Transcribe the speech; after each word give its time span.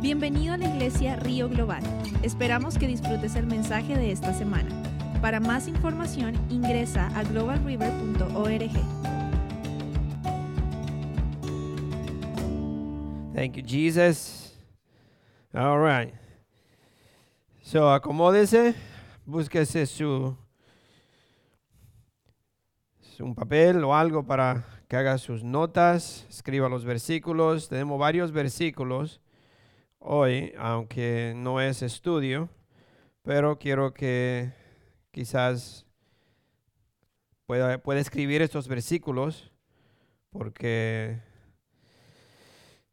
Bienvenido 0.00 0.52
a 0.52 0.58
la 0.58 0.66
iglesia 0.66 1.16
Río 1.16 1.48
Global. 1.48 1.82
Esperamos 2.22 2.76
que 2.76 2.86
disfrutes 2.86 3.34
el 3.34 3.46
mensaje 3.46 3.96
de 3.96 4.12
esta 4.12 4.34
semana. 4.34 4.68
Para 5.22 5.40
más 5.40 5.68
información 5.68 6.34
ingresa 6.50 7.08
a 7.18 7.24
globalriver.org. 7.24 8.70
Thank 13.34 13.56
you, 13.56 13.62
Jesus. 13.66 14.54
All 15.54 15.78
right. 15.78 16.12
So, 17.62 17.90
acomódese, 17.90 18.74
búsquese 19.24 19.86
su, 19.86 20.36
un 23.18 23.34
papel 23.34 23.82
o 23.82 23.94
algo 23.94 24.26
para 24.26 24.66
que 24.88 24.96
haga 24.96 25.16
sus 25.16 25.42
notas, 25.42 26.26
escriba 26.28 26.68
los 26.68 26.84
versículos. 26.84 27.70
Tenemos 27.70 27.98
varios 27.98 28.30
versículos 28.30 29.22
hoy, 30.06 30.54
aunque 30.56 31.34
no 31.36 31.60
es 31.60 31.82
estudio, 31.82 32.48
pero 33.22 33.58
quiero 33.58 33.92
que 33.92 34.52
quizás 35.10 35.84
pueda, 37.46 37.80
escribir 37.98 38.40
estos 38.40 38.68
versículos 38.68 39.50
porque 40.30 41.18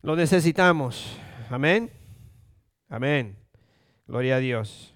lo 0.01 0.15
necesitamos. 0.15 1.17
Amén. 1.49 1.91
Amén. 2.89 3.37
Gloria 4.07 4.37
a 4.37 4.39
Dios. 4.39 4.93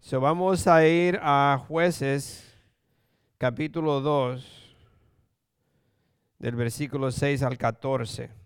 So, 0.00 0.20
vamos 0.20 0.66
a 0.66 0.84
ir 0.84 1.20
a 1.22 1.64
jueces 1.68 2.52
capítulo 3.38 4.00
2 4.00 4.76
del 6.40 6.56
versículo 6.56 7.12
6 7.12 7.42
al 7.44 7.56
14. 7.56 8.41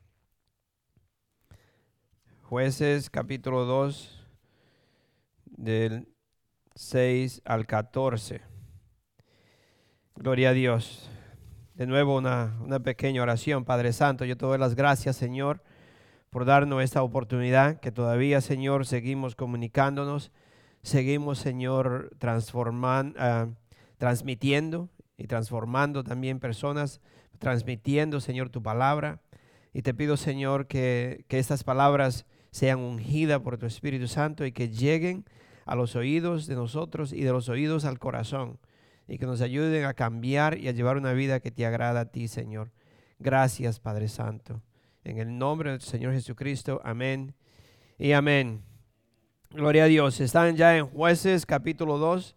Jueces 2.49 3.11
capítulo 3.11 3.65
2 3.65 4.25
del 5.47 6.07
6 6.77 7.43
al 7.45 7.67
14. 7.67 8.41
Gloria 10.15 10.51
a 10.51 10.53
Dios. 10.53 11.11
De 11.75 11.89
nuevo 11.89 12.17
una, 12.17 12.57
una 12.61 12.79
pequeña 12.79 13.21
oración, 13.21 13.65
Padre 13.65 13.93
Santo. 13.93 14.25
Yo 14.25 14.37
te 14.37 14.47
doy 14.47 14.59
las 14.59 14.77
gracias, 14.77 15.17
Señor, 15.17 15.65
por 16.31 16.45
darnos 16.45 16.85
esta 16.85 17.03
oportunidad, 17.03 17.81
que 17.81 17.91
todavía, 17.91 18.41
Señor, 18.41 18.87
seguimos 18.87 19.35
comunicándonos, 19.35 20.31
seguimos, 20.85 21.41
Señor, 21.41 22.13
transformando, 22.19 23.57
transmitiendo 23.99 24.89
y 25.17 25.27
transformando 25.27 26.05
también 26.05 26.39
personas, 26.39 27.01
transmitiendo, 27.41 28.21
Señor, 28.21 28.51
tu 28.51 28.63
palabra. 28.63 29.21
Y 29.73 29.83
te 29.83 29.95
pido, 29.95 30.17
Señor, 30.17 30.69
que, 30.69 31.25
que 31.27 31.41
estas 31.41 31.65
palabras 31.65 32.25
sean 32.57 32.79
ungidas 32.79 33.43
por 33.43 33.59
tu 33.59 33.67
Espíritu 33.67 34.09
Santo 34.09 34.47
y 34.47 34.51
que 34.51 34.71
lleguen 34.71 35.27
a 35.67 35.75
los 35.75 35.95
oídos 35.95 36.47
de 36.47 36.55
nosotros 36.55 37.13
y 37.13 37.23
de 37.23 37.31
los 37.31 37.51
oídos 37.51 37.85
al 37.85 37.99
corazón 37.99 38.59
y 39.07 39.19
que 39.19 39.27
nos 39.27 39.43
ayuden 39.43 39.85
a 39.85 39.93
cambiar 39.93 40.57
y 40.57 40.69
a 40.69 40.73
llevar 40.73 40.97
una 40.97 41.13
vida 41.13 41.39
que 41.41 41.51
te 41.51 41.67
agrada 41.67 42.01
a 42.01 42.05
ti, 42.07 42.29
Señor. 42.29 42.73
Gracias, 43.19 43.79
Padre 43.79 44.09
Santo. 44.09 44.63
En 45.05 45.19
el 45.19 45.37
nombre 45.37 45.73
del 45.73 45.83
Señor 45.83 46.15
Jesucristo, 46.15 46.81
amén 46.83 47.35
y 47.99 48.13
amén. 48.13 48.63
Gloria 49.51 49.85
a 49.85 49.89
Dios. 49.89 50.19
Están 50.21 50.57
ya 50.57 50.79
en 50.79 50.87
Jueces 50.87 51.45
capítulo 51.45 51.99
2 51.99 52.37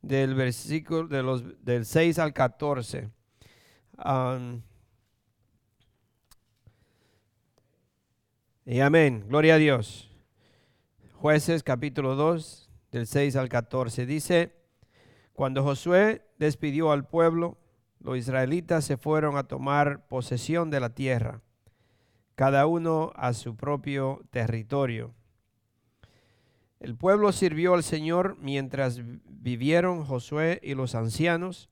del 0.00 0.36
versículo 0.36 1.08
de 1.08 1.24
los, 1.24 1.42
del 1.64 1.84
6 1.84 2.20
al 2.20 2.32
14. 2.32 3.08
Um, 4.04 4.62
y 8.68 8.80
amén. 8.80 9.24
Gloria 9.28 9.54
a 9.54 9.58
Dios. 9.58 10.10
Jueces 11.14 11.62
capítulo 11.62 12.16
2 12.16 12.68
del 12.90 13.06
6 13.06 13.36
al 13.36 13.48
14. 13.48 14.06
Dice, 14.06 14.56
cuando 15.34 15.62
Josué 15.62 16.26
despidió 16.38 16.90
al 16.90 17.06
pueblo, 17.06 17.58
los 18.00 18.18
israelitas 18.18 18.84
se 18.84 18.96
fueron 18.96 19.36
a 19.36 19.44
tomar 19.44 20.08
posesión 20.08 20.68
de 20.70 20.80
la 20.80 20.90
tierra, 20.90 21.42
cada 22.34 22.66
uno 22.66 23.12
a 23.14 23.34
su 23.34 23.54
propio 23.54 24.22
territorio. 24.30 25.14
El 26.80 26.96
pueblo 26.96 27.30
sirvió 27.30 27.74
al 27.74 27.84
Señor 27.84 28.36
mientras 28.40 29.00
vivieron 29.28 30.04
Josué 30.04 30.58
y 30.64 30.74
los 30.74 30.96
ancianos 30.96 31.70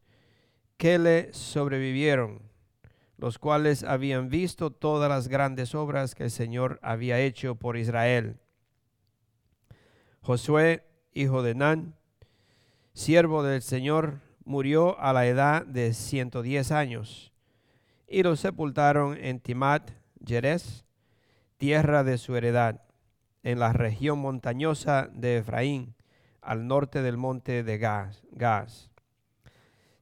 que 0.77 1.01
le 1.01 1.33
sobrevivieron, 1.33 2.41
los 3.17 3.39
cuales 3.39 3.85
habían 3.85 4.29
visto 4.29 4.71
todas 4.71 5.09
las 5.09 5.29
grandes 5.29 5.75
obras 5.75 6.15
que 6.15 6.25
el 6.25 6.31
Señor 6.31 6.79
había 6.83 7.21
hecho 7.21 7.55
por 7.55 7.77
Israel. 7.77 8.39
Josué, 10.21 10.85
hijo 11.13 11.43
de 11.43 11.55
Nan, 11.55 11.95
siervo 12.93 13.43
del 13.43 13.63
Señor, 13.63 14.21
murió 14.45 14.99
a 14.99 15.13
la 15.13 15.27
edad 15.27 15.65
de 15.65 15.93
110 15.93 16.73
años 16.73 17.33
y 18.07 18.23
lo 18.23 18.37
sepultaron 18.37 19.17
en 19.19 19.41
Timat, 19.41 19.91
Jerez, 20.25 20.85
tierra 21.57 22.05
de 22.05 22.19
su 22.19 22.37
heredad, 22.37 22.83
en 23.43 23.59
la 23.59 23.73
región 23.73 24.19
montañosa 24.19 25.09
de 25.13 25.39
Efraín, 25.39 25.95
al 26.41 26.67
norte 26.67 27.03
del 27.03 27.17
monte 27.17 27.63
de 27.63 27.79
Gaz. 27.79 28.91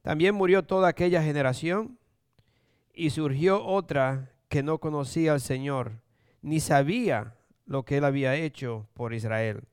También 0.01 0.35
murió 0.35 0.63
toda 0.63 0.89
aquella 0.89 1.23
generación 1.23 1.97
y 2.93 3.09
surgió 3.09 3.65
otra 3.65 4.31
que 4.49 4.63
no 4.63 4.77
conocía 4.77 5.33
al 5.33 5.41
Señor, 5.41 6.01
ni 6.41 6.59
sabía 6.59 7.35
lo 7.65 7.83
que 7.83 7.97
él 7.97 8.05
había 8.05 8.35
hecho 8.35 8.87
por 8.93 9.13
Israel. 9.13 9.63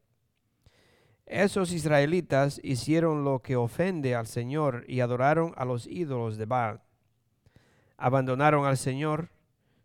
Esos 1.26 1.72
israelitas 1.72 2.60
hicieron 2.64 3.22
lo 3.22 3.40
que 3.40 3.54
ofende 3.54 4.16
al 4.16 4.26
Señor 4.26 4.84
y 4.88 5.00
adoraron 5.00 5.52
a 5.56 5.64
los 5.64 5.86
ídolos 5.86 6.38
de 6.38 6.46
Baal. 6.46 6.80
Abandonaron 7.96 8.66
al 8.66 8.76
Señor, 8.76 9.28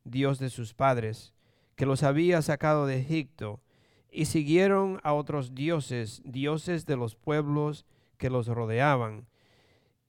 Dios 0.06 0.40
de 0.40 0.50
sus 0.50 0.73
padres, 0.73 1.34
que 1.75 1.85
los 1.85 2.03
había 2.03 2.41
sacado 2.41 2.88
de 2.88 3.00
Egipto, 3.00 3.59
y 4.09 4.25
siguieron 4.25 5.00
a 5.03 5.13
otros 5.13 5.53
dioses, 5.53 6.22
dioses 6.25 6.85
de 6.85 6.96
los 6.96 7.16
pueblos 7.16 7.85
que 8.17 8.29
los 8.29 8.47
rodeaban, 8.47 9.28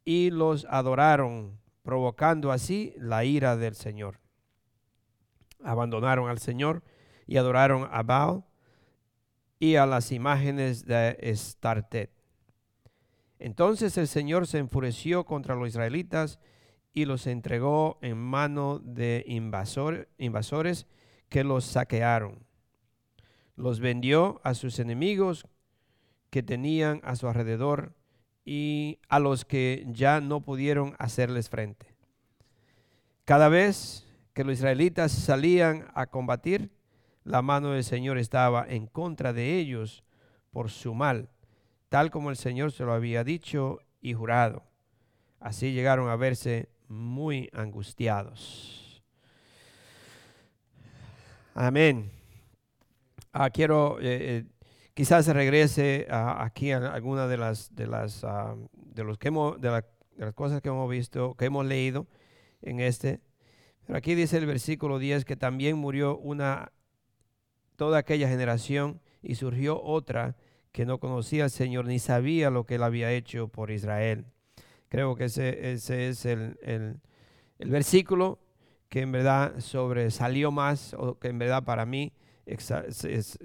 y 0.04 0.30
los 0.30 0.64
adoraron, 0.70 1.58
provocando 1.86 2.50
así 2.50 2.94
la 2.98 3.24
ira 3.24 3.56
del 3.56 3.76
Señor. 3.76 4.18
Abandonaron 5.62 6.28
al 6.28 6.38
Señor 6.38 6.82
y 7.28 7.36
adoraron 7.36 7.88
a 7.92 8.02
Baal 8.02 8.44
y 9.60 9.76
a 9.76 9.86
las 9.86 10.10
imágenes 10.10 10.84
de 10.84 11.16
Estartet. 11.20 12.10
Entonces 13.38 13.96
el 13.98 14.08
Señor 14.08 14.48
se 14.48 14.58
enfureció 14.58 15.24
contra 15.24 15.54
los 15.54 15.68
israelitas 15.68 16.40
y 16.92 17.04
los 17.04 17.28
entregó 17.28 17.98
en 18.02 18.18
mano 18.18 18.80
de 18.80 19.22
invasor, 19.28 20.08
invasores 20.18 20.88
que 21.28 21.44
los 21.44 21.64
saquearon. 21.64 22.44
Los 23.54 23.78
vendió 23.78 24.40
a 24.42 24.54
sus 24.54 24.80
enemigos 24.80 25.46
que 26.30 26.42
tenían 26.42 27.00
a 27.04 27.14
su 27.14 27.28
alrededor 27.28 27.95
y 28.46 29.00
a 29.08 29.18
los 29.18 29.44
que 29.44 29.84
ya 29.88 30.20
no 30.20 30.40
pudieron 30.40 30.94
hacerles 30.98 31.50
frente. 31.50 31.86
Cada 33.24 33.48
vez 33.48 34.06
que 34.32 34.44
los 34.44 34.54
israelitas 34.54 35.10
salían 35.10 35.88
a 35.94 36.06
combatir, 36.06 36.70
la 37.24 37.42
mano 37.42 37.72
del 37.72 37.82
Señor 37.82 38.18
estaba 38.18 38.64
en 38.68 38.86
contra 38.86 39.32
de 39.32 39.58
ellos 39.58 40.04
por 40.52 40.70
su 40.70 40.94
mal, 40.94 41.28
tal 41.88 42.12
como 42.12 42.30
el 42.30 42.36
Señor 42.36 42.70
se 42.70 42.84
lo 42.84 42.92
había 42.92 43.24
dicho 43.24 43.80
y 44.00 44.14
jurado. 44.14 44.62
Así 45.40 45.72
llegaron 45.72 46.08
a 46.08 46.14
verse 46.14 46.68
muy 46.88 47.50
angustiados. 47.52 49.02
Amén. 51.52 52.12
Ah, 53.32 53.50
quiero, 53.50 53.98
eh, 54.00 54.04
eh, 54.04 54.44
quizás 54.96 55.26
regrese 55.28 56.06
aquí 56.10 56.72
a 56.72 56.78
alguna 56.94 57.26
de 57.28 57.36
las, 57.36 57.76
de 57.76 57.86
las, 57.86 58.24
ah, 58.24 58.56
de 58.74 59.04
los 59.04 59.18
que 59.18 59.28
hemos, 59.28 59.60
de, 59.60 59.68
la- 59.70 59.82
de 60.16 60.24
las 60.24 60.32
cosas 60.32 60.62
que 60.62 60.70
hemos 60.70 60.88
visto, 60.88 61.34
que 61.34 61.44
hemos 61.44 61.66
leído 61.66 62.06
en 62.62 62.80
este. 62.80 63.20
Pero 63.86 63.98
aquí 63.98 64.14
dice 64.14 64.38
el 64.38 64.46
versículo 64.46 64.98
10 64.98 65.26
que 65.26 65.36
también 65.36 65.76
murió 65.76 66.16
una 66.16 66.72
toda 67.76 67.98
aquella 67.98 68.26
generación 68.28 69.02
y 69.22 69.34
surgió 69.34 69.82
otra 69.82 70.34
que 70.72 70.86
no 70.86 70.98
conocía 70.98 71.44
al 71.44 71.50
Señor 71.50 71.84
ni 71.84 71.98
sabía 71.98 72.48
lo 72.48 72.64
que 72.64 72.76
él 72.76 72.82
había 72.82 73.12
hecho 73.12 73.48
por 73.48 73.70
Israel. 73.70 74.24
Creo 74.88 75.14
que 75.14 75.24
ese, 75.26 75.72
ese 75.72 76.08
es 76.08 76.24
el, 76.24 76.58
el- 76.62 77.00
el 77.58 77.70
versículo 77.70 78.38
que 78.88 79.02
en 79.02 79.12
verdad 79.12 79.60
sobresalió 79.60 80.50
más 80.52 80.94
o 80.94 81.18
que 81.18 81.28
en 81.28 81.38
verdad 81.38 81.64
para 81.64 81.84
mí 81.86 82.12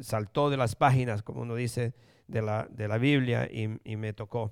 saltó 0.02 0.50
de 0.50 0.58
las 0.58 0.76
páginas, 0.76 1.24
como 1.24 1.42
uno 1.42 1.56
dice, 1.56 1.94
de 2.28 2.42
la, 2.42 2.68
de 2.70 2.88
la 2.88 2.98
Biblia 2.98 3.50
y, 3.52 3.96
me 3.98 4.14
tocó. 4.14 4.52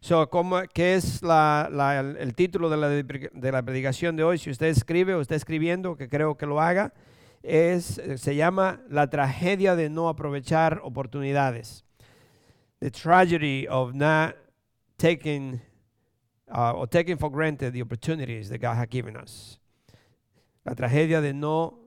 So, 0.00 0.28
¿cómo- 0.28 0.62
¿Qué 0.72 0.94
es 0.94 1.22
el 1.22 2.34
título 2.34 2.68
de 2.68 2.76
la, 2.76 2.88
de 2.88 3.52
la 3.52 3.62
predicación 3.62 4.16
de 4.16 4.24
hoy? 4.24 4.38
Si 4.38 4.50
usted 4.50 4.66
escribe 4.66 5.14
o 5.14 5.20
está 5.20 5.34
escribiendo, 5.34 5.96
que 5.96 6.08
creo 6.08 6.36
que 6.36 6.46
lo 6.46 6.60
haga, 6.60 6.92
es, 7.42 8.00
se 8.16 8.36
llama 8.36 8.80
la 8.88 9.08
tragedia 9.08 9.76
de 9.76 9.90
no 9.90 10.08
aprovechar 10.08 10.80
oportunidades. 10.82 11.84
The 12.80 12.90
tragedy 12.90 13.66
of 13.68 13.94
not 13.94 14.34
taking 14.96 15.60
uh, 16.48 16.72
or 16.74 16.88
taking 16.88 17.18
for 17.18 17.30
granted 17.30 17.72
the 17.72 17.82
opportunities 17.82 18.48
that 18.48 18.60
God 18.60 18.76
has 18.76 18.88
given 18.88 19.16
us. 19.16 19.60
La 20.64 20.74
tragedia 20.74 21.20
de 21.20 21.32
no 21.34 21.83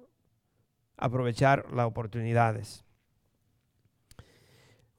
aprovechar 0.97 1.65
las 1.71 1.85
oportunidades. 1.85 2.83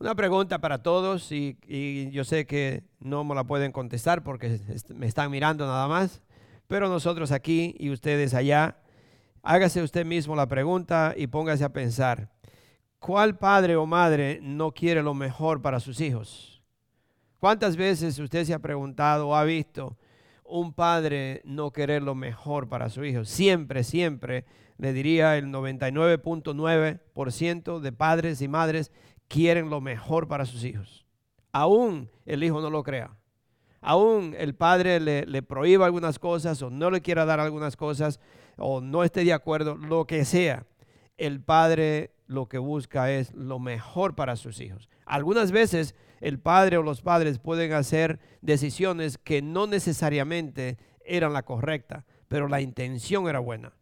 Una 0.00 0.14
pregunta 0.14 0.60
para 0.60 0.80
todos 0.80 1.32
y, 1.32 1.58
yo 2.12 2.24
sé 2.24 2.46
que 2.46 2.84
no 3.00 3.24
me 3.24 3.34
la 3.34 3.42
pueden 3.42 3.72
contestar 3.72 4.22
porque 4.22 4.60
me 4.94 5.06
están 5.06 5.28
mirando 5.28 5.66
nada 5.66 5.88
más, 5.88 6.22
pero 6.68 6.88
nosotros 6.88 7.32
aquí 7.32 7.74
y 7.80 7.90
ustedes 7.90 8.32
allá, 8.32 8.76
hágase 9.42 9.82
usted 9.82 10.06
mismo 10.06 10.36
la 10.36 10.46
pregunta 10.46 11.14
y 11.16 11.26
póngase 11.26 11.64
a 11.64 11.72
pensar, 11.72 12.30
¿cuál 13.00 13.38
padre 13.38 13.74
o 13.74 13.86
madre 13.86 14.38
no 14.40 14.70
quiere 14.70 15.02
lo 15.02 15.14
mejor 15.14 15.62
para 15.62 15.80
sus 15.80 16.00
hijos? 16.00 16.62
¿Cuántas 17.40 17.76
veces 17.76 18.20
usted 18.20 18.44
se 18.44 18.54
ha 18.54 18.60
preguntado 18.60 19.28
o 19.28 19.34
ha 19.34 19.42
visto 19.42 19.96
un 20.44 20.72
padre 20.72 21.40
no 21.44 21.72
querer 21.72 22.02
lo 22.02 22.14
mejor 22.14 22.68
para 22.68 22.88
su 22.88 23.04
hijo? 23.04 23.24
Siempre, 23.24 23.82
siempre, 23.82 24.44
le 24.78 24.92
diría 24.92 25.36
el 25.36 25.46
99.9% 25.46 27.80
de 27.80 27.92
padres 27.92 28.40
y 28.40 28.48
madres 28.48 28.92
quieren 29.28 29.70
lo 29.70 29.80
mejor 29.80 30.28
para 30.28 30.46
sus 30.46 30.64
hijos. 30.64 31.06
Aún 31.52 32.10
el 32.24 32.44
hijo 32.44 32.60
no 32.60 32.70
lo 32.70 32.82
crea. 32.82 33.10
Aún 33.80 34.34
el 34.38 34.54
padre 34.54 35.00
le, 35.00 35.26
le 35.26 35.42
prohíba 35.42 35.86
algunas 35.86 36.18
cosas 36.18 36.60
o 36.62 36.70
no 36.70 36.90
le 36.90 37.00
quiera 37.00 37.24
dar 37.24 37.40
algunas 37.40 37.76
cosas 37.76 38.20
o 38.56 38.80
no 38.80 39.04
esté 39.04 39.24
de 39.24 39.32
acuerdo, 39.32 39.76
lo 39.76 40.06
que 40.06 40.24
sea. 40.24 40.66
El 41.16 41.40
padre 41.40 42.12
lo 42.26 42.48
que 42.48 42.58
busca 42.58 43.10
es 43.10 43.32
lo 43.34 43.58
mejor 43.58 44.14
para 44.14 44.36
sus 44.36 44.60
hijos. 44.60 44.88
Algunas 45.06 45.50
veces 45.50 45.94
el 46.20 46.38
padre 46.38 46.76
o 46.76 46.82
los 46.82 47.02
padres 47.02 47.38
pueden 47.38 47.72
hacer 47.72 48.20
decisiones 48.42 49.18
que 49.18 49.42
no 49.42 49.66
necesariamente 49.66 50.78
eran 51.04 51.32
la 51.32 51.44
correcta, 51.44 52.04
pero 52.28 52.48
la 52.48 52.60
intención 52.60 53.28
era 53.28 53.38
buena. 53.38 53.72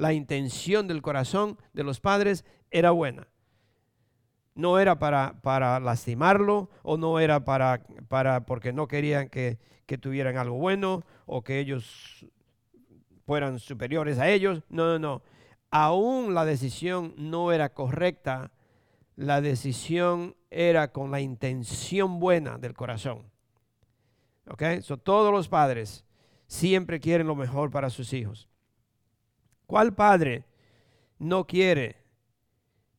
La 0.00 0.14
intención 0.14 0.88
del 0.88 1.02
corazón 1.02 1.58
de 1.74 1.84
los 1.84 2.00
padres 2.00 2.46
era 2.70 2.90
buena. 2.90 3.28
No 4.54 4.78
era 4.78 4.98
para, 4.98 5.42
para 5.42 5.78
lastimarlo 5.78 6.70
o 6.82 6.96
no 6.96 7.20
era 7.20 7.44
para, 7.44 7.82
para 8.08 8.46
porque 8.46 8.72
no 8.72 8.88
querían 8.88 9.28
que, 9.28 9.58
que 9.84 9.98
tuvieran 9.98 10.38
algo 10.38 10.56
bueno 10.56 11.04
o 11.26 11.42
que 11.44 11.58
ellos 11.58 12.24
fueran 13.26 13.58
superiores 13.58 14.18
a 14.18 14.30
ellos. 14.30 14.62
No, 14.70 14.86
no, 14.86 14.98
no. 14.98 15.22
Aún 15.70 16.32
la 16.32 16.46
decisión 16.46 17.12
no 17.18 17.52
era 17.52 17.74
correcta, 17.74 18.52
la 19.16 19.42
decisión 19.42 20.34
era 20.48 20.92
con 20.92 21.10
la 21.10 21.20
intención 21.20 22.20
buena 22.20 22.56
del 22.56 22.72
corazón. 22.72 23.30
¿Ok? 24.48 24.62
So, 24.80 24.96
todos 24.96 25.30
los 25.30 25.48
padres 25.48 26.06
siempre 26.46 27.00
quieren 27.00 27.26
lo 27.26 27.36
mejor 27.36 27.70
para 27.70 27.90
sus 27.90 28.14
hijos. 28.14 28.49
¿Cuál 29.70 29.94
padre 29.94 30.44
no 31.20 31.46
quiere 31.46 31.94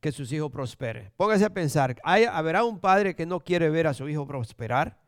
que 0.00 0.10
sus 0.10 0.32
hijos 0.32 0.50
prosperen? 0.50 1.12
Póngase 1.18 1.44
a 1.44 1.52
pensar, 1.52 1.94
¿hay, 2.02 2.24
¿habrá 2.24 2.64
un 2.64 2.78
padre 2.78 3.14
que 3.14 3.26
no 3.26 3.40
quiere 3.40 3.68
ver 3.68 3.86
a 3.86 3.92
su 3.92 4.08
hijo 4.08 4.26
prosperar? 4.26 4.98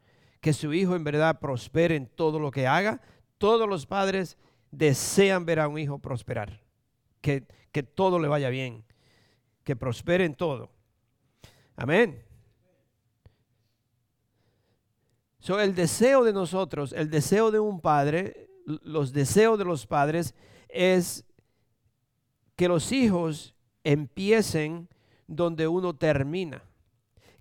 Que 0.42 0.52
su 0.52 0.74
hijo 0.74 0.94
en 0.94 1.04
verdad 1.04 1.40
prospere 1.40 1.96
en 1.96 2.06
todo 2.06 2.38
lo 2.38 2.50
que 2.50 2.66
haga. 2.66 3.00
Todos 3.38 3.66
los 3.66 3.86
padres 3.86 4.36
desean 4.70 5.46
ver 5.46 5.58
a 5.58 5.66
un 5.66 5.78
hijo 5.78 5.98
prosperar. 5.98 6.60
Que, 7.22 7.46
que 7.72 7.82
todo 7.82 8.18
le 8.18 8.28
vaya 8.28 8.50
bien. 8.50 8.84
Que 9.62 9.74
prospere 9.74 10.26
en 10.26 10.34
todo. 10.34 10.70
Amén. 11.76 12.22
So, 15.38 15.58
el 15.58 15.74
deseo 15.74 16.24
de 16.24 16.34
nosotros, 16.34 16.92
el 16.92 17.08
deseo 17.08 17.50
de 17.50 17.58
un 17.58 17.80
padre, 17.80 18.50
los 18.66 19.14
deseos 19.14 19.58
de 19.58 19.64
los 19.64 19.86
padres 19.86 20.34
es 20.68 21.24
que 22.56 22.68
los 22.68 22.92
hijos 22.92 23.54
empiecen 23.82 24.88
donde 25.26 25.68
uno 25.68 25.94
termina, 25.94 26.62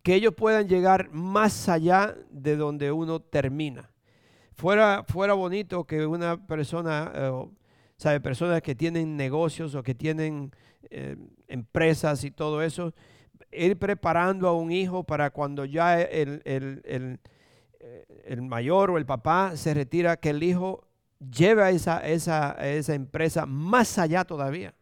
que 0.01 0.15
ellos 0.15 0.33
puedan 0.33 0.67
llegar 0.67 1.09
más 1.11 1.69
allá 1.69 2.15
de 2.29 2.55
donde 2.55 2.91
uno 2.91 3.19
termina. 3.19 3.89
Fuera, 4.55 5.03
fuera 5.07 5.33
bonito 5.33 5.85
que 5.85 6.05
una 6.05 6.45
persona, 6.45 7.11
eh, 7.15 7.45
sabe, 7.97 8.19
personas 8.19 8.61
que 8.61 8.75
tienen 8.75 9.17
negocios 9.17 9.75
o 9.75 9.83
que 9.83 9.95
tienen 9.95 10.51
eh, 10.89 11.15
empresas 11.47 12.23
y 12.23 12.31
todo 12.31 12.61
eso, 12.61 12.93
ir 13.51 13.77
preparando 13.77 14.47
a 14.47 14.53
un 14.53 14.71
hijo 14.71 15.03
para 15.03 15.29
cuando 15.29 15.65
ya 15.65 16.01
el, 16.01 16.41
el, 16.45 17.19
el, 18.25 18.41
mayor 18.41 18.91
o 18.91 18.97
el 18.97 19.05
papá 19.05 19.55
se 19.55 19.73
retira, 19.73 20.17
que 20.17 20.31
el 20.31 20.43
hijo 20.43 20.87
lleve 21.19 21.63
a 21.63 21.69
esa, 21.69 21.99
esa, 21.99 22.51
esa 22.51 22.93
empresa 22.93 23.45
más 23.45 23.97
allá 23.97 24.23
todavía. 24.23 24.73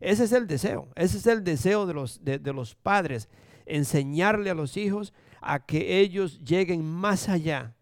Ese 0.00 0.24
es 0.24 0.32
el 0.32 0.46
deseo, 0.46 0.88
ese 0.96 1.18
es 1.18 1.26
el 1.26 1.44
deseo 1.44 1.86
de 1.86 1.92
los, 1.92 2.24
de, 2.24 2.38
los 2.52 2.74
padres, 2.74 3.28
enseñarle 3.66 4.48
a 4.48 4.54
los 4.54 4.78
hijos 4.78 5.12
a 5.42 5.64
que 5.64 6.00
ellos 6.00 6.40
lleguen 6.42 6.82
más 6.82 7.28
allá, 7.28 7.76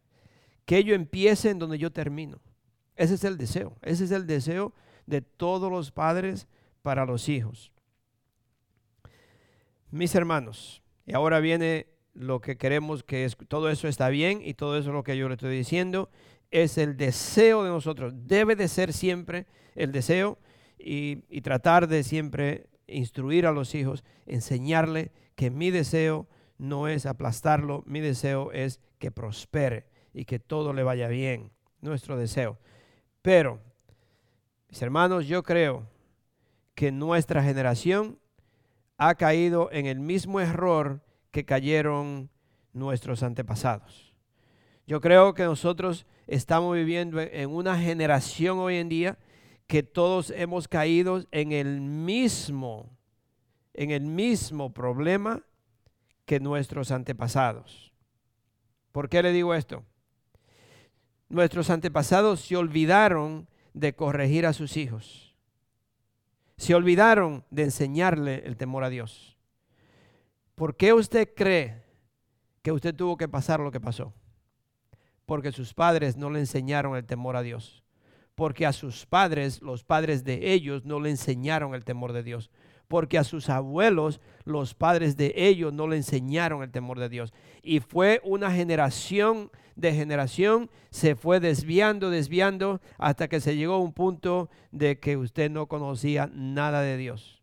que 0.66 0.78
ellos 0.78 0.96
empiecen 0.96 1.60
donde 1.60 1.78
yo 1.78 1.92
termino. 1.92 2.40
Ese 2.96 3.14
es 3.14 3.22
el 3.22 3.38
deseo, 3.38 3.76
ese 3.82 4.04
es 4.04 4.10
el 4.10 4.26
deseo 4.26 4.74
de 5.06 5.22
todos 5.22 5.70
los 5.70 5.92
padres 5.92 6.48
para 6.82 7.06
los 7.06 7.28
hijos. 7.28 7.70
Mis 9.90 10.14
hermanos, 10.16 10.82
y 11.06 11.14
ahora 11.14 11.38
viene 11.38 11.86
lo 12.14 12.40
que 12.40 12.56
queremos 12.56 13.04
que 13.04 13.24
es, 13.24 13.36
todo 13.46 13.70
eso 13.70 13.86
está 13.86 14.08
bien 14.08 14.40
y 14.42 14.54
todo 14.54 14.76
eso 14.76 14.88
es 14.88 14.94
lo 14.94 15.04
que 15.04 15.16
yo 15.16 15.28
le 15.28 15.34
estoy 15.34 15.56
diciendo, 15.56 16.10
es 16.50 16.78
el 16.78 16.96
deseo 16.96 17.62
de 17.62 17.70
nosotros. 17.70 18.12
Debe 18.26 18.56
de 18.56 18.66
ser 18.66 18.92
siempre 18.92 19.46
el 19.76 19.92
deseo 19.92 20.38
y, 20.78 21.40
tratar 21.42 21.88
de 21.88 22.02
siempre 22.02 22.66
instruir 22.86 23.46
a 23.46 23.52
los 23.52 23.74
hijos, 23.74 24.04
enseñarle 24.26 25.12
que 25.34 25.50
mi 25.50 25.70
deseo 25.70 26.26
no 26.56 26.88
es 26.88 27.06
aplastarlo, 27.06 27.82
mi 27.86 28.00
deseo 28.00 28.52
es 28.52 28.80
que 28.98 29.10
prospere 29.10 29.86
y 30.12 30.24
que 30.24 30.38
todo 30.38 30.72
le 30.72 30.82
vaya 30.82 31.08
bien, 31.08 31.50
nuestro 31.80 32.16
deseo. 32.16 32.58
Pero, 33.22 33.60
mis 34.68 34.80
hermanos, 34.82 35.26
yo 35.26 35.42
creo 35.42 35.86
que 36.74 36.92
nuestra 36.92 37.42
generación 37.42 38.18
ha 38.96 39.14
caído 39.14 39.70
en 39.72 39.86
el 39.86 40.00
mismo 40.00 40.40
error 40.40 41.00
que 41.30 41.44
cayeron 41.44 42.30
nuestros 42.72 43.22
antepasados. 43.22 44.14
Yo 44.86 45.00
creo 45.00 45.34
que 45.34 45.44
nosotros 45.44 46.06
estamos 46.26 46.74
viviendo 46.74 47.20
en 47.20 47.50
una 47.50 47.78
generación 47.78 48.58
hoy 48.58 48.76
en 48.76 48.88
día 48.88 49.18
que 49.68 49.82
todos 49.82 50.30
hemos 50.30 50.66
caído 50.66 51.24
en 51.30 51.52
el 51.52 51.82
mismo, 51.82 52.88
en 53.74 53.90
el 53.90 54.00
mismo 54.00 54.72
problema 54.72 55.44
que 56.24 56.40
nuestros 56.40 56.90
antepasados. 56.90 57.92
¿Por 58.92 59.10
qué 59.10 59.22
le 59.22 59.30
digo 59.30 59.54
esto? 59.54 59.84
Nuestros 61.28 61.68
antepasados 61.68 62.40
se 62.40 62.56
olvidaron 62.56 63.46
de 63.74 63.94
corregir 63.94 64.46
a 64.46 64.54
sus 64.54 64.78
hijos. 64.78 65.36
Se 66.56 66.74
olvidaron 66.74 67.44
de 67.50 67.64
enseñarle 67.64 68.42
el 68.46 68.56
temor 68.56 68.84
a 68.84 68.88
Dios. 68.88 69.36
¿Por 70.54 70.76
qué 70.76 70.94
usted 70.94 71.34
cree 71.36 71.84
que 72.62 72.72
usted 72.72 72.94
tuvo 72.94 73.18
que 73.18 73.28
pasar 73.28 73.60
lo 73.60 73.70
que 73.70 73.80
pasó? 73.80 74.14
Porque 75.26 75.52
sus 75.52 75.74
padres 75.74 76.16
no 76.16 76.30
le 76.30 76.40
enseñaron 76.40 76.96
el 76.96 77.04
temor 77.04 77.36
a 77.36 77.42
Dios 77.42 77.84
porque 78.38 78.66
a 78.66 78.72
sus 78.72 79.04
padres, 79.04 79.60
los 79.62 79.82
padres 79.82 80.22
de 80.22 80.52
ellos, 80.52 80.84
no 80.84 81.00
le 81.00 81.10
enseñaron 81.10 81.74
el 81.74 81.84
temor 81.84 82.12
de 82.12 82.22
Dios. 82.22 82.52
Porque 82.86 83.18
a 83.18 83.24
sus 83.24 83.48
abuelos, 83.48 84.20
los 84.44 84.74
padres 84.74 85.16
de 85.16 85.32
ellos, 85.34 85.72
no 85.72 85.88
le 85.88 85.96
enseñaron 85.96 86.62
el 86.62 86.70
temor 86.70 87.00
de 87.00 87.08
Dios. 87.08 87.34
Y 87.64 87.80
fue 87.80 88.20
una 88.22 88.52
generación 88.52 89.50
de 89.74 89.92
generación, 89.92 90.70
se 90.90 91.16
fue 91.16 91.40
desviando, 91.40 92.10
desviando, 92.10 92.80
hasta 92.96 93.26
que 93.26 93.40
se 93.40 93.56
llegó 93.56 93.74
a 93.74 93.80
un 93.80 93.92
punto 93.92 94.50
de 94.70 95.00
que 95.00 95.16
usted 95.16 95.50
no 95.50 95.66
conocía 95.66 96.30
nada 96.32 96.82
de 96.82 96.96
Dios. 96.96 97.42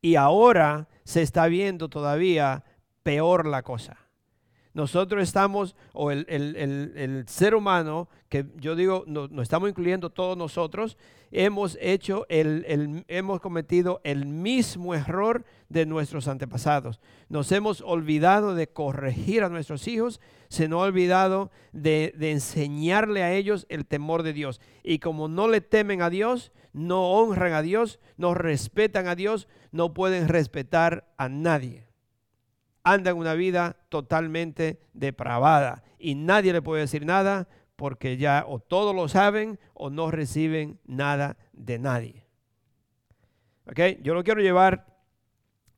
Y 0.00 0.14
ahora 0.14 0.88
se 1.04 1.20
está 1.20 1.48
viendo 1.48 1.90
todavía 1.90 2.64
peor 3.02 3.46
la 3.46 3.62
cosa. 3.62 3.98
Nosotros 4.74 5.22
estamos, 5.22 5.76
o 5.92 6.10
el, 6.10 6.24
el- 6.28 6.56
el- 6.96 7.28
ser 7.28 7.54
humano, 7.54 8.08
que 8.30 8.46
yo 8.56 8.74
digo, 8.74 9.04
no, 9.06 9.28
no 9.28 9.42
estamos 9.42 9.68
incluyendo 9.68 10.08
todos 10.10 10.36
nosotros, 10.36 10.96
hemos 11.30 11.76
hecho, 11.80 12.24
hemos 12.28 13.40
cometido 13.40 14.00
el 14.04 14.24
mismo 14.26 14.94
error 14.94 15.44
de 15.68 15.84
nuestros 15.84 16.26
antepasados. 16.28 17.00
Nos 17.28 17.52
hemos 17.52 17.82
olvidado 17.82 18.54
de 18.54 18.66
corregir 18.68 19.42
a 19.42 19.48
nuestros 19.50 19.86
hijos, 19.88 20.20
se 20.48 20.68
nos 20.68 20.80
ha 20.82 20.86
olvidado 20.86 21.50
de, 21.72 22.14
de 22.16 22.30
enseñarle 22.32 23.22
a 23.22 23.32
ellos 23.34 23.66
el 23.68 23.84
temor 23.86 24.22
de 24.22 24.32
Dios. 24.32 24.60
Y 24.82 24.98
como 24.98 25.28
no 25.28 25.48
le 25.48 25.60
temen 25.60 26.00
a 26.02 26.10
Dios, 26.10 26.52
no 26.72 27.10
honran 27.12 27.52
a 27.52 27.62
Dios, 27.62 28.00
no 28.16 28.32
respetan 28.34 29.06
a 29.06 29.14
Dios, 29.14 29.48
no 29.70 29.92
pueden 29.92 30.28
respetar 30.28 31.12
a 31.18 31.28
nadie 31.28 31.84
andan 32.84 33.16
una 33.16 33.34
vida 33.34 33.76
totalmente 33.88 34.80
depravada 34.92 35.82
y 35.98 36.14
nadie 36.14 36.52
le 36.52 36.62
puede 36.62 36.82
decir 36.82 37.04
nada 37.06 37.48
porque 37.76 38.16
ya 38.16 38.44
o 38.46 38.58
todos 38.58 38.94
lo 38.94 39.08
saben 39.08 39.58
o 39.74 39.90
no 39.90 40.10
reciben 40.10 40.78
nada 40.84 41.36
de 41.52 41.78
nadie. 41.78 42.26
¿Ok? 43.66 43.78
Yo 44.02 44.14
lo 44.14 44.24
quiero 44.24 44.40
llevar. 44.40 44.86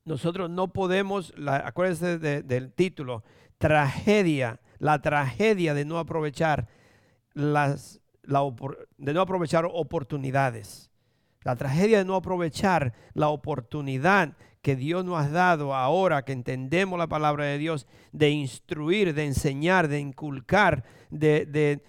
Nosotros 0.04 0.50
no 0.50 0.72
podemos, 0.72 1.32
la, 1.36 1.56
acuérdense 1.56 2.18
de- 2.18 2.42
del 2.42 2.72
título, 2.72 3.24
tragedia, 3.58 4.60
la 4.78 5.00
tragedia 5.00 5.72
de 5.72 5.84
no 5.86 5.98
aprovechar 5.98 6.68
las, 7.32 8.00
la 8.22 8.40
de 8.98 9.14
no 9.14 9.20
aprovechar 9.22 9.64
oportunidades. 9.70 10.90
La 11.42 11.56
tragedia 11.56 11.98
de 11.98 12.04
no 12.04 12.16
aprovechar 12.16 12.92
la 13.14 13.28
oportunidad 13.28 14.34
que 14.64 14.76
Dios 14.76 15.04
nos 15.04 15.22
ha 15.22 15.28
dado 15.28 15.74
ahora 15.74 16.24
que 16.24 16.32
entendemos 16.32 16.98
la 16.98 17.06
palabra 17.06 17.44
de 17.44 17.58
Dios, 17.58 17.86
de 18.12 18.30
instruir, 18.30 19.12
de 19.12 19.26
enseñar, 19.26 19.88
de 19.88 20.00
inculcar, 20.00 20.84
de, 21.10 21.44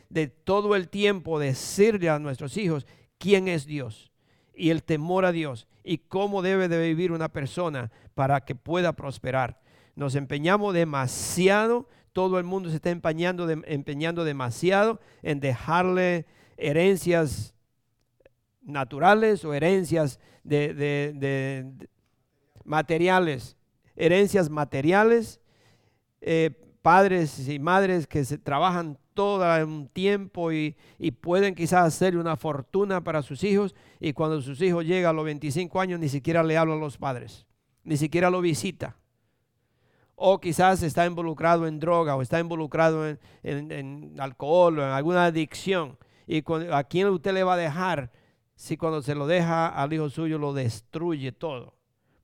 de- 0.09 0.27
todo 0.27 0.75
el 0.75 0.89
tiempo 0.89 1.39
decirle 1.39 2.09
a 2.09 2.19
nuestros 2.19 2.57
hijos 2.57 2.85
quién 3.17 3.47
es 3.47 3.65
Dios 3.65 4.11
y 4.53 4.71
el 4.71 4.83
temor 4.83 5.23
a 5.23 5.31
Dios 5.31 5.67
y 5.85 5.99
cómo 5.99 6.41
debe 6.41 6.67
de 6.67 6.85
vivir 6.85 7.13
una 7.13 7.29
persona 7.29 7.91
para 8.13 8.41
que 8.41 8.55
pueda 8.55 8.91
prosperar. 8.91 9.61
Nos 9.95 10.15
empeñamos 10.15 10.73
demasiado, 10.73 11.87
todo 12.11 12.39
el 12.39 12.43
mundo 12.43 12.69
se 12.69 12.75
está 12.75 12.89
empeñando, 12.89 13.49
empeñando 13.49 14.25
demasiado 14.25 14.99
en 15.23 15.39
dejarle 15.39 16.25
herencias 16.57 17.55
naturales 18.61 19.45
o 19.45 19.53
herencias 19.53 20.19
de- 20.43 20.73
materiales, 22.65 23.57
herencias 23.95 24.49
materiales, 24.49 25.39
eh, 26.21 26.51
padres 26.81 27.47
y 27.47 27.59
madres 27.59 28.07
que 28.07 28.25
se 28.25 28.37
trabajan 28.37 28.97
todo 29.13 29.45
un 29.65 29.87
tiempo 29.87 30.51
y, 30.51 30.75
y 30.99 31.11
pueden 31.11 31.55
quizás 31.55 31.85
hacer 31.85 32.17
una 32.17 32.35
fortuna 32.35 33.01
para 33.03 33.21
sus 33.21 33.43
hijos 33.43 33.73
y 33.99 34.11
cuando 34.13 34.41
sus 34.41 34.61
hijos 34.61 34.83
llegan 34.85 35.11
a 35.11 35.13
los 35.13 35.23
25 35.25 35.79
años 35.79 35.99
ni 35.99 36.09
siquiera 36.09 36.43
le 36.43 36.57
hablan 36.57 36.77
a 36.77 36.81
los 36.81 36.97
padres, 36.97 37.45
ni 37.83 37.95
siquiera 37.95 38.29
lo 38.29 38.41
visita. 38.41 38.97
O 40.17 40.39
quizás 40.39 40.81
está 40.83 41.05
involucrado 41.05 41.67
en 41.67 41.79
droga 41.79 42.15
o 42.15 42.21
está 42.21 42.39
involucrado 42.39 43.07
en, 43.07 43.19
en- 43.43 44.15
alcohol 44.19 44.79
o 44.79 44.83
en 44.83 44.89
alguna 44.89 45.25
adicción. 45.25 45.97
¿Y 46.27 46.41
cuando- 46.41 46.73
a 46.75 46.83
quién 46.83 47.07
usted 47.07 47.33
le 47.33 47.43
va 47.43 47.53
a 47.55 47.57
dejar 47.57 48.11
si 48.55 48.77
cuando 48.77 49.01
se 49.01 49.13
lo 49.15 49.27
deja 49.27 49.67
al 49.67 49.91
hijo 49.93 50.09
suyo 50.09 50.37
lo 50.37 50.53
destruye 50.53 51.31
todo? 51.33 51.75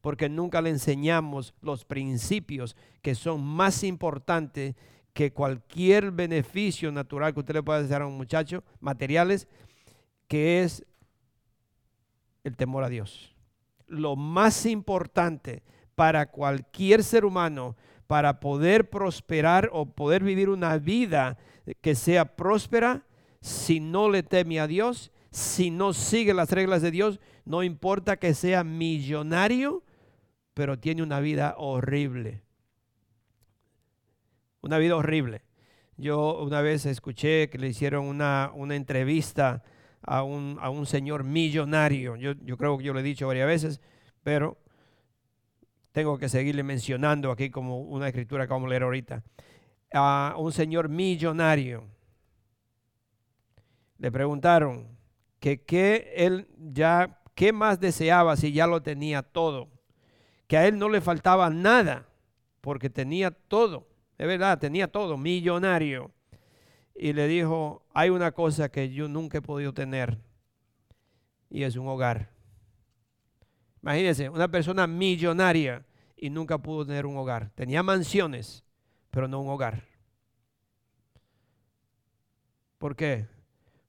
Porque 0.01 0.29
nunca 0.29 0.61
le 0.61 0.71
enseñamos 0.71 1.53
los 1.61 1.85
principios 1.85 2.75
que 3.01 3.15
son 3.15 3.43
más 3.43 3.83
importantes 3.83 4.75
que 5.13 5.31
cualquier 5.31 6.11
beneficio 6.11 6.91
natural 6.91 7.33
que 7.33 7.39
usted 7.39 7.55
le 7.55 7.63
pueda 7.63 7.79
hacer 7.79 8.01
a 8.01 8.07
un 8.07 8.17
muchacho, 8.17 8.63
materiales, 8.79 9.47
que 10.27 10.63
es 10.63 10.85
el 12.43 12.55
temor 12.55 12.83
a 12.83 12.89
Dios. 12.89 13.35
Lo 13.87 14.15
más 14.15 14.65
importante 14.65 15.63
para 15.95 16.31
cualquier 16.31 17.03
ser 17.03 17.25
humano, 17.25 17.75
para 18.07 18.39
poder 18.39 18.89
prosperar 18.89 19.69
o 19.73 19.85
poder 19.85 20.23
vivir 20.23 20.49
una 20.49 20.77
vida 20.77 21.37
que 21.81 21.95
sea 21.95 22.35
próspera, 22.35 23.05
si 23.41 23.79
no 23.79 24.09
le 24.09 24.23
teme 24.23 24.59
a 24.59 24.67
Dios, 24.67 25.11
si 25.31 25.71
no 25.71 25.93
sigue 25.93 26.33
las 26.33 26.51
reglas 26.51 26.81
de 26.81 26.91
Dios, 26.91 27.19
no 27.45 27.63
importa 27.63 28.17
que 28.17 28.33
sea 28.33 28.63
millonario, 28.63 29.83
pero 30.53 30.79
tiene 30.79 31.03
una 31.03 31.19
vida 31.19 31.55
horrible. 31.57 32.43
Una 34.61 34.77
vida 34.77 34.95
horrible. 34.95 35.43
Yo 35.97 36.41
una 36.41 36.61
vez 36.61 36.85
escuché 36.85 37.49
que 37.49 37.57
le 37.57 37.67
hicieron 37.67 38.05
una, 38.05 38.51
una 38.53 38.75
entrevista 38.75 39.63
a 40.01 40.23
un, 40.23 40.57
a 40.61 40.69
un 40.69 40.85
señor 40.85 41.23
millonario. 41.23 42.15
Yo, 42.15 42.33
yo 42.33 42.57
creo 42.57 42.77
que 42.77 42.83
yo 42.83 42.93
lo 42.93 42.99
he 42.99 43.03
dicho 43.03 43.27
varias 43.27 43.47
veces, 43.47 43.81
pero 44.23 44.57
tengo 45.91 46.17
que 46.17 46.29
seguirle 46.29 46.63
mencionando 46.63 47.31
aquí 47.31 47.49
como 47.49 47.81
una 47.81 48.07
escritura 48.07 48.45
que 48.45 48.53
vamos 48.53 48.67
a 48.67 48.69
leer 48.69 48.83
ahorita. 48.83 49.23
A 49.93 50.35
un 50.37 50.51
señor 50.51 50.89
millonario. 50.89 51.83
Le 53.97 54.11
preguntaron 54.11 54.97
que 55.39 55.63
qué 55.63 56.13
él 56.15 56.47
ya, 56.57 57.19
qué 57.35 57.53
más 57.53 57.79
deseaba 57.79 58.35
si 58.37 58.51
ya 58.51 58.67
lo 58.67 58.81
tenía 58.81 59.21
todo 59.21 59.70
que 60.51 60.57
a 60.57 60.67
él 60.67 60.77
no 60.77 60.89
le 60.89 60.99
faltaba 60.99 61.49
nada, 61.49 62.05
porque 62.59 62.89
tenía 62.89 63.31
todo, 63.31 63.87
es 64.17 64.27
verdad, 64.27 64.59
tenía 64.59 64.91
todo, 64.91 65.15
millonario. 65.15 66.11
Y 66.93 67.13
le 67.13 67.29
dijo, 67.29 67.85
hay 67.93 68.09
una 68.09 68.33
cosa 68.33 68.67
que 68.67 68.91
yo 68.91 69.07
nunca 69.07 69.37
he 69.37 69.41
podido 69.41 69.73
tener, 69.73 70.17
y 71.49 71.63
es 71.63 71.77
un 71.77 71.87
hogar. 71.87 72.31
Imagínense, 73.81 74.27
una 74.27 74.49
persona 74.49 74.87
millonaria 74.87 75.85
y 76.17 76.29
nunca 76.29 76.57
pudo 76.57 76.85
tener 76.85 77.05
un 77.05 77.15
hogar. 77.15 77.51
Tenía 77.55 77.81
mansiones, 77.81 78.65
pero 79.09 79.29
no 79.29 79.39
un 79.39 79.47
hogar. 79.47 79.85
¿Por 82.77 82.97
qué? 82.97 83.25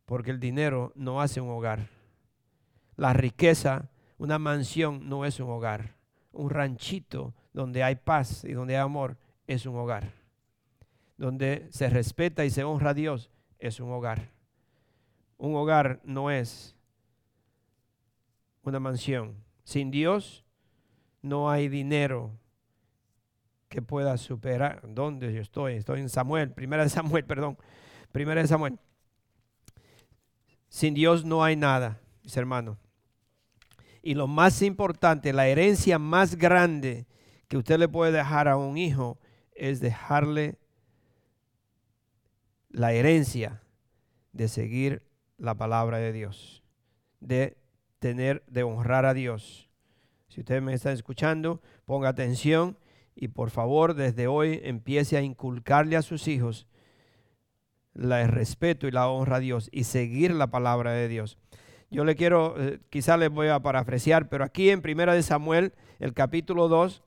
Porque 0.04 0.30
el 0.30 0.38
dinero 0.38 0.92
no 0.94 1.20
hace 1.20 1.40
un 1.40 1.50
hogar. 1.50 1.88
La 2.94 3.12
riqueza, 3.12 3.90
una 4.16 4.38
mansión 4.38 5.08
no 5.08 5.24
es 5.24 5.40
un 5.40 5.50
hogar 5.50 6.00
un 6.32 6.50
ranchito 6.50 7.34
donde 7.52 7.82
hay 7.82 7.96
paz 7.96 8.44
y 8.44 8.52
donde 8.52 8.76
hay 8.76 8.82
amor 8.82 9.16
es 9.46 9.66
un 9.66 9.76
hogar. 9.76 10.12
Donde 11.16 11.68
se 11.70 11.88
respeta 11.88 12.44
y 12.44 12.50
se 12.50 12.64
honra 12.64 12.90
a 12.90 12.94
Dios 12.94 13.30
es 13.58 13.80
un 13.80 13.90
hogar. 13.92 14.30
Un 15.36 15.54
hogar 15.54 16.00
no 16.04 16.30
es 16.30 16.76
una 18.62 18.80
mansión. 18.80 19.36
Sin 19.64 19.90
Dios 19.90 20.44
no 21.20 21.50
hay 21.50 21.68
dinero 21.68 22.32
que 23.68 23.82
pueda 23.82 24.16
superar. 24.16 24.82
¿Dónde 24.86 25.32
yo 25.32 25.40
estoy? 25.40 25.74
Estoy 25.74 26.00
en 26.00 26.08
Samuel, 26.08 26.52
primera 26.52 26.82
de 26.82 26.90
Samuel, 26.90 27.24
perdón. 27.26 27.56
Primera 28.10 28.42
de 28.42 28.48
Samuel. 28.48 28.78
Sin 30.68 30.94
Dios 30.94 31.24
no 31.24 31.42
hay 31.42 31.56
nada, 31.56 32.00
mis 32.22 32.36
hermanos. 32.36 32.81
Y 34.02 34.14
lo 34.14 34.26
más 34.26 34.62
importante, 34.62 35.32
la 35.32 35.46
herencia 35.46 35.98
más 35.98 36.36
grande 36.36 37.06
que 37.48 37.56
usted 37.56 37.78
le 37.78 37.88
puede 37.88 38.12
dejar 38.12 38.48
a 38.48 38.56
un 38.56 38.76
hijo 38.76 39.18
es 39.54 39.80
dejarle 39.80 40.58
la 42.68 42.92
herencia 42.92 43.62
de 44.32 44.48
seguir 44.48 45.02
la 45.38 45.54
palabra 45.54 45.98
de 45.98 46.12
Dios, 46.12 46.62
de 47.20 47.56
tener, 47.98 48.42
de 48.46 48.62
honrar 48.62 49.04
a 49.04 49.14
Dios. 49.14 49.68
Si 50.28 50.40
ustedes 50.40 50.62
me 50.62 50.74
están 50.74 50.94
escuchando, 50.94 51.60
ponga 51.84 52.08
atención 52.08 52.78
y 53.14 53.28
por 53.28 53.50
favor 53.50 53.94
desde 53.94 54.26
hoy 54.26 54.60
empiece 54.64 55.16
a 55.16 55.22
inculcarle 55.22 55.96
a 55.96 56.02
sus 56.02 56.26
hijos 56.26 56.66
el 57.94 58.28
respeto 58.28 58.88
y 58.88 58.90
la 58.90 59.08
honra 59.08 59.36
a 59.36 59.40
Dios 59.40 59.68
y 59.70 59.84
seguir 59.84 60.32
la 60.32 60.46
palabra 60.46 60.92
de 60.92 61.08
Dios. 61.08 61.38
Yo 61.92 62.06
le 62.06 62.16
quiero, 62.16 62.54
eh, 62.58 62.80
quizá 62.88 63.18
les 63.18 63.28
voy 63.30 63.48
a 63.48 63.60
parafrasear, 63.60 64.30
pero 64.30 64.44
aquí 64.44 64.70
en 64.70 64.80
Primera 64.80 65.12
de 65.12 65.22
Samuel, 65.22 65.74
el 65.98 66.14
capítulo 66.14 66.68
2, 66.68 67.02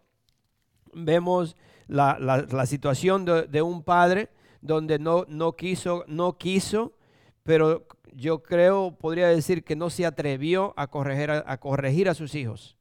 vemos 0.93 1.55
la, 1.87 2.19
la- 2.19 2.65
situación 2.67 3.25
de, 3.25 3.47
de 3.47 3.63
un 3.63 3.81
padre 3.81 4.29
donde 4.61 4.99
no, 4.99 5.25
no 5.27 5.55
quiso, 5.55 6.05
no 6.07 6.37
quiso, 6.37 6.93
pero 7.41 7.87
yo 8.13 8.43
creo, 8.43 8.95
podría 8.95 9.27
decir 9.27 9.63
que 9.63 9.75
no 9.75 9.89
se 9.89 10.05
atrevió 10.05 10.75
a 10.77 10.85
corregir 10.85 11.31
a, 11.31 11.43
a 11.47 11.57
corregir 11.59 12.07
a 12.07 12.13
sus 12.13 12.35
hijos. 12.35 12.77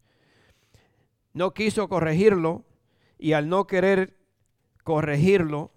No 1.33 1.55
quiso 1.55 1.89
corregirlo 1.89 2.65
y 3.19 3.33
al 3.33 3.49
no 3.49 3.67
querer 3.67 4.15
corregirlo, 4.85 5.73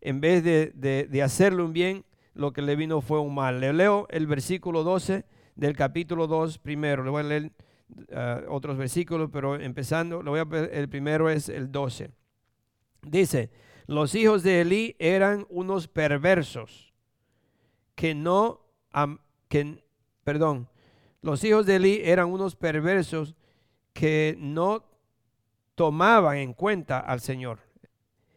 en 0.00 0.20
vez 0.20 0.42
de, 0.42 0.72
de, 0.74 1.06
de 1.08 1.22
hacerle 1.22 1.62
un 1.62 1.72
bien, 1.72 2.04
lo 2.34 2.52
que 2.52 2.62
le 2.62 2.74
vino 2.74 3.00
fue 3.00 3.20
un 3.20 3.32
mal. 3.32 3.60
Le 3.60 3.72
leo 3.72 4.08
el 4.10 4.26
versículo 4.26 4.82
12 4.82 5.24
del 5.54 5.76
capítulo 5.76 6.26
2 6.26 6.58
primero. 6.58 7.04
Le 7.04 7.10
voy 7.10 7.20
a 7.20 7.24
leer 7.24 7.52
uh, 8.10 8.52
otros 8.52 8.76
versículos, 8.76 9.30
pero 9.32 9.54
empezando, 9.56 10.22
le 10.22 10.30
voy 10.30 10.40
a, 10.40 10.64
el 10.72 10.88
primero 10.88 11.28
es 11.30 11.48
el 11.48 11.70
12. 11.70 12.10
Dice, 13.02 13.50
Los 13.86 14.14
hijos 14.14 14.42
de 14.42 14.60
Elí 14.60 14.96
eran 14.98 15.46
unos 15.50 15.88
perversos 15.88 16.92
que 17.94 18.14
no, 18.14 18.60
que, 19.48 19.84
perdón, 20.24 20.68
los 21.20 21.44
hijos 21.44 21.66
de 21.66 21.76
Elí 21.76 22.00
eran 22.02 22.30
unos 22.30 22.56
perversos 22.56 23.36
que 23.92 24.36
no 24.38 24.84
tomaban 25.74 26.38
en 26.38 26.52
cuenta 26.52 26.98
al 26.98 27.20
Señor. 27.20 27.60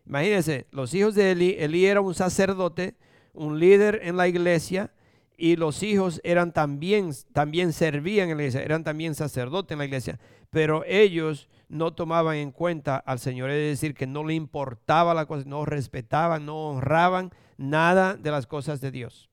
Imagínense, 0.05 0.67
los 0.71 0.93
hijos 0.93 1.15
de 1.15 1.31
Elí, 1.31 1.55
Elí 1.57 1.85
era 1.85 2.01
un 2.01 2.13
sacerdote, 2.13 2.95
un 3.33 3.59
líder 3.59 4.01
en 4.03 4.17
la 4.17 4.27
iglesia, 4.27 4.93
y 5.37 5.55
los 5.55 5.83
hijos 5.83 6.21
eran 6.23 6.53
también, 6.53 7.11
también 7.33 7.73
servían 7.73 8.29
en 8.29 8.37
la 8.37 8.43
iglesia, 8.43 8.61
eran 8.61 8.83
también 8.83 9.15
sacerdotes 9.15 9.73
en 9.73 9.79
la 9.79 9.85
iglesia, 9.85 10.19
pero 10.49 10.83
ellos 10.85 11.49
no 11.67 11.93
tomaban 11.93 12.37
en 12.37 12.51
cuenta 12.51 12.97
al 12.97 13.19
Señor, 13.19 13.49
es 13.49 13.79
decir, 13.79 13.93
que 13.93 14.07
no 14.07 14.23
le 14.23 14.33
importaba 14.33 15.13
la 15.13 15.25
cosa, 15.25 15.43
no 15.45 15.65
respetaban, 15.65 16.45
no 16.45 16.69
honraban 16.69 17.31
nada 17.57 18.15
de 18.15 18.31
las 18.31 18.47
cosas 18.47 18.81
de 18.81 18.91
Dios. 18.91 19.29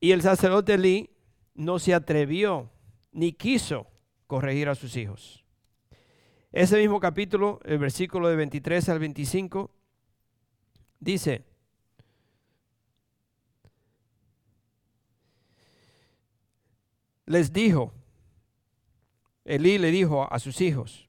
Y 0.00 0.12
el 0.12 0.22
sacerdote 0.22 0.74
Elí 0.74 1.10
no 1.54 1.78
se 1.78 1.92
atrevió 1.92 2.70
ni 3.10 3.32
quiso 3.32 3.88
corregir 4.26 4.68
a 4.68 4.74
sus 4.74 4.96
hijos. 4.96 5.44
Ese 6.52 6.78
mismo 6.78 7.00
capítulo, 7.00 7.60
el 7.64 7.78
versículo 7.78 8.28
de 8.28 8.36
23 8.36 8.88
al 8.88 9.00
25, 9.00 9.70
dice, 11.00 11.44
les 17.26 17.52
dijo, 17.52 17.92
Elí 19.48 19.78
le 19.78 19.90
dijo 19.90 20.30
a 20.30 20.38
sus 20.38 20.60
hijos, 20.60 21.08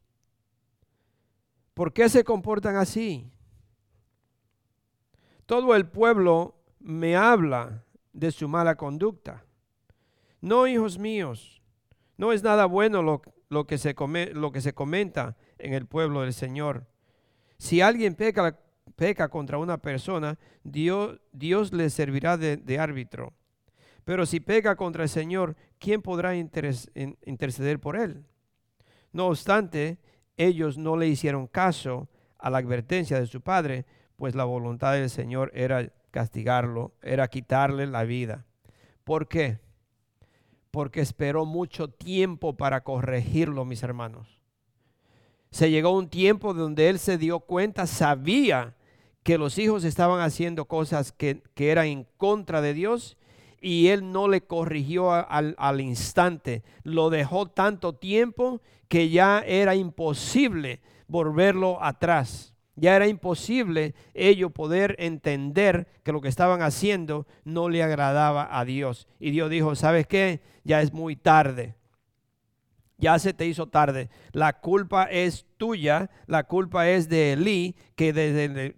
¿por 1.74 1.92
qué 1.92 2.08
se 2.08 2.24
comportan 2.24 2.78
así? 2.78 3.30
Todo 5.46 5.76
el 5.76 5.88
pueblo 5.90 6.56
me 6.80 7.18
habla 7.18 7.84
de 8.14 8.32
su 8.32 8.48
mala 8.48 8.76
conducta. 8.76 9.44
No, 10.40 10.68
hijos 10.68 10.98
míos, 10.98 11.62
no 12.16 12.32
es 12.32 12.42
nada 12.44 12.66
bueno 12.66 13.02
lo, 13.02 13.22
que, 13.66 13.78
se 13.78 13.94
lo 14.34 14.52
que 14.54 14.62
se 14.62 14.74
comenta 14.74 15.36
en 15.58 15.74
el 15.74 15.86
pueblo 15.86 16.22
del 16.22 16.34
Señor. 16.34 16.86
Si 17.58 17.82
alguien 17.82 18.16
peca, 18.16 18.58
peca 19.00 19.30
contra 19.30 19.58
una 19.58 19.78
persona, 19.78 20.38
Dios, 20.66 21.22
Dios 21.32 21.72
le 21.72 21.90
servirá 21.90 22.38
de, 22.38 22.80
árbitro. 22.80 23.32
Pero 24.04 24.26
si 24.26 24.42
peca 24.42 24.76
contra 24.76 25.04
el 25.04 25.10
Señor, 25.10 25.56
¿quién 25.80 26.02
podrá 26.02 26.36
interceder 26.36 27.80
por 27.80 27.96
él? 27.96 28.26
No 29.14 29.28
obstante, 29.28 30.00
ellos 30.36 30.78
no 30.78 30.98
le 30.98 31.08
hicieron 31.08 31.48
caso 31.48 32.10
a 32.38 32.50
la 32.50 32.58
advertencia 32.58 33.18
de 33.20 33.28
su 33.28 33.40
padre, 33.40 33.86
pues 34.18 34.36
la 34.36 34.44
voluntad 34.44 34.94
del 34.94 35.10
Señor 35.10 35.50
era 35.54 35.94
castigarlo, 36.12 36.94
era 37.02 37.30
quitarle 37.30 37.88
la 37.88 38.04
vida. 38.04 38.46
¿Por 39.06 39.30
qué? 39.30 39.60
Porque 40.72 41.00
esperó 41.00 41.46
mucho 41.46 41.88
tiempo 41.88 42.58
para 42.58 42.84
corregirlo, 42.84 43.64
mis 43.64 43.82
hermanos. 43.82 44.42
Se 45.52 45.72
llegó 45.72 45.92
un 45.92 46.10
tiempo 46.10 46.54
donde 46.54 46.90
él 46.90 47.00
se 47.00 47.18
dio 47.18 47.40
cuenta, 47.40 47.88
sabía 47.88 48.76
que 49.24 49.38
los 49.38 49.58
hijos 49.58 49.84
estaban 49.84 50.22
haciendo 50.22 50.66
cosas 50.66 51.12
que, 51.12 51.42
eran 51.56 51.86
en 51.88 52.08
contra 52.18 52.62
de 52.62 52.74
Dios 52.74 53.18
y 53.62 53.88
él 53.88 54.12
no 54.12 54.28
le 54.28 54.42
corrigió 54.42 55.12
al, 55.12 55.56
al, 55.58 55.82
instante. 55.82 56.64
Lo 56.84 57.10
dejó 57.10 57.48
tanto 57.48 57.94
tiempo 57.94 58.62
que 58.88 59.10
ya 59.10 59.40
era 59.46 59.76
imposible 59.76 60.82
volverlo 61.08 61.84
atrás. 61.84 62.56
Ya 62.76 62.96
era 62.96 63.08
imposible 63.08 63.94
ellos 64.14 64.54
poder 64.54 64.96
entender 65.00 65.88
que 66.04 66.14
lo 66.14 66.22
que 66.22 66.30
estaban 66.30 66.62
haciendo 66.62 67.28
no 67.44 67.68
le 67.68 67.84
agradaba 67.84 68.48
a 68.58 68.64
Dios. 68.64 69.08
Y 69.20 69.32
Dios 69.32 69.50
dijo, 69.50 69.76
¿sabes 69.76 70.08
qué? 70.08 70.40
Ya 70.64 70.82
es 70.82 70.94
muy 70.94 71.18
tarde. 71.18 71.76
Ya 73.00 73.18
se 73.18 73.34
te 73.34 73.48
hizo 73.48 73.68
tarde. 73.68 74.10
La 74.32 74.60
culpa 74.60 75.06
es 75.06 75.46
tuya, 75.58 76.10
la 76.28 76.44
culpa 76.44 76.90
es 76.90 77.10
de 77.10 77.34
Elí, 77.34 77.76
que 77.96 78.14
desde 78.14 78.76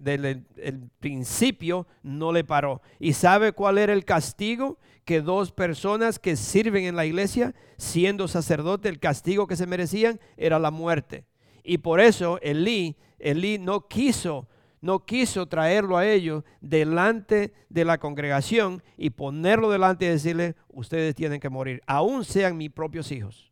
el, 0.57 0.89
principio 0.99 1.87
no 2.03 2.31
le 2.31 2.43
paró. 2.43 2.81
¿Y 2.99 3.13
sabe 3.13 3.51
cuál 3.51 3.77
era 3.77 3.93
el 3.93 4.05
castigo? 4.05 4.79
Que 5.03 5.21
dos 5.21 5.51
personas 5.51 6.19
que 6.19 6.35
sirven 6.35 6.85
en 6.85 6.95
la 6.95 7.05
iglesia, 7.05 7.55
siendo 7.77 8.27
sacerdote, 8.27 8.87
el 8.87 8.99
castigo 8.99 9.47
que 9.47 9.55
se 9.55 9.67
merecían 9.67 10.19
era 10.37 10.59
la 10.59 10.71
muerte. 10.71 11.25
Y 11.63 11.79
por 11.79 11.99
eso 11.99 12.39
Elí 12.41 12.95
Elí 13.21 13.57
no 13.57 13.87
quiso, 13.87 14.47
no 14.81 15.05
quiso 15.05 15.47
traerlo 15.47 15.97
a 15.97 16.07
ellos 16.07 16.43
delante 16.59 17.53
de 17.69 17.85
la 17.85 17.99
congregación 17.99 18.83
y 18.97 19.11
ponerlo 19.11 19.69
delante 19.69 20.05
y 20.05 20.09
decirle, 20.09 20.55
ustedes 20.69 21.15
tienen 21.15 21.39
que 21.39 21.49
morir, 21.49 21.81
aún 21.85 22.25
sean 22.25 22.57
mis 22.57 22.71
propios 22.71 23.11
hijos. 23.11 23.50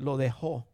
Lo 0.00 0.16
dejó. 0.16 0.66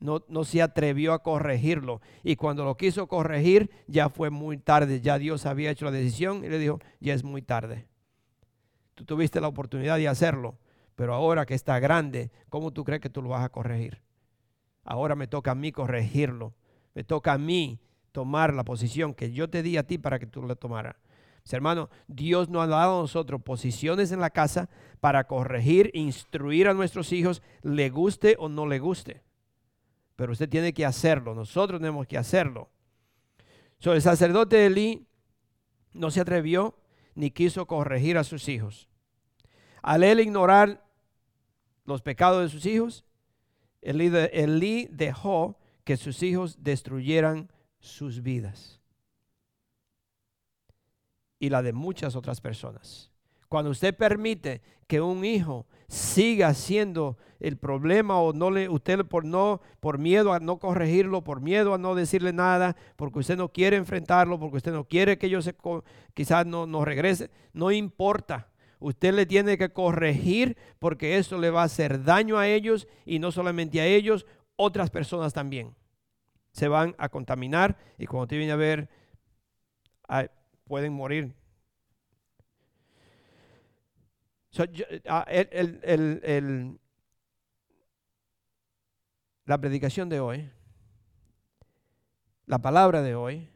No, 0.00 0.22
no, 0.28 0.44
se 0.44 0.62
atrevió 0.62 1.12
a 1.12 1.22
corregirlo. 1.22 2.00
Y 2.22 2.36
cuando 2.36 2.64
lo 2.64 2.76
quiso 2.76 3.08
corregir, 3.08 3.70
ya 3.88 4.08
fue 4.08 4.30
muy 4.30 4.56
tarde. 4.56 5.00
Ya 5.00 5.18
Dios 5.18 5.44
había 5.44 5.70
hecho 5.70 5.84
la 5.84 5.90
decisión 5.90 6.44
y 6.44 6.48
le 6.48 6.58
dijo, 6.58 6.78
ya 7.00 7.14
es 7.14 7.24
muy 7.24 7.42
tarde. 7.42 7.86
Tú 8.94 9.04
tuviste 9.04 9.40
la 9.40 9.48
oportunidad 9.48 9.96
de 9.96 10.08
hacerlo, 10.08 10.58
pero 10.94 11.14
ahora 11.14 11.46
que 11.46 11.54
está 11.54 11.78
grande, 11.80 12.30
¿cómo 12.48 12.72
tú 12.72 12.84
crees 12.84 13.00
que 13.00 13.10
tú 13.10 13.22
lo 13.22 13.30
vas 13.30 13.44
a 13.44 13.48
corregir? 13.48 14.00
Ahora 14.84 15.14
me 15.14 15.26
toca 15.26 15.50
a 15.50 15.54
mí 15.54 15.72
corregirlo 15.72 16.54
me 16.98 17.04
toca 17.04 17.32
a 17.32 17.38
mí 17.38 17.78
tomar 18.10 18.52
la 18.52 18.64
posición 18.64 19.14
que 19.14 19.30
yo 19.30 19.48
te 19.48 19.62
di 19.62 19.76
a 19.76 19.84
ti 19.84 19.98
para 19.98 20.18
que 20.18 20.26
tú 20.26 20.42
la 20.42 20.56
tomaras. 20.56 20.96
Mis 21.48 21.54
hermanos, 21.54 21.88
Dios 22.08 22.50
nos 22.50 22.64
ha 22.64 22.66
dado 22.66 22.98
a 22.98 23.00
nosotros 23.00 23.40
posiciones 23.40 24.12
en 24.12 24.20
la 24.20 24.28
casa 24.28 24.68
para 25.00 25.26
corregir, 25.26 25.90
instruir 25.94 26.68
a 26.68 26.74
nuestros 26.74 27.10
hijos, 27.10 27.40
le 27.62 27.88
guste 27.88 28.36
o 28.38 28.50
no 28.50 28.66
le 28.66 28.78
guste. 28.78 29.22
Pero 30.14 30.32
usted 30.32 30.50
tiene 30.50 30.74
que 30.74 30.84
hacerlo, 30.84 31.34
nosotros 31.34 31.80
tenemos 31.80 32.06
que 32.06 32.18
hacerlo. 32.18 32.68
So, 33.78 33.94
el 33.94 34.02
sacerdote 34.02 34.66
Elí 34.66 35.06
no 35.94 36.10
se 36.10 36.20
atrevió 36.20 36.76
ni 37.14 37.30
quiso 37.30 37.66
corregir 37.66 38.18
a 38.18 38.24
sus 38.24 38.46
hijos. 38.50 38.90
Al 39.80 40.04
él 40.04 40.20
ignorar 40.20 40.84
los 41.86 42.02
pecados 42.02 42.42
de 42.42 42.50
sus 42.50 42.66
hijos, 42.66 43.06
Elí 43.80 44.86
dejó 44.90 45.58
que 45.84 45.96
sus 45.96 46.22
hijos 46.22 46.62
destruyeran 46.62 47.50
sus 47.80 48.20
vidas 48.20 48.77
y 51.38 51.50
la 51.50 51.62
de 51.62 51.72
muchas 51.72 52.16
otras 52.16 52.40
personas. 52.40 53.10
Cuando 53.48 53.70
usted 53.70 53.96
permite 53.96 54.60
que 54.86 55.00
un 55.00 55.24
hijo 55.24 55.66
siga 55.88 56.52
siendo 56.54 57.16
el 57.40 57.56
problema 57.56 58.20
o 58.20 58.32
no 58.32 58.50
le 58.50 58.68
usted 58.68 59.04
por 59.06 59.24
no 59.24 59.60
por 59.80 59.98
miedo 59.98 60.32
a 60.32 60.40
no 60.40 60.58
corregirlo, 60.58 61.24
por 61.24 61.40
miedo 61.40 61.72
a 61.72 61.78
no 61.78 61.94
decirle 61.94 62.32
nada, 62.32 62.76
porque 62.96 63.20
usted 63.20 63.36
no 63.36 63.50
quiere 63.50 63.76
enfrentarlo, 63.76 64.38
porque 64.38 64.58
usted 64.58 64.72
no 64.72 64.84
quiere 64.84 65.18
que 65.18 65.26
ellos 65.26 65.48
quizás 66.14 66.46
no, 66.46 66.66
no 66.66 66.84
regrese, 66.84 67.30
no 67.52 67.70
importa. 67.70 68.48
Usted 68.80 69.14
le 69.14 69.26
tiene 69.26 69.58
que 69.58 69.72
corregir 69.72 70.56
porque 70.78 71.18
eso 71.18 71.38
le 71.38 71.50
va 71.50 71.62
a 71.62 71.66
hacer 71.66 72.04
daño 72.04 72.38
a 72.38 72.48
ellos 72.48 72.86
y 73.04 73.18
no 73.18 73.32
solamente 73.32 73.80
a 73.80 73.86
ellos, 73.86 74.26
otras 74.56 74.90
personas 74.90 75.32
también 75.32 75.74
se 76.52 76.68
van 76.68 76.94
a 76.98 77.08
contaminar 77.08 77.76
y 77.98 78.06
cuando 78.06 78.26
te 78.26 78.36
viene 78.36 78.52
a 78.52 78.56
ver, 78.56 78.88
pueden 80.68 80.92
morir. 80.92 81.34
Ah, 85.06 85.26
la 89.44 89.58
predicación 89.58 90.08
de 90.08 90.20
hoy, 90.20 90.50
la 92.46 92.58
palabra 92.58 93.02
de 93.02 93.14
hoy, 93.14 93.48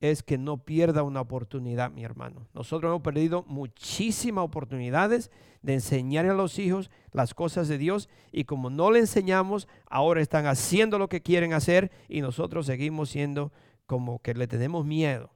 es 0.00 0.22
que 0.22 0.38
no 0.38 0.58
pierda 0.58 1.02
una 1.02 1.20
oportunidad, 1.20 1.90
mi 1.90 2.04
hermano. 2.04 2.46
Nosotros 2.54 2.90
hemos 2.90 3.02
perdido 3.02 3.44
muchísimas 3.48 4.44
oportunidades 4.44 5.30
de 5.62 5.74
enseñar 5.74 6.26
a 6.26 6.34
los 6.34 6.58
hijos 6.58 6.90
las 7.10 7.34
cosas 7.34 7.66
de 7.66 7.78
Dios 7.78 8.08
y 8.30 8.44
como 8.44 8.70
no 8.70 8.92
le 8.92 9.00
enseñamos, 9.00 9.66
ahora 9.86 10.20
están 10.20 10.46
haciendo 10.46 10.98
lo 10.98 11.08
que 11.08 11.20
quieren 11.20 11.52
hacer 11.52 11.90
y 12.08 12.20
nosotros 12.20 12.66
seguimos 12.66 13.10
siendo 13.10 13.52
como 13.86 14.20
que 14.20 14.34
le 14.34 14.46
tenemos 14.46 14.84
miedo, 14.84 15.30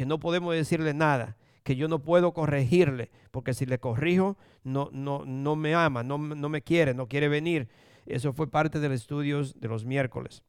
que 0.00 0.06
no 0.06 0.18
podemos 0.18 0.54
decirle 0.54 0.94
nada, 0.94 1.36
que 1.62 1.76
yo 1.76 1.86
no 1.86 1.98
puedo 1.98 2.32
corregirle, 2.32 3.10
porque 3.30 3.52
si 3.52 3.66
le 3.66 3.78
corrijo, 3.78 4.38
no, 4.64 4.88
no, 4.92 5.26
no 5.26 5.56
me 5.56 5.74
ama, 5.74 6.02
no, 6.02 6.16
no 6.16 6.48
me 6.48 6.62
quiere, 6.62 6.94
no 6.94 7.06
quiere 7.06 7.28
venir. 7.28 7.68
Eso 8.06 8.32
fue 8.32 8.50
parte 8.50 8.80
de 8.80 8.88
los 8.88 8.98
estudios 8.98 9.60
de 9.60 9.68
los 9.68 9.84
miércoles. 9.84 10.42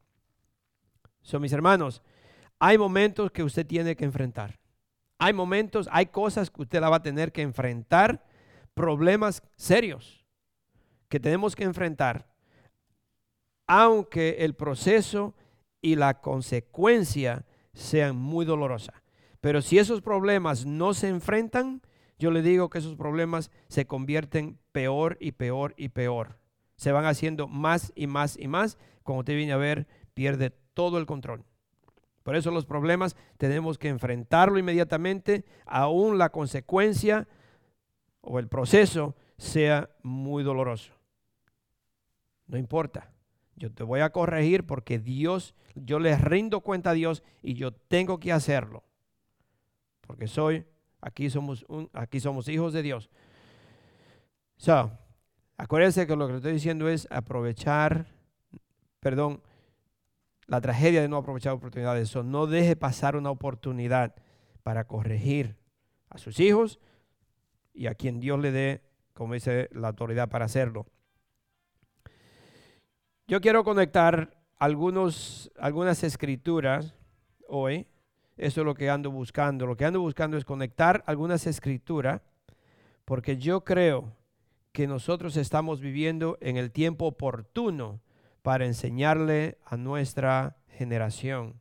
Son 1.22 1.42
mis 1.42 1.52
hermanos, 1.52 2.02
hay 2.60 2.78
momentos 2.78 3.30
que 3.30 3.44
usted 3.44 3.68
tiene 3.68 3.98
que 3.98 4.06
enfrentar. 4.06 4.58
Hay 5.18 5.34
momentos, 5.34 5.90
hay 5.92 6.06
cosas 6.06 6.50
que 6.50 6.62
usted 6.62 6.80
la 6.80 6.90
va 6.90 6.96
a 6.96 7.04
tener 7.04 7.34
que 7.34 7.42
enfrentar, 7.42 8.24
problemas 8.74 9.44
serios 9.58 10.26
que 11.10 11.20
tenemos 11.20 11.58
que 11.58 11.66
enfrentar. 11.66 12.26
aunque 13.68 14.46
el 14.46 14.54
proceso 14.54 15.36
y 15.82 15.98
la 15.98 16.22
consecuencia 16.22 17.46
sean 17.74 18.16
muy 18.16 18.46
dolorosas. 18.46 19.01
Pero 19.42 19.62
si 19.62 19.80
esos 19.80 20.02
problemas 20.02 20.66
no 20.66 20.94
se 20.94 21.10
enfrentan, 21.10 21.82
yo 22.20 22.30
le 22.30 22.44
digo 22.44 22.70
que 22.70 22.78
esos 22.78 22.96
problemas 22.96 23.52
se 23.68 23.88
convierten 23.88 24.60
peor 24.72 25.18
y 25.20 25.32
peor 25.32 25.74
y 25.76 25.90
peor. 25.90 26.38
Se 26.76 26.92
van 26.92 27.06
haciendo 27.06 27.48
más 27.48 27.92
y 27.96 28.06
más 28.06 28.38
y 28.38 28.48
más. 28.48 28.78
Como 29.04 29.24
te 29.24 29.34
viene 29.34 29.54
a 29.54 29.58
ver, 29.58 29.88
pierde 30.14 30.52
todo 30.74 31.00
el 31.00 31.08
control. 31.08 31.44
Por 32.22 32.36
eso 32.36 32.52
los 32.52 32.68
problemas 32.68 33.16
tenemos 33.38 33.80
que 33.80 33.90
enfrentarlo 33.90 34.60
inmediatamente, 34.60 35.44
aún 35.66 36.20
la 36.20 36.30
consecuencia 36.30 37.28
o 38.22 38.38
el 38.38 38.48
proceso 38.48 39.16
sea 39.40 39.90
muy 40.04 40.44
doloroso. 40.44 40.94
No 42.46 42.60
importa. 42.60 43.12
Yo 43.56 43.72
te 43.72 43.84
voy 43.84 44.02
a 44.02 44.12
corregir 44.12 44.66
porque 44.66 45.00
Dios, 45.00 45.56
yo 45.74 46.00
le 46.00 46.16
rindo 46.18 46.62
cuenta 46.62 46.92
a 46.92 46.94
Dios 46.94 47.24
y 47.42 47.56
yo 47.56 47.72
tengo 47.74 48.20
que 48.20 48.32
hacerlo. 48.32 48.84
Porque 50.12 50.28
soy, 50.28 50.66
aquí 51.00 51.30
somos, 51.30 51.64
un, 51.70 51.90
aquí 51.94 52.20
somos 52.20 52.50
hijos 52.50 52.74
de 52.74 52.82
Dios. 52.82 53.10
So, 54.58 54.92
acuérdense 55.56 56.06
que 56.06 56.18
lo 56.18 56.28
que 56.28 56.36
estoy 56.36 56.52
diciendo 56.52 56.90
es 56.90 57.08
aprovechar, 57.10 58.08
perdón, 59.00 59.42
la 60.48 60.60
tragedia 60.60 61.02
de 61.02 61.08
no 61.08 61.16
aprovechar 61.16 61.54
oportunidades. 61.54 62.10
Eso 62.10 62.24
no 62.24 62.46
deje 62.46 62.76
pasar 62.76 63.16
una 63.16 63.32
oportunidad 63.32 64.14
para 64.64 64.86
corregir 64.86 65.56
a 66.10 66.18
sus 66.18 66.42
hijos 66.42 66.78
y 67.74 67.88
a 67.88 67.96
quien 67.96 68.20
Dios 68.20 68.38
le 68.38 68.52
dé, 68.52 68.84
como 69.14 69.34
dice 69.36 69.70
la 69.72 69.88
autoridad, 69.88 70.28
para 70.28 70.44
hacerlo. 70.44 70.88
Yo 73.30 73.40
quiero 73.40 73.64
conectar 73.64 74.44
algunos, 74.60 75.50
algunas 75.58 76.04
escrituras 76.04 76.96
hoy. 77.48 77.88
Eso 78.38 78.62
es 78.62 78.66
lo 78.66 78.76
que 78.76 78.90
ando 78.90 79.12
buscando. 79.12 79.66
Lo 79.66 79.78
que 79.78 79.86
ando 79.86 80.00
buscando 80.00 80.38
es 80.38 80.46
conectar 80.46 81.04
algunas 81.06 81.48
escrituras 81.48 82.22
porque 83.06 83.38
yo 83.38 83.64
creo 83.64 84.16
que 84.72 84.88
nosotros 84.88 85.36
estamos 85.38 85.82
viviendo 85.82 86.38
en 86.42 86.58
el 86.58 86.72
tiempo 86.72 87.06
oportuno 87.06 88.00
para 88.42 88.66
enseñarle 88.66 89.58
a 89.66 89.78
nuestra 89.78 90.58
generación. 90.70 91.60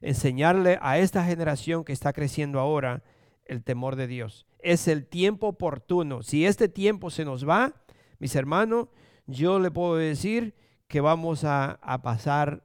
Enseñarle 0.00 0.78
a 0.82 0.98
esta 0.98 1.24
generación 1.24 1.84
que 1.84 1.92
está 1.92 2.12
creciendo 2.12 2.58
ahora 2.58 3.02
el 3.44 3.62
temor 3.62 3.96
de 3.96 4.06
Dios. 4.06 4.46
Es 4.58 4.88
el 4.88 5.06
tiempo 5.06 5.48
oportuno. 5.48 6.22
Si 6.22 6.46
este 6.46 6.68
tiempo 6.68 7.10
se 7.10 7.24
nos 7.24 7.48
va, 7.48 7.74
mis 8.18 8.34
hermanos, 8.34 8.88
yo 9.26 9.58
le 9.58 9.70
puedo 9.70 9.96
decir 9.96 10.54
que 10.88 11.00
vamos 11.00 11.44
a, 11.44 11.78
pasar 12.02 12.64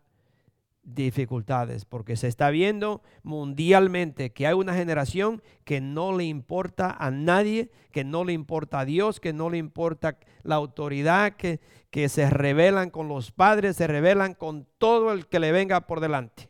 dificultades, 0.86 1.84
porque 1.84 2.16
se 2.16 2.28
está 2.28 2.52
viendo 2.52 3.02
mundialmente 3.24 4.32
que 4.32 4.46
hay 4.46 4.54
una 4.54 4.76
generación 4.76 5.42
que 5.64 5.82
no 5.82 6.16
le 6.16 6.26
importa 6.26 6.96
a 6.98 7.12
nadie, 7.12 7.72
que 7.92 8.04
no 8.04 8.24
le 8.24 8.34
importa 8.34 8.82
a 8.82 8.86
Dios, 8.86 9.20
que 9.20 9.34
no 9.34 9.50
le 9.50 9.58
importa 9.58 10.18
la 10.44 10.56
autoridad, 10.56 11.34
que, 11.34 11.60
que 11.90 12.08
se 12.08 12.30
rebelan 12.30 12.92
con 12.92 13.08
los 13.08 13.32
padres, 13.32 13.76
se 13.76 13.88
rebelan 13.88 14.36
con 14.36 14.68
todo 14.78 15.12
el 15.12 15.28
que 15.28 15.40
le 15.40 15.52
venga 15.52 15.82
por 15.82 16.00
delante. 16.00 16.50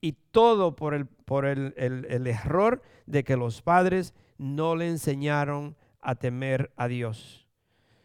Y 0.00 0.12
todo 0.12 0.76
por 0.76 0.92
el, 0.92 1.06
por 1.06 1.46
el, 1.46 1.74
el 1.76 2.26
error 2.26 2.82
de 3.06 3.24
que 3.24 3.36
los 3.36 3.62
padres 3.62 4.14
no 4.36 4.76
le 4.76 4.88
enseñaron 4.88 5.74
a 6.02 6.14
temer 6.14 6.70
a 6.76 6.86
Dios. 6.86 7.46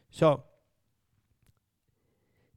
So, 0.10 0.51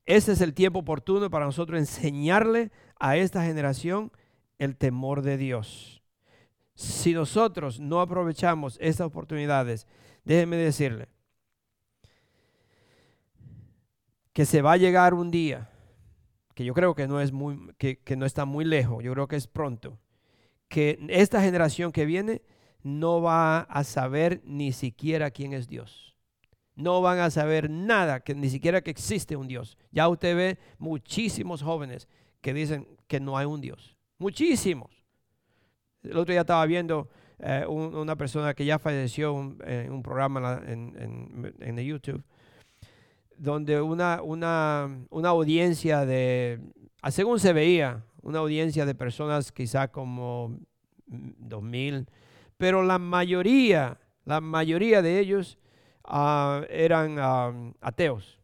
ese 0.06 0.32
es 0.32 0.40
el 0.40 0.54
tiempo 0.54 0.80
oportuno 0.80 1.30
para 1.30 1.46
nosotros 1.46 1.78
enseñarle 1.78 2.70
a 2.98 3.16
esta 3.16 3.44
generación 3.44 4.12
el 4.58 4.76
temor 4.76 5.22
de 5.22 5.36
Dios. 5.36 6.02
Si 6.74 7.14
nosotros 7.14 7.80
no 7.80 8.00
aprovechamos 8.00 8.76
estas 8.80 9.06
oportunidades, 9.06 9.86
déjenme 10.24 10.56
decirle 10.56 11.08
que 14.32 14.44
se 14.44 14.62
va 14.62 14.72
a 14.72 14.76
llegar 14.76 15.14
un 15.14 15.30
día, 15.30 15.70
que 16.54 16.64
yo 16.64 16.74
creo 16.74 16.94
que 16.94 17.06
no, 17.06 17.20
es 17.20 17.32
muy, 17.32 17.72
que, 17.78 18.00
que 18.00 18.16
no 18.16 18.26
está 18.26 18.44
muy 18.44 18.64
lejos, 18.64 19.02
yo 19.02 19.12
creo 19.12 19.28
que 19.28 19.36
es 19.36 19.46
pronto, 19.46 19.98
que 20.68 20.98
esta 21.08 21.40
generación 21.40 21.92
que 21.92 22.04
viene 22.04 22.42
no 22.82 23.22
va 23.22 23.60
a 23.60 23.84
saber 23.84 24.42
ni 24.44 24.72
siquiera 24.72 25.30
quién 25.30 25.52
es 25.52 25.68
Dios 25.68 26.13
no 26.76 27.00
van 27.00 27.18
a 27.18 27.30
saber 27.30 27.70
nada, 27.70 28.20
que 28.20 28.34
ni 28.34 28.50
siquiera 28.50 28.82
que 28.82 28.90
existe 28.90 29.36
un 29.36 29.48
Dios. 29.48 29.78
Ya 29.92 30.08
usted 30.08 30.36
ve 30.36 30.58
muchísimos 30.78 31.62
jóvenes 31.62 32.08
que 32.40 32.52
dicen 32.52 32.88
que 33.06 33.20
no 33.20 33.38
hay 33.38 33.46
un 33.46 33.60
Dios. 33.60 33.96
Muchísimos. 34.18 35.04
El 36.02 36.16
otro 36.16 36.32
día 36.32 36.42
estaba 36.42 36.66
viendo 36.66 37.08
eh, 37.38 37.64
una 37.66 38.16
persona 38.16 38.54
que 38.54 38.64
ya 38.64 38.78
falleció 38.78 39.56
en 39.64 39.92
un 39.92 40.02
programa 40.02 40.62
en, 40.66 41.54
en, 41.58 41.76
YouTube, 41.78 42.22
donde 43.36 43.80
una, 43.80 44.22
una, 44.22 44.88
una 45.10 45.28
audiencia 45.30 46.04
de, 46.04 46.60
según 47.10 47.40
se 47.40 47.52
veía, 47.52 48.04
una 48.22 48.38
audiencia 48.38 48.86
de 48.86 48.94
personas 48.94 49.52
quizá 49.52 49.88
como 49.88 50.58
dos 51.06 51.62
mil, 51.62 52.06
pero 52.56 52.82
la 52.82 52.98
mayoría, 52.98 53.98
la 54.24 54.40
mayoría 54.40 55.02
de 55.02 55.18
ellos 55.18 55.58
Ah, 56.04 56.62
eran 56.68 57.74
ateos, 57.80 58.38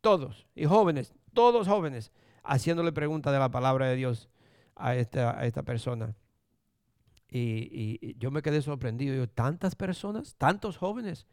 todos, 0.00 0.46
y 0.54 0.64
jóvenes, 0.64 1.14
todos 1.34 1.68
jóvenes, 1.68 2.10
haciéndole 2.42 2.92
preguntas 2.92 3.32
de 3.32 3.38
la 3.38 3.50
palabra 3.50 3.86
de 3.86 3.96
Dios 3.96 4.30
a 4.74 4.94
esta, 4.94 5.38
a 5.38 5.44
esta 5.44 5.62
persona. 5.62 6.14
Y, 7.28 8.16
yo 8.18 8.30
me 8.30 8.40
quedé 8.40 8.62
sorprendido. 8.62 9.14
Yo, 9.14 9.28
tantas 9.28 9.74
personas, 9.74 10.36
tantos 10.36 10.78
jóvenes 10.78 11.26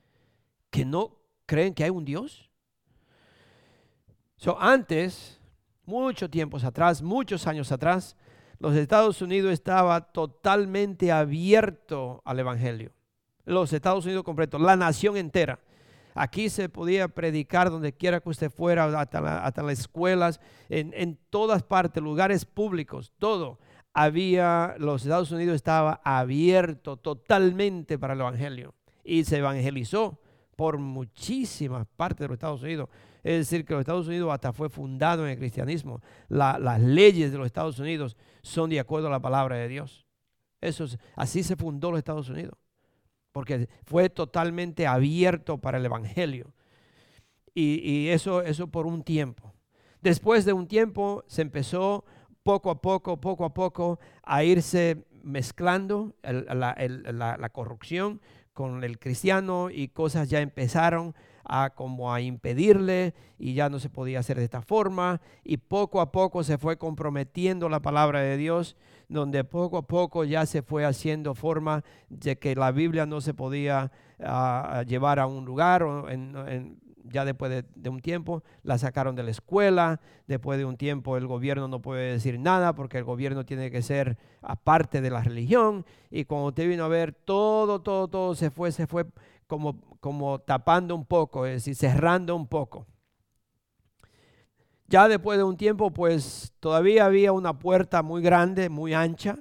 que 0.70 0.84
no 0.84 1.20
creen 1.46 1.74
que 1.74 1.86
hay 1.86 1.92
un 1.92 2.04
Dios. 2.04 2.50
So, 4.36 4.60
antes, 4.60 5.40
muchos 5.86 6.30
tiempos 6.30 6.66
atrás, 6.66 7.02
muchos 7.02 7.48
años 7.48 7.72
atrás, 7.72 8.18
los 8.60 8.76
Estados 8.76 9.22
Unidos 9.22 9.54
estaba 9.54 10.12
totalmente 10.12 11.12
abierto 11.12 12.22
al 12.26 12.40
Evangelio 12.40 12.92
los 13.46 13.74
Estados 13.74 14.06
Unidos 14.06 14.24
completo, 14.24 14.58
la 14.58 14.76
nación 14.76 15.18
entera. 15.18 15.60
Aquí 16.16 16.50
se 16.50 16.70
podía 16.70 17.08
predicar 17.08 17.72
donde 17.72 17.94
quiera 17.94 18.20
que 18.20 18.30
usted 18.30 18.52
fuera, 18.52 18.86
hasta, 19.00 19.22
las 19.64 19.80
escuelas, 19.80 20.40
en, 20.70 21.18
todas 21.30 21.64
partes, 21.64 22.04
lugares 22.04 22.46
públicos, 22.46 23.12
todo. 23.18 23.60
Había, 23.94 24.76
los 24.78 25.04
Estados 25.04 25.32
Unidos 25.32 25.56
estaba 25.56 26.02
abierto 26.04 26.98
totalmente 26.98 27.98
para 27.98 28.14
el 28.14 28.22
Evangelio 28.22 28.74
y 29.04 29.24
se 29.24 29.38
evangelizó 29.38 30.20
por 30.56 30.78
muchísimas 30.78 31.88
partes 31.96 32.20
de 32.20 32.28
los 32.28 32.36
Estados 32.36 32.62
Unidos. 32.62 32.90
Es 33.24 33.50
decir, 33.50 33.66
que 33.66 33.74
los 33.74 33.82
Estados 33.82 34.08
Unidos 34.08 34.32
hasta 34.32 34.54
fue 34.54 34.70
fundado 34.70 35.26
en 35.26 35.32
el 35.32 35.38
cristianismo. 35.38 36.02
las 36.28 36.82
leyes 36.82 37.32
de 37.32 37.38
los 37.38 37.48
Estados 37.48 37.80
Unidos 37.80 38.18
son 38.42 38.70
de 38.70 38.80
acuerdo 38.80 39.08
a 39.08 39.12
la 39.12 39.22
palabra 39.22 39.56
de 39.58 39.68
Dios. 39.68 40.06
Eso 40.62 40.86
así 41.16 41.44
se 41.44 41.56
fundó 41.56 41.90
los 41.90 41.98
Estados 41.98 42.30
Unidos 42.30 42.63
porque 43.34 43.68
fue 43.84 44.10
totalmente 44.10 44.88
abierto 44.88 45.58
para 45.58 45.80
el 45.80 45.86
Evangelio. 45.86 46.54
Y, 47.56 48.08
eso, 48.08 48.42
eso 48.42 48.68
por 48.68 48.88
un 48.88 49.04
tiempo. 49.04 49.54
Después 50.02 50.46
de 50.46 50.54
un 50.54 50.68
tiempo 50.68 51.24
se 51.28 51.42
empezó 51.42 52.06
poco 52.44 52.72
a 52.72 52.82
poco, 52.82 53.20
poco 53.20 53.46
a 53.46 53.54
poco 53.54 54.00
a 54.24 54.44
irse 54.44 55.06
mezclando 55.24 56.16
la, 56.24 57.50
corrupción 57.52 58.22
con 58.54 58.84
el 58.84 59.00
cristiano 59.00 59.70
y 59.70 59.90
cosas 59.90 60.30
ya 60.30 60.42
empezaron 60.42 61.16
a 61.44 61.72
como 61.72 62.14
a 62.14 62.22
impedirle 62.22 63.14
y 63.38 63.54
ya 63.54 63.70
no 63.70 63.80
se 63.80 63.90
podía 63.90 64.20
hacer 64.20 64.38
de 64.38 64.46
esta 64.46 64.62
forma. 64.62 65.22
Y 65.44 65.58
poco 65.58 66.02
a 66.02 66.12
poco 66.12 66.44
se 66.44 66.58
fue 66.58 66.78
comprometiendo 66.78 67.70
la 67.70 67.82
palabra 67.82 68.22
de 68.22 68.38
Dios 68.38 68.76
donde 69.10 69.44
poco 69.44 69.78
a 69.78 69.88
poco 69.88 70.24
ya 70.24 70.46
se 70.46 70.62
fue 70.62 70.86
haciendo 70.86 71.36
forma 71.36 71.84
de 72.10 72.38
que 72.38 72.56
la 72.56 72.72
Biblia 72.72 73.06
no 73.06 73.22
se 73.22 73.34
podía 73.34 73.92
ah, 74.20 74.84
llevar 74.88 75.20
a 75.20 75.28
un 75.28 75.46
lugar 75.46 75.84
o 75.84 76.08
ya 77.04 77.26
después 77.26 77.64
de, 77.76 77.90
un 77.90 78.00
tiempo 78.00 78.44
la 78.64 78.78
sacaron 78.78 79.16
de 79.16 79.24
la 79.24 79.32
escuela, 79.32 80.00
después 80.28 80.58
de 80.58 80.66
un 80.66 80.78
tiempo 80.78 81.18
el 81.18 81.28
gobierno 81.28 81.68
no 81.68 81.82
puede 81.82 82.14
decir 82.14 82.40
nada 82.40 82.74
porque 82.74 82.98
el 82.98 83.04
gobierno 83.04 83.46
tiene 83.46 83.72
que 83.72 83.82
ser 83.82 84.18
aparte 84.42 85.02
de 85.02 85.10
la 85.10 85.22
religión. 85.22 85.86
Y 86.10 86.26
cuando 86.26 86.48
usted 86.48 86.68
vino 86.68 86.86
a 86.86 86.88
ver 86.88 87.14
todo, 87.14 87.82
todo, 87.82 88.08
todo 88.08 88.36
se 88.36 88.52
fue, 88.52 88.72
se 88.72 88.88
fue 88.88 89.06
como, 90.00 90.40
tapando 90.40 90.96
un 90.96 91.06
poco, 91.06 91.46
es 91.46 91.66
decir, 91.66 91.76
cerrando 91.76 92.36
un 92.36 92.48
poco. 92.48 92.88
Ya 94.88 95.08
después 95.08 95.38
de 95.38 95.44
un 95.44 95.58
tiempo, 95.58 95.92
pues 95.92 96.54
todavía 96.60 97.06
había 97.06 97.32
una 97.32 97.58
puerta 97.58 98.04
muy 98.04 98.22
grande, 98.22 98.70
muy 98.70 98.94
ancha, 98.94 99.40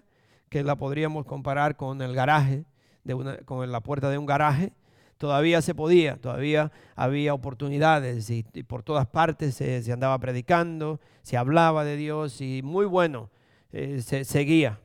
que 0.48 0.62
la 0.62 0.76
podríamos 0.76 1.26
comparar 1.26 1.76
con 1.76 2.00
el 2.02 2.14
garaje, 2.14 2.64
de 3.04 3.14
una, 3.14 3.36
con 3.38 3.70
la 3.70 3.80
puerta 3.80 4.08
de 4.10 4.18
un 4.18 4.26
garaje. 4.26 4.72
todavía 5.18 5.62
se 5.62 5.74
podía, 5.74 6.16
todavía 6.16 6.72
había 6.96 7.34
oportunidades 7.34 8.28
y, 8.30 8.42
por 8.42 8.82
todas 8.82 9.06
partes 9.06 9.54
se, 9.54 9.92
andaba 9.92 10.18
predicando, 10.18 11.00
se 11.22 11.36
hablaba 11.36 11.84
de 11.84 11.96
Dios 11.96 12.40
y 12.40 12.62
muy 12.62 12.86
bueno, 12.86 13.30
eh, 13.72 14.00
se 14.02 14.24
seguía. 14.24 14.80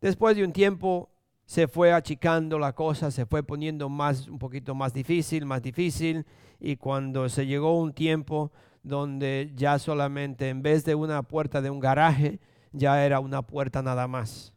Después 0.00 0.36
de 0.36 0.44
un 0.44 0.52
tiempo 0.52 1.10
se 1.48 1.66
fue 1.66 1.94
achicando 1.94 2.58
la 2.58 2.74
cosa, 2.74 3.10
se 3.10 3.24
fue 3.24 3.42
poniendo 3.42 3.88
más, 3.88 4.28
un 4.28 4.38
poquito 4.38 4.74
más 4.74 4.92
difícil, 4.92 5.46
más 5.46 5.62
difícil, 5.62 6.26
y 6.60 6.76
cuando 6.76 7.26
se 7.30 7.46
llegó 7.46 7.80
un 7.80 7.94
tiempo 7.94 8.52
donde 8.82 9.50
ya 9.54 9.78
solamente 9.78 10.50
en 10.50 10.60
vez 10.60 10.84
de 10.84 10.94
una 10.94 11.22
puerta 11.22 11.62
de 11.62 11.70
un 11.70 11.80
garaje, 11.80 12.38
ya 12.72 13.02
era 13.02 13.18
una 13.18 13.40
puerta 13.40 13.80
nada 13.80 14.06
más. 14.06 14.52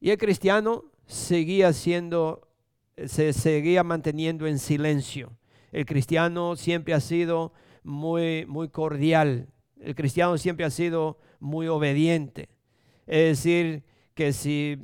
Y 0.00 0.10
el 0.10 0.18
cristiano 0.18 0.84
seguía 1.06 1.72
siendo, 1.72 2.46
se 3.06 3.32
seguía 3.32 3.82
manteniendo 3.82 4.46
en 4.46 4.58
silencio. 4.58 5.32
El 5.70 5.86
cristiano 5.86 6.56
siempre 6.56 6.92
ha 6.92 7.00
sido 7.00 7.54
muy, 7.82 8.44
muy 8.44 8.68
cordial. 8.68 9.48
El 9.80 9.94
cristiano 9.94 10.36
siempre 10.36 10.66
ha 10.66 10.70
sido 10.70 11.18
muy 11.40 11.68
obediente. 11.68 12.50
Es 13.06 13.38
decir, 13.38 13.84
que 14.14 14.32
si 14.32 14.78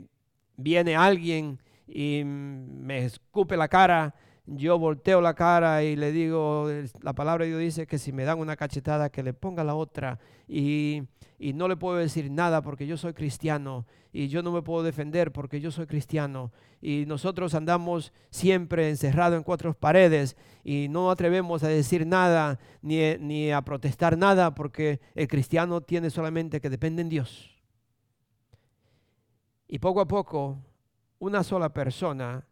viene 0.57 0.97
alguien 0.97 1.61
y 1.87 2.23
me 2.25 3.05
escupe 3.05 3.57
la 3.57 3.69
cara, 3.69 4.15
yo 4.47 4.79
volteo 4.79 5.21
la 5.21 5.35
cara 5.35 5.83
y 5.83 5.95
le 5.95 6.11
digo, 6.11 6.69
la 7.03 7.13
palabra 7.13 7.45
de 7.45 7.51
Dios 7.51 7.61
dice 7.61 7.87
que 7.87 7.99
si 7.99 8.13
me 8.13 8.25
dan 8.25 8.39
una 8.39 8.57
cachetada, 8.57 9.11
que 9.11 9.23
le 9.23 9.35
ponga 9.35 9.63
la 9.63 9.75
otra. 9.75 10.19
Y, 10.47 11.03
y, 11.39 11.53
no 11.53 11.69
le 11.69 11.77
puedo 11.77 11.97
decir 11.97 12.31
nada 12.31 12.63
porque 12.63 12.87
yo 12.87 12.97
soy 12.97 13.13
cristiano. 13.13 13.87
Y 14.11 14.29
yo 14.29 14.43
no 14.43 14.51
me 14.51 14.63
puedo 14.63 14.83
defender 14.83 15.33
porque 15.33 15.61
yo 15.61 15.71
soy 15.71 15.87
cristiano. 15.87 16.51
Y 16.81 17.05
nosotros 17.07 17.55
andamos 17.55 18.13
siempre 18.31 18.89
encerrados 18.89 19.37
en 19.37 19.43
cuatro 19.43 19.75
paredes 19.75 20.37
y 20.65 20.89
no 20.89 21.11
atrevemos 21.11 21.63
a 21.63 21.69
decir 21.69 22.07
nada 22.07 22.59
ni, 22.81 23.17
ni 23.19 23.51
a 23.51 23.61
protestar 23.63 24.17
nada 24.17 24.55
porque 24.55 25.01
el 25.15 25.29
cristiano 25.29 25.83
tiene 25.83 26.09
solamente 26.09 26.61
que 26.61 26.71
depender 26.71 27.05
en 27.05 27.11
Dios. 27.11 27.58
Y 29.69 29.79
poco 29.79 30.01
a 30.01 30.09
poco, 30.09 30.59
una 31.19 31.45
sola 31.45 31.73
persona 31.73 32.45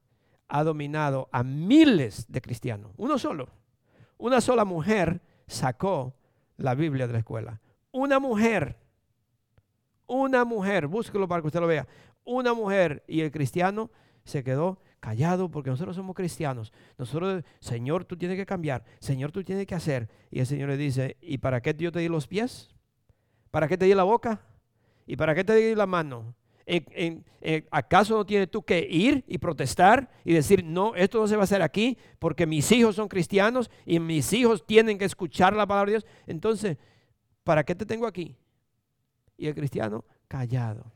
ha 0.49 0.63
dominado 0.63 1.29
a 1.33 1.43
miles 1.43 2.31
de 2.31 2.41
cristianos. 2.41 2.93
Uno 2.97 3.19
solo. 3.19 3.49
Una 4.19 4.41
sola 4.41 4.65
mujer 4.65 5.21
sacó 5.47 6.15
la 6.57 6.75
Biblia 6.75 7.07
de 7.07 7.15
la 7.15 7.19
escuela. 7.21 7.61
Una 7.91 8.21
mujer. 8.21 8.77
Una 10.07 10.45
mujer. 10.45 10.87
Búsquelo 10.87 11.27
para 11.27 11.41
que 11.41 11.49
usted 11.49 11.61
lo 11.61 11.67
vea. 11.67 11.87
Una 12.25 12.55
mujer. 12.55 13.03
Y 13.09 13.23
el 13.23 13.31
cristiano 13.31 13.91
se 14.25 14.45
quedó 14.45 14.79
callado 15.01 15.51
porque 15.51 15.71
nosotros 15.71 15.97
somos 15.97 16.15
cristianos. 16.15 16.73
Nosotros, 16.99 17.45
Señor, 17.61 18.05
tú 18.05 18.17
tienes 18.17 18.37
que 18.37 18.47
cambiar. 18.47 18.85
Señor, 18.99 19.33
tú 19.33 19.43
tienes 19.43 19.67
que 19.67 19.75
hacer. 19.75 20.09
Y 20.31 20.41
el 20.41 20.47
Señor 20.47 20.69
le 20.69 20.77
dice, 20.77 21.17
¿y 21.21 21.39
para 21.39 21.61
qué 21.61 21.75
yo 21.79 21.93
te 21.93 22.01
di 22.01 22.09
los 22.09 22.27
pies? 22.27 22.75
¿Para 23.51 23.69
qué 23.69 23.79
te 23.79 23.87
di 23.87 23.95
la 23.95 24.03
boca? 24.03 24.43
¿Y 25.07 25.17
para 25.17 25.35
qué 25.35 25.45
te 25.45 25.55
di 25.55 25.75
la 25.75 25.87
mano? 25.87 26.35
Acaso 27.71 28.17
no 28.17 28.27
tienes 28.27 28.51
tú 28.51 28.63
que 28.63 28.87
ir 28.91 29.25
y 29.29 29.39
protestar 29.39 30.11
y 30.25 30.33
decir, 30.33 30.65
no, 30.65 30.95
esto 30.95 31.21
no 31.21 31.29
se 31.29 31.37
va 31.37 31.43
a 31.43 31.45
hacer 31.45 31.63
aquí 31.63 31.97
porque 32.19 32.47
mis 32.47 32.71
hijos 32.73 32.97
son 32.97 33.09
cristianos 33.09 33.71
y 33.85 34.01
mis 34.01 34.33
hijos 34.33 34.67
tienen 34.67 34.99
que 34.99 35.05
escuchar 35.05 35.55
la 35.55 35.67
palabra 35.67 35.91
de 35.91 35.99
Dios? 35.99 36.07
Entonces, 36.27 36.77
¿para 37.45 37.65
qué 37.65 37.75
te 37.75 37.87
tengo 37.87 38.07
aquí? 38.07 38.37
Y 39.37 39.47
el 39.47 39.55
cristiano 39.55 40.05
callado. 40.29 40.93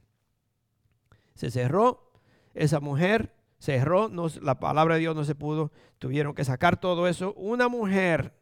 Se 1.34 1.50
cerró, 1.50 2.12
esa 2.54 2.80
mujer 2.80 3.32
cerró, 3.58 4.08
no, 4.08 4.26
la 4.42 4.58
palabra 4.58 4.94
de 4.94 5.00
Dios 5.00 5.14
no 5.14 5.24
se 5.24 5.34
pudo, 5.34 5.70
tuvieron 5.98 6.34
que 6.34 6.44
sacar 6.44 6.80
todo 6.80 7.06
eso. 7.06 7.32
Una 7.34 7.68
mujer 7.68 8.34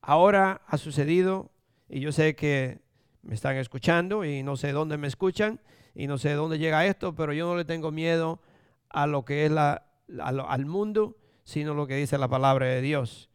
ahora 0.00 0.62
ha 0.66 0.78
sucedido, 0.78 1.50
y 1.88 2.00
yo 2.00 2.12
sé 2.12 2.34
que 2.34 2.80
me 3.26 3.34
están 3.34 3.56
escuchando 3.56 4.24
y 4.24 4.42
no 4.42 4.56
sé 4.56 4.72
dónde 4.72 4.96
me 4.96 5.08
escuchan 5.08 5.60
y 5.94 6.06
no 6.06 6.16
sé 6.16 6.32
dónde 6.34 6.58
llega 6.58 6.86
esto, 6.86 7.14
pero 7.14 7.32
yo 7.32 7.46
no 7.46 7.56
le 7.56 7.64
tengo 7.64 7.90
miedo 7.90 8.40
a 8.88 9.06
lo 9.06 9.24
que 9.24 9.46
es 9.46 9.50
la, 9.50 9.84
al 10.18 10.66
mundo, 10.66 11.16
sino 11.42 11.74
lo 11.74 11.86
que 11.86 11.96
dice 11.96 12.18
la 12.18 12.28
palabra 12.28 12.66
de 12.66 12.80
Dios. 12.80 13.28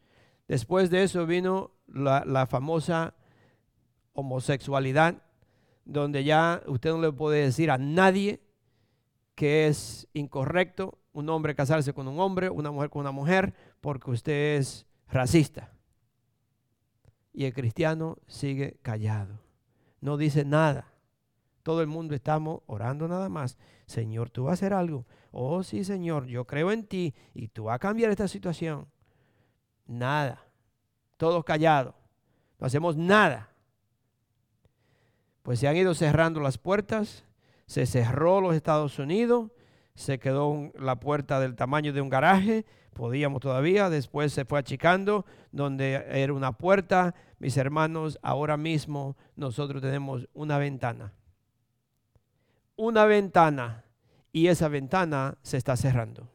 Después 0.47 0.89
de 0.89 1.03
eso 1.03 1.25
vino 1.25 1.71
la, 1.87 2.23
la 2.25 2.47
famosa 2.47 3.15
homosexualidad, 4.13 5.21
donde 5.83 6.23
ya 6.23 6.61
usted 6.67 6.91
no 6.91 7.01
le 7.01 7.11
puede 7.11 7.43
decir 7.43 7.69
a 7.69 7.77
nadie 7.77 8.41
que 9.35 9.67
es 9.67 10.07
incorrecto 10.13 10.99
un 11.11 11.29
hombre 11.29 11.55
casarse 11.55 11.93
con 11.93 12.07
un 12.07 12.19
hombre, 12.19 12.49
una 12.49 12.71
mujer 12.71 12.89
con 12.89 13.01
una 13.01 13.11
mujer, 13.11 13.53
porque 13.81 14.11
usted 14.11 14.57
es 14.57 14.85
racista. 15.09 15.73
Y 17.33 17.45
el 17.45 17.53
cristiano 17.53 18.19
sigue 18.27 18.77
callado 18.81 19.50
no 20.01 20.17
dice 20.17 20.43
nada. 20.43 20.87
Todo 21.63 21.81
el 21.81 21.87
mundo 21.87 22.15
estamos 22.15 22.61
orando 22.65 23.07
nada 23.07 23.29
más. 23.29 23.57
Señor, 23.85 24.31
tú 24.31 24.45
vas 24.45 24.51
a 24.51 24.53
hacer 24.53 24.73
algo. 24.73 25.05
Oh, 25.31 25.61
sí, 25.63 25.83
Señor, 25.83 26.25
yo 26.25 26.45
creo 26.45 26.71
en 26.71 26.85
ti 26.85 27.13
y 27.33 27.47
tú 27.47 27.65
vas 27.65 27.75
a 27.75 27.79
cambiar 27.79 28.09
esta 28.09 28.27
situación. 28.27 28.87
Nada. 29.85 30.43
Todos 31.17 31.43
callados. 31.43 31.93
No 32.59 32.65
hacemos 32.65 32.97
nada. 32.97 33.49
Pues 35.43 35.59
se 35.59 35.67
han 35.67 35.77
ido 35.77 35.93
cerrando 35.93 36.39
las 36.39 36.57
puertas. 36.57 37.25
Se 37.67 37.85
cerró 37.85 38.41
los 38.41 38.55
Estados 38.55 38.97
Unidos. 38.97 39.51
Se 39.93 40.17
quedó 40.17 40.71
la 40.79 40.99
puerta 40.99 41.39
del 41.39 41.55
tamaño 41.55 41.93
de 41.93 42.01
un 42.01 42.09
garaje. 42.09 42.65
Podíamos 42.93 43.39
todavía. 43.39 43.91
Después 43.91 44.33
se 44.33 44.45
fue 44.45 44.59
achicando, 44.59 45.25
donde 45.51 46.05
era 46.09 46.33
una 46.33 46.53
puerta 46.53 47.13
mis 47.41 47.57
hermanos, 47.57 48.19
ahora 48.21 48.55
mismo 48.55 49.17
nosotros 49.41 49.81
tenemos 49.81 50.29
una 50.33 50.57
ventana. 50.57 51.13
Una 52.77 53.05
ventana 53.05 53.83
y 54.31 54.47
esa 54.47 54.69
ventana 54.69 55.37
se 55.41 55.57
está 55.57 55.75
cerrando. 55.75 56.29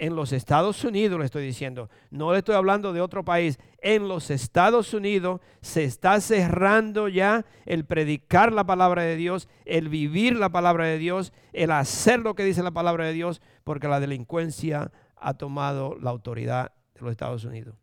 En 0.00 0.14
los 0.14 0.32
Estados 0.32 0.84
Unidos 0.84 1.18
le 1.18 1.24
estoy 1.24 1.44
diciendo, 1.44 1.90
no 2.10 2.32
le 2.32 2.38
estoy 2.38 2.54
hablando 2.54 2.92
de 2.92 3.00
otro 3.00 3.24
país. 3.24 3.58
En 3.80 4.06
los 4.06 4.30
Estados 4.30 4.94
Unidos 4.94 5.40
se 5.60 5.84
está 5.84 6.20
cerrando 6.20 7.08
ya 7.08 7.44
el 7.66 7.84
predicar 7.84 8.52
la 8.52 8.64
palabra 8.64 9.02
de 9.02 9.16
Dios, 9.16 9.48
el 9.64 9.88
vivir 9.88 10.36
la 10.36 10.50
palabra 10.50 10.84
de 10.84 10.98
Dios, 10.98 11.32
el 11.52 11.72
hacer 11.72 12.20
lo 12.20 12.34
que 12.34 12.44
dice 12.44 12.62
la 12.62 12.70
palabra 12.70 13.06
de 13.06 13.12
Dios, 13.12 13.40
porque 13.64 13.88
la 13.88 13.98
delincuencia 13.98 14.92
ha 15.16 15.34
tomado 15.34 15.96
la 16.00 16.10
autoridad 16.10 16.72
de 16.94 17.00
los 17.00 17.10
Estados 17.10 17.44
Unidos. 17.44 17.74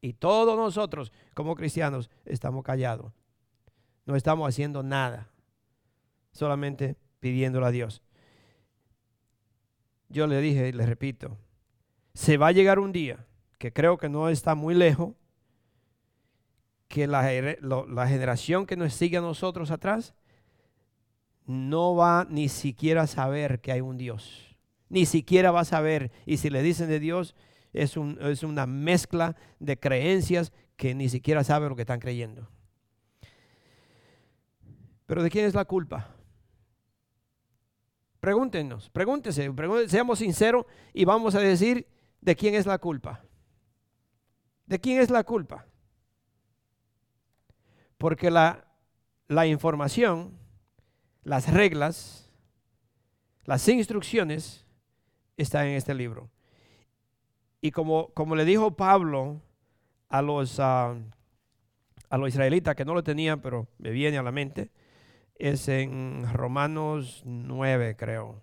Y 0.00 0.14
todos 0.14 0.56
nosotros 0.56 1.12
como 1.34 1.54
cristianos 1.54 2.10
estamos 2.24 2.64
callados. 2.64 3.12
No 4.06 4.16
estamos 4.16 4.48
haciendo 4.48 4.82
nada. 4.82 5.28
Solamente 6.32 6.96
pidiéndole 7.20 7.66
a 7.66 7.70
Dios. 7.70 8.02
Yo 10.08 10.26
le 10.26 10.40
dije 10.40 10.68
y 10.68 10.72
le 10.72 10.84
repito, 10.84 11.38
se 12.14 12.36
va 12.36 12.48
a 12.48 12.52
llegar 12.52 12.78
un 12.78 12.92
día, 12.92 13.26
que 13.58 13.72
creo 13.72 13.96
que 13.96 14.08
no 14.08 14.28
está 14.28 14.54
muy 14.54 14.74
lejos, 14.74 15.14
que 16.92 17.06
la, 17.06 17.24
generación 18.06 18.66
que 18.66 18.76
nos 18.76 18.92
sigue 18.92 19.16
a 19.16 19.22
nosotros 19.22 19.70
atrás 19.70 20.14
no 21.46 21.96
va 21.96 22.26
ni 22.28 22.50
siquiera 22.50 23.02
a 23.02 23.06
saber 23.06 23.60
que 23.60 23.72
hay 23.72 23.80
un 23.80 23.96
Dios. 23.96 24.58
Ni 24.90 25.06
siquiera 25.06 25.50
va 25.50 25.60
a 25.60 25.64
saber. 25.64 26.12
Y 26.26 26.36
si 26.36 26.50
le 26.50 26.62
dicen 26.62 26.90
de 26.90 27.00
Dios, 27.00 27.34
es, 27.72 27.96
una 27.96 28.66
mezcla 28.66 29.36
de 29.58 29.78
creencias 29.78 30.52
que 30.76 30.94
ni 30.94 31.08
siquiera 31.08 31.42
saben 31.44 31.70
lo 31.70 31.76
que 31.76 31.82
están 31.82 32.00
creyendo. 32.00 32.50
Pero 35.12 35.22
¿de 35.22 35.28
quién 35.28 35.44
es 35.44 35.52
la 35.52 35.66
culpa? 35.66 36.08
Pregúntenos, 38.18 38.88
pregúntese, 38.88 39.52
seamos 39.86 40.20
sinceros 40.20 40.64
y 40.94 41.04
vamos 41.04 41.34
a 41.34 41.40
decir 41.40 41.86
de 42.22 42.34
quién 42.34 42.54
es 42.54 42.64
la 42.64 42.78
culpa. 42.78 43.22
¿De 44.64 44.80
quién 44.80 45.02
es 45.02 45.10
la 45.10 45.22
culpa? 45.22 45.66
Porque 47.98 48.30
la, 48.30 48.64
la 49.28 49.46
información, 49.46 50.32
las 51.24 51.52
reglas, 51.52 52.30
las 53.44 53.68
instrucciones 53.68 54.64
están 55.36 55.66
en 55.66 55.74
este 55.74 55.92
libro. 55.92 56.30
Y 57.60 57.70
como, 57.70 58.14
como 58.14 58.34
le 58.34 58.46
dijo 58.46 58.78
Pablo 58.78 59.42
a 60.08 60.22
los, 60.22 60.58
ah, 60.58 60.96
a 62.08 62.16
los 62.16 62.30
israelitas 62.30 62.74
que 62.74 62.86
no 62.86 62.94
lo 62.94 63.04
tenían, 63.04 63.42
pero 63.42 63.68
me 63.76 63.90
viene 63.90 64.16
a 64.16 64.22
la 64.22 64.32
mente, 64.32 64.70
es 65.42 65.66
en 65.68 66.24
Romanos 66.32 67.22
9, 67.24 67.96
creo. 67.96 68.40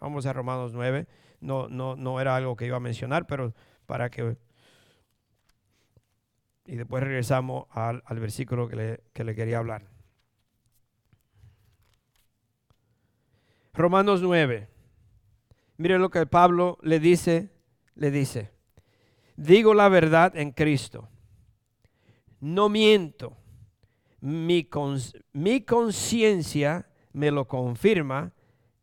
Vamos 0.00 0.24
a 0.24 0.32
Romanos 0.32 0.72
9. 0.72 1.06
No, 1.40 1.68
no, 1.68 1.94
no 1.94 2.20
era 2.20 2.34
algo 2.34 2.56
que 2.56 2.66
iba 2.66 2.78
a 2.78 2.80
mencionar, 2.80 3.26
pero 3.26 3.52
para 3.86 4.10
que... 4.10 4.36
Y 6.64 6.76
después 6.76 7.02
regresamos 7.02 7.66
al, 7.70 8.02
versículo 8.08 8.66
que 8.66 8.76
le, 8.76 9.00
que 9.12 9.24
le 9.24 9.34
quería 9.34 9.58
hablar. 9.58 9.84
Romanos 13.74 14.22
9. 14.22 14.68
Mire 15.76 15.98
lo 15.98 16.10
que 16.10 16.24
Pablo 16.24 16.78
le 16.80 16.98
dice, 16.98 17.50
le 17.94 18.10
dice, 18.10 18.52
digo 19.36 19.74
la 19.74 19.88
verdad 19.88 20.34
en 20.36 20.52
Cristo, 20.52 21.08
no 22.40 22.68
miento, 22.68 23.36
mi, 24.22 25.60
conciencia 25.64 26.88
me 27.12 27.30
lo 27.30 27.46
confirma 27.48 28.32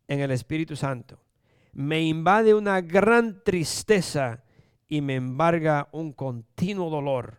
en 0.06 0.20
el 0.20 0.30
Espíritu 0.30 0.76
Santo. 0.76 1.18
Me 1.72 2.02
invade 2.02 2.52
una 2.52 2.80
gran 2.82 3.42
tristeza 3.42 4.44
y 4.86 5.00
me 5.00 5.14
embarga 5.14 5.88
un 5.92 6.12
continuo 6.12 6.90
dolor. 6.90 7.38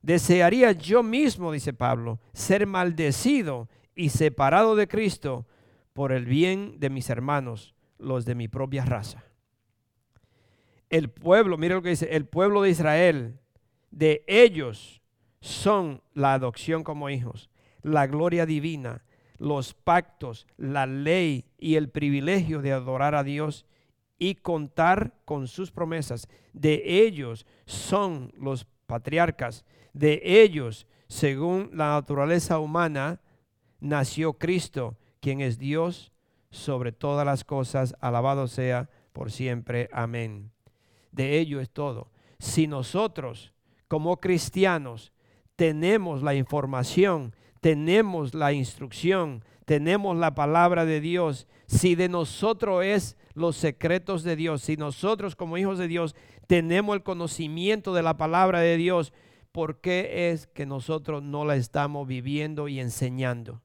Desearía 0.00 0.72
yo 0.72 1.02
mismo, 1.02 1.52
dice 1.52 1.74
Pablo, 1.74 2.20
ser 2.32 2.66
maldecido 2.66 3.68
y 3.94 4.08
separado 4.08 4.74
de 4.74 4.88
Cristo 4.88 5.46
por 5.92 6.10
el 6.10 6.24
bien 6.24 6.80
de 6.80 6.88
mis 6.88 7.10
hermanos, 7.10 7.74
los 7.98 8.24
de 8.24 8.34
mi 8.34 8.48
propia 8.48 8.84
raza. 8.84 9.24
El 10.88 11.10
pueblo, 11.10 11.58
mire 11.58 11.74
lo 11.74 11.82
que 11.82 11.90
dice, 11.90 12.16
el 12.16 12.26
pueblo 12.26 12.62
de 12.62 12.70
Israel, 12.70 13.38
de 13.90 14.24
ellos 14.26 15.01
son 15.42 16.00
la 16.14 16.34
adopción 16.34 16.84
como 16.84 17.10
hijos, 17.10 17.50
la 17.82 18.06
gloria 18.06 18.46
divina, 18.46 19.02
los 19.38 19.74
pactos, 19.74 20.46
la 20.56 20.86
ley 20.86 21.44
y 21.58 21.74
el 21.74 21.88
privilegio 21.90 22.62
de 22.62 22.72
adorar 22.72 23.16
a 23.16 23.24
Dios 23.24 23.66
y 24.20 24.36
contar 24.36 25.14
con 25.24 25.48
sus 25.48 25.72
promesas. 25.72 26.28
De 26.52 27.04
ellos 27.04 27.44
son 27.66 28.32
los 28.38 28.66
patriarcas, 28.86 29.64
de 29.92 30.22
ellos, 30.24 30.86
según 31.08 31.70
la 31.72 31.88
naturaleza 31.88 32.60
humana, 32.60 33.20
nació 33.80 34.34
Cristo, 34.34 34.96
quien 35.20 35.40
es 35.40 35.58
Dios 35.58 36.12
sobre 36.50 36.92
todas 36.92 37.26
las 37.26 37.42
cosas, 37.42 37.96
alabado 38.00 38.46
sea 38.46 38.88
por 39.12 39.32
siempre. 39.32 39.90
Amén. 39.92 40.52
De 41.10 41.40
ello 41.40 41.60
es 41.60 41.70
todo. 41.70 42.12
Si 42.38 42.68
nosotros, 42.68 43.52
como 43.88 44.20
cristianos, 44.20 45.12
tenemos 45.56 46.22
la 46.22 46.34
información, 46.34 47.34
tenemos 47.60 48.34
la 48.34 48.52
instrucción, 48.52 49.44
tenemos 49.64 50.16
la 50.16 50.34
palabra 50.34 50.84
de 50.84 51.00
Dios, 51.00 51.46
si 51.66 51.94
de 51.94 52.08
nosotros 52.08 52.84
es 52.84 53.16
los 53.34 53.56
secretos 53.56 54.22
de 54.24 54.36
Dios, 54.36 54.62
si 54.62 54.76
nosotros 54.76 55.36
como 55.36 55.56
hijos 55.56 55.78
de 55.78 55.88
Dios 55.88 56.14
tenemos 56.46 56.94
el 56.94 57.02
conocimiento 57.02 57.94
de 57.94 58.02
la 58.02 58.16
palabra 58.16 58.60
de 58.60 58.76
Dios, 58.76 59.12
¿por 59.52 59.80
qué 59.80 60.30
es 60.30 60.46
que 60.46 60.66
nosotros 60.66 61.22
no 61.22 61.44
la 61.44 61.56
estamos 61.56 62.06
viviendo 62.06 62.68
y 62.68 62.80
enseñando? 62.80 63.62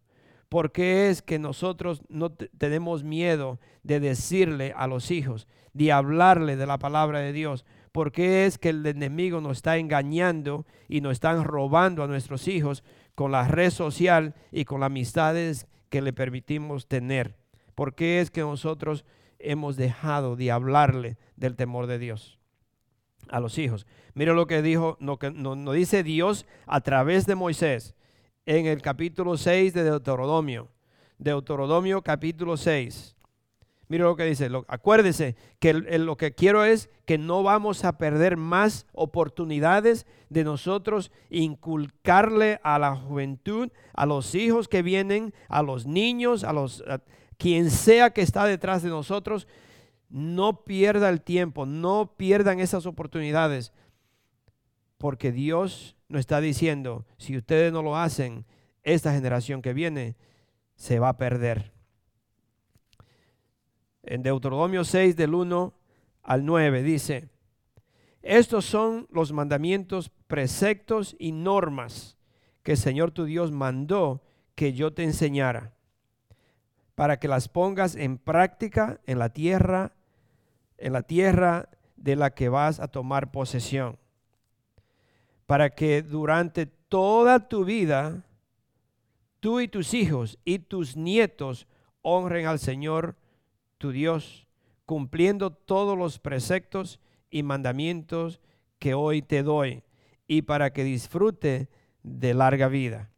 ¿Por 0.50 0.72
qué 0.72 1.10
es 1.10 1.22
que 1.22 1.40
nosotros 1.40 2.02
no 2.08 2.32
tenemos 2.32 3.04
miedo 3.04 3.60
de 3.84 4.00
decirle 4.00 4.74
a 4.78 4.88
los 4.88 5.12
hijos, 5.12 5.48
de 5.74 5.92
hablarle 5.92 6.56
de 6.56 6.66
la 6.66 6.78
palabra 6.78 7.20
de 7.20 7.34
Dios? 7.34 7.66
¿Por 7.98 8.12
qué 8.12 8.46
es 8.46 8.60
que 8.60 8.70
el 8.70 8.86
enemigo 8.86 9.42
nos 9.42 9.58
está 9.58 9.78
engañando 9.78 10.68
y 10.88 11.02
nos 11.02 11.14
están 11.14 11.44
robando 11.44 12.04
a 12.04 12.08
nuestros 12.08 12.48
hijos 12.48 12.84
con 13.16 13.32
la 13.32 13.48
red 13.48 13.72
social 13.72 14.36
y 14.52 14.66
con 14.66 14.82
las 14.82 14.86
amistades 14.92 15.66
que 15.90 16.04
le 16.04 16.14
permitimos 16.14 16.88
tener? 16.88 17.40
¿Por 17.74 17.96
qué 17.96 18.22
es 18.22 18.30
que 18.30 18.42
nosotros 18.42 19.04
hemos 19.40 19.78
dejado 19.78 20.36
de 20.36 20.52
hablarle 20.52 21.18
del 21.38 21.56
temor 21.56 21.88
de 21.88 21.98
Dios 21.98 22.38
a 23.30 23.40
los 23.40 23.58
hijos? 23.58 23.88
Mira 24.14 24.34
lo 24.34 24.46
que 24.46 24.62
dijo, 24.62 24.96
lo 25.00 25.18
que 25.18 25.32
nos 25.32 25.74
dice 25.74 26.04
Dios 26.04 26.46
a 26.68 26.82
través 26.82 27.26
de 27.26 27.34
Moisés 27.34 27.96
en 28.46 28.68
el 28.68 28.84
capítulo 28.84 29.38
6 29.38 29.74
de 29.74 29.84
Deuteronomio. 29.84 30.70
Deuteronomio 31.18 32.04
capítulo 32.04 32.58
6. 32.58 33.17
Mira 33.90 34.04
lo 34.04 34.16
que 34.18 34.26
dice. 34.26 34.50
acuérdese 34.68 35.36
que 35.60 35.74
lo 35.74 36.18
que 36.18 36.34
quiero 36.34 36.66
es 36.66 36.90
que 37.06 37.18
no 37.18 37.42
vamos 37.42 37.86
a 37.86 37.98
perder 37.98 38.36
más 38.36 38.86
oportunidades 38.92 40.06
de 40.30 40.44
nosotros 40.44 41.12
inculcarle 41.30 42.60
a 42.64 42.80
la 42.80 42.96
juventud, 42.96 43.70
a 43.94 44.06
los 44.06 44.36
hijos 44.36 44.68
que 44.68 44.82
vienen, 44.82 45.34
a 45.48 45.62
los 45.62 45.86
niños, 45.86 46.44
a 46.44 46.52
los 46.52 46.84
quien 47.38 47.70
sea 47.72 48.10
que 48.10 48.22
está 48.22 48.46
detrás 48.46 48.84
de 48.84 48.90
nosotros, 48.90 49.48
no 50.10 50.64
pierda 50.64 51.10
el 51.10 51.22
tiempo, 51.22 51.66
no 51.66 52.14
pierdan 52.18 52.60
esas 52.60 52.86
oportunidades, 52.86 53.72
porque 54.98 55.32
Dios 55.32 55.96
nos 56.10 56.22
está 56.22 56.42
diciendo, 56.42 57.06
si 57.18 57.38
ustedes 57.38 57.72
no 57.72 57.84
lo 57.84 57.96
hacen, 57.96 58.46
esta 58.84 59.14
generación 59.14 59.62
que 59.62 59.74
viene 59.74 60.16
se 60.76 61.00
va 61.00 61.10
a 61.10 61.18
perder. 61.18 61.77
En 64.08 64.24
Deuteronomio 64.24 64.86
6 64.86 65.18
del 65.18 65.34
1 65.34 65.74
al 66.24 66.46
9 66.46 66.82
dice, 66.82 67.30
estos 68.22 68.64
son 68.64 69.06
los 69.12 69.34
mandamientos, 69.34 70.10
preceptos 70.28 71.16
y 71.20 71.34
normas 71.34 72.18
que 72.64 72.72
el 72.72 72.78
Señor 72.78 73.12
tu 73.12 73.26
Dios 73.26 73.52
mandó 73.52 74.24
que 74.56 74.72
yo 74.72 74.94
te 74.94 75.04
enseñara 75.04 75.74
para 76.96 77.20
que 77.20 77.28
las 77.28 77.50
pongas 77.50 77.96
en 77.96 78.18
práctica 78.18 79.02
en 79.06 79.20
la 79.20 79.30
tierra, 79.30 79.92
en 80.78 80.94
la 80.94 81.04
tierra 81.04 81.70
de 81.98 82.16
la 82.16 82.34
que 82.34 82.48
vas 82.48 82.80
a 82.80 82.88
tomar 82.88 83.32
posesión. 83.32 84.00
Para 85.46 85.70
que 85.70 86.02
durante 86.02 86.66
toda 86.66 87.50
tu 87.50 87.66
vida 87.66 88.26
tú 89.42 89.60
y 89.60 89.68
tus 89.68 89.94
hijos 89.94 90.40
y 90.46 90.60
tus 90.60 90.96
nietos 90.96 91.68
honren 92.02 92.48
al 92.48 92.60
Señor 92.60 93.18
tu 93.78 93.92
Dios, 93.92 94.48
cumpliendo 94.86 95.52
todos 95.52 95.98
los 95.98 96.20
preceptos 96.20 97.00
y 97.30 97.44
mandamientos 97.44 98.42
que 98.80 98.94
hoy 98.94 99.22
te 99.22 99.44
doy, 99.44 99.84
y 100.28 100.44
para 100.44 100.72
que 100.72 100.84
disfrute 100.84 101.70
de 102.04 102.34
larga 102.34 102.68
vida. 102.68 103.12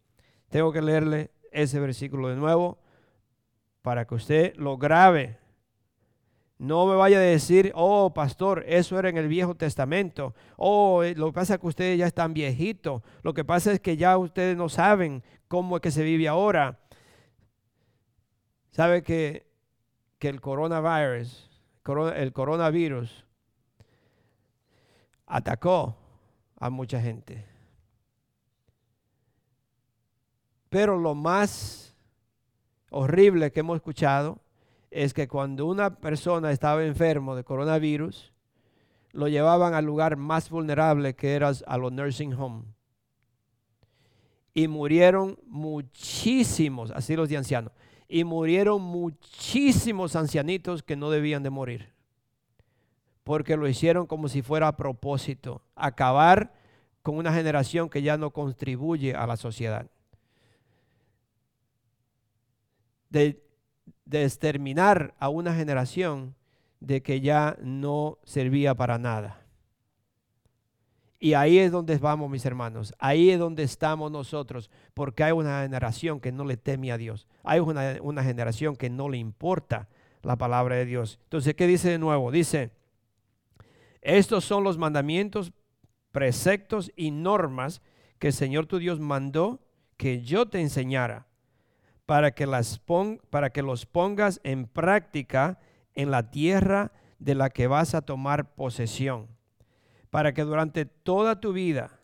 Tengo 0.49 0.71
que 0.71 0.81
leerle 0.81 1.31
ese 1.51 1.79
versículo 1.79 2.29
de 2.29 2.35
nuevo 2.35 2.79
para 3.81 4.05
que 4.05 4.15
usted 4.15 4.55
lo 4.55 4.77
grabe. 4.77 5.37
No 6.57 6.85
me 6.87 6.95
vaya 6.95 7.17
a 7.17 7.21
decir, 7.21 7.71
oh, 7.73 8.13
pastor, 8.13 8.65
eso 8.67 8.99
era 8.99 9.09
en 9.09 9.17
el 9.17 9.27
Viejo 9.29 9.55
Testamento. 9.55 10.35
Oh, 10.57 11.03
eh, 11.03 11.15
lo 11.15 11.27
que 11.27 11.33
pasa 11.33 11.53
es 11.53 11.59
que 11.59 11.67
ustedes 11.67 11.97
ya 11.97 12.07
están 12.07 12.33
viejitos. 12.33 13.01
Lo 13.23 13.33
que 13.33 13.45
pasa 13.45 13.71
es 13.71 13.79
que 13.79 13.95
ya 13.95 14.17
ustedes 14.17 14.57
no 14.57 14.67
saben 14.67 15.23
cómo 15.47 15.77
es 15.77 15.81
que 15.81 15.91
se 15.91 16.03
vive 16.03 16.27
ahora. 16.27 16.79
¿Sabe 18.71 19.03
que, 19.03 19.48
que 20.19 20.29
el 20.29 20.41
coronavirus, 20.41 21.49
el 22.15 22.33
coronavirus 22.33 23.25
atacó 25.25 25.95
a 26.59 26.69
mucha 26.69 27.01
gente? 27.01 27.45
Pero 30.69 30.99
lo 30.99 31.15
más 31.15 31.95
horrible 32.91 33.51
que 33.51 33.61
hemos 33.61 33.77
escuchado 33.77 34.39
es 34.91 35.13
que 35.13 35.27
cuando 35.27 35.65
una 35.65 35.95
persona 35.95 36.51
estaba 36.51 36.83
enfermo 36.83 37.35
de 37.35 37.43
coronavirus, 37.43 38.33
lo 39.11 39.27
llevaban 39.27 39.73
al 39.73 39.85
lugar 39.85 40.17
más 40.17 40.49
vulnerable 40.49 41.15
que 41.15 41.33
era 41.33 41.51
a 41.65 41.77
los 41.77 41.91
nursing 41.91 42.33
home. 42.33 42.63
Y 44.53 44.67
murieron 44.67 45.39
muchísimos, 45.45 46.91
así 46.91 47.15
los 47.15 47.29
de 47.29 47.37
ancianos, 47.37 47.71
y 48.09 48.25
murieron 48.25 48.81
muchísimos 48.81 50.17
ancianitos 50.17 50.83
que 50.83 50.97
no 50.97 51.09
debían 51.09 51.43
de 51.43 51.49
morir. 51.49 51.93
Porque 53.23 53.55
lo 53.55 53.67
hicieron 53.69 54.07
como 54.07 54.27
si 54.27 54.41
fuera 54.41 54.67
a 54.67 54.75
propósito, 54.75 55.61
acabar 55.75 56.51
con 57.01 57.15
una 57.15 57.31
generación 57.33 57.89
que 57.89 58.01
ya 58.01 58.17
no 58.17 58.31
contribuye 58.31 59.15
a 59.15 59.25
la 59.25 59.37
sociedad 59.37 59.89
de, 63.09 63.41
exterminar 64.11 65.13
a 65.19 65.29
una 65.29 65.53
generación 65.53 66.35
de 66.79 67.01
que 67.01 67.21
ya 67.21 67.57
no 67.61 68.19
servía 68.23 68.75
para 68.75 68.97
nada. 68.97 69.41
Y 71.19 71.33
ahí 71.33 71.59
es 71.59 71.71
donde 71.71 71.97
vamos, 71.97 72.29
mis 72.29 72.45
hermanos. 72.45 72.93
Ahí 72.97 73.29
es 73.29 73.39
donde 73.39 73.63
estamos 73.63 74.09
nosotros, 74.09 74.69
porque 74.93 75.23
hay 75.23 75.33
una 75.33 75.63
generación 75.63 76.19
que 76.19 76.31
no 76.31 76.45
le 76.45 76.55
teme 76.55 76.91
a 76.91 76.97
Dios. 76.97 77.27
Hay 77.43 77.59
una, 77.59 77.97
una, 78.01 78.23
generación 78.23 78.75
que 78.75 78.89
no 78.89 79.09
le 79.09 79.17
importa 79.17 79.89
la 80.21 80.37
palabra 80.37 80.75
de 80.75 80.85
Dios. 80.85 81.19
Entonces, 81.23 81.55
¿qué 81.55 81.67
dice 81.67 81.89
de 81.89 81.99
nuevo? 81.99 82.31
Dice, 82.31 82.71
estos 84.01 84.45
son 84.45 84.63
los 84.63 84.77
mandamientos, 84.77 85.51
preceptos 86.11 86.91
y 86.95 87.11
normas 87.11 87.81
que 88.17 88.27
el 88.27 88.33
Señor 88.33 88.65
tu 88.65 88.79
Dios 88.79 88.99
mandó 88.99 89.59
que 89.97 90.21
yo 90.21 90.47
te 90.47 90.61
enseñara 90.61 91.27
para 92.05 92.31
que, 92.31 92.47
las 92.47 92.81
para 93.29 93.51
que 93.51 93.61
los 93.61 93.85
pongas 93.85 94.39
en 94.43 94.65
práctica 94.65 95.59
en 95.93 96.09
la 96.09 96.31
tierra 96.31 96.91
de 97.19 97.35
la 97.35 97.49
que 97.49 97.67
vas 97.67 97.93
a 97.93 98.01
tomar 98.01 98.55
posesión, 98.55 99.27
para 100.09 100.33
que 100.33 100.43
durante 100.43 100.85
toda 100.85 101.39
tu 101.39 101.53
vida 101.53 101.99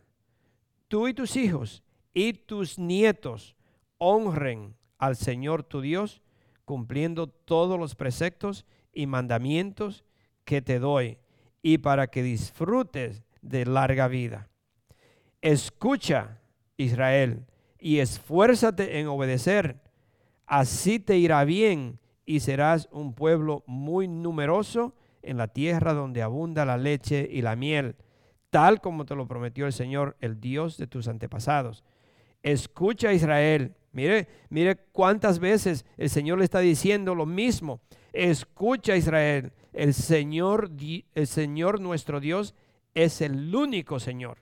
tú 0.88 1.08
y 1.08 1.14
tus 1.14 1.36
hijos 1.36 1.82
y 2.14 2.32
tus 2.32 2.78
nietos 2.78 3.56
honren 3.98 4.76
al 4.98 5.16
Señor 5.16 5.62
tu 5.62 5.80
Dios, 5.80 6.22
cumpliendo 6.64 7.28
todos 7.28 7.78
los 7.78 7.94
preceptos 7.94 8.64
y 8.92 9.06
mandamientos 9.06 10.04
que 10.44 10.62
te 10.62 10.78
doy 10.78 11.18
y 11.62 11.78
para 11.78 12.06
que 12.06 12.22
disfrutes 12.22 13.22
de 13.42 13.66
larga 13.66 14.08
vida. 14.08 14.48
Escucha, 15.42 16.40
Israel, 16.76 17.46
y 17.78 17.98
esfuérzate 17.98 18.98
en 18.98 19.06
obedecer. 19.08 19.80
Así 20.46 20.98
te 20.98 21.18
irá 21.18 21.44
bien 21.44 21.98
y 22.24 22.40
serás 22.40 22.88
un 22.90 23.14
pueblo 23.14 23.62
muy 23.66 24.08
numeroso 24.08 24.94
en 25.26 25.36
la 25.36 25.48
tierra 25.48 25.92
donde 25.92 26.22
abunda 26.22 26.64
la 26.64 26.78
leche 26.78 27.28
y 27.30 27.42
la 27.42 27.56
miel, 27.56 27.96
tal 28.50 28.80
como 28.80 29.04
te 29.04 29.14
lo 29.14 29.26
prometió 29.26 29.66
el 29.66 29.72
Señor, 29.72 30.16
el 30.20 30.40
Dios 30.40 30.76
de 30.78 30.86
tus 30.86 31.08
antepasados. 31.08 31.84
Escucha 32.42 33.12
Israel. 33.12 33.74
Mire, 33.92 34.28
mire 34.50 34.76
cuántas 34.92 35.38
veces 35.38 35.84
el 35.96 36.10
Señor 36.10 36.38
le 36.38 36.44
está 36.44 36.60
diciendo 36.60 37.14
lo 37.14 37.26
mismo. 37.26 37.80
Escucha 38.12 38.96
Israel. 38.96 39.52
El 39.72 39.94
Señor, 39.94 40.70
el 41.14 41.26
Señor 41.26 41.80
nuestro 41.80 42.20
Dios 42.20 42.54
es 42.94 43.20
el 43.20 43.54
único 43.54 44.00
Señor. 44.00 44.38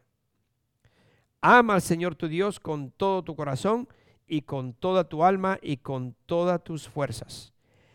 Ama 1.41 1.74
al 1.74 1.82
Señor 1.82 2.14
tu 2.14 2.28
Dios 2.28 2.61
con 2.61 2.91
todo 2.91 3.22
tu 3.22 3.35
corazón 3.35 3.89
y 4.26 4.43
con 4.43 4.72
toda 4.74 5.05
tu 5.05 5.24
alma 5.24 5.59
y 5.61 5.78
con 5.78 6.14
todas 6.26 6.62
tus 6.62 6.89
fuerzas. 6.89 7.53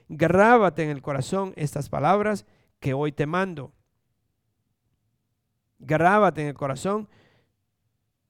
Grábate 0.07 0.83
en 0.83 0.89
el 0.89 1.01
corazón 1.01 1.53
estas 1.55 1.89
palabras 1.89 2.45
que 2.79 2.93
hoy 2.93 3.11
te 3.11 3.25
mando. 3.25 3.73
Grábate 5.79 6.41
en 6.41 6.47
el 6.47 6.53
corazón 6.53 7.07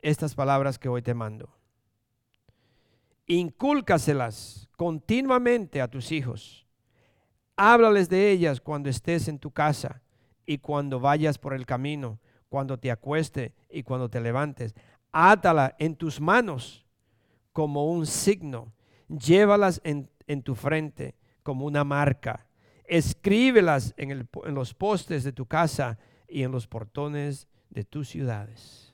estas 0.01 0.35
palabras 0.35 0.77
que 0.77 0.89
hoy 0.89 1.01
te 1.01 1.13
mando. 1.13 1.49
Incúlcaselas 3.25 4.69
continuamente 4.75 5.81
a 5.81 5.87
tus 5.87 6.11
hijos. 6.11 6.67
Háblales 7.55 8.09
de 8.09 8.31
ellas 8.31 8.61
cuando 8.61 8.89
estés 8.89 9.27
en 9.27 9.39
tu 9.39 9.51
casa 9.51 10.01
y 10.45 10.59
cuando 10.59 10.99
vayas 10.99 11.37
por 11.37 11.53
el 11.53 11.65
camino, 11.65 12.19
cuando 12.47 12.79
te 12.79 12.89
acueste 12.89 13.53
y 13.69 13.83
cuando 13.83 14.09
te 14.09 14.21
levantes. 14.21 14.73
Átala 15.11 15.75
en 15.79 15.95
tus 15.95 16.21
manos 16.21 16.85
como 17.51 17.91
un 17.91 18.05
signo. 18.05 18.73
Llévalas 19.07 19.81
en, 19.83 20.09
en 20.27 20.41
tu 20.41 20.55
frente 20.55 21.15
como 21.43 21.65
una 21.65 21.83
marca. 21.83 22.48
Escríbelas 22.89 23.93
en, 23.97 24.11
en 24.11 24.55
los 24.55 24.73
postes 24.73 25.23
de 25.23 25.31
tu 25.31 25.45
casa 25.45 25.97
y 26.27 26.43
en 26.43 26.51
los 26.51 26.67
portones 26.67 27.47
de 27.69 27.83
tus 27.83 28.09
ciudades. 28.09 28.93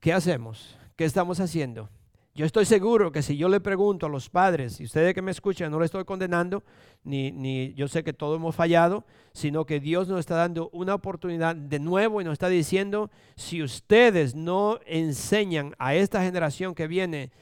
¿Qué 0.00 0.12
hacemos? 0.12 0.78
¿Qué 0.96 1.04
estamos 1.04 1.40
haciendo? 1.40 1.90
Yo 2.36 2.44
estoy 2.44 2.66
seguro 2.66 3.12
que 3.12 3.22
si 3.22 3.38
yo 3.38 3.48
le 3.48 3.60
pregunto 3.60 4.04
a 4.04 4.08
los 4.10 4.28
padres, 4.28 4.78
y 4.78 4.84
ustedes 4.84 5.14
que 5.14 5.22
me 5.22 5.30
escuchan, 5.30 5.70
no 5.70 5.78
le 5.80 5.86
estoy 5.86 6.04
condenando, 6.04 6.62
ni, 7.02 7.32
ni 7.32 7.72
yo 7.72 7.88
sé 7.88 8.04
que 8.04 8.12
todos 8.12 8.36
hemos 8.36 8.54
fallado, 8.54 9.06
sino 9.32 9.64
que 9.64 9.80
Dios 9.80 10.06
nos 10.06 10.20
está 10.20 10.36
dando 10.36 10.68
una 10.74 10.94
oportunidad 10.94 11.56
de 11.56 11.78
nuevo 11.78 12.20
y 12.20 12.24
nos 12.24 12.34
está 12.34 12.48
diciendo, 12.48 13.10
si 13.36 13.62
ustedes 13.62 14.34
no 14.34 14.78
enseñan 14.84 15.74
a 15.78 15.94
esta 15.94 16.22
generación 16.22 16.74
que 16.74 16.86
viene 16.86 17.32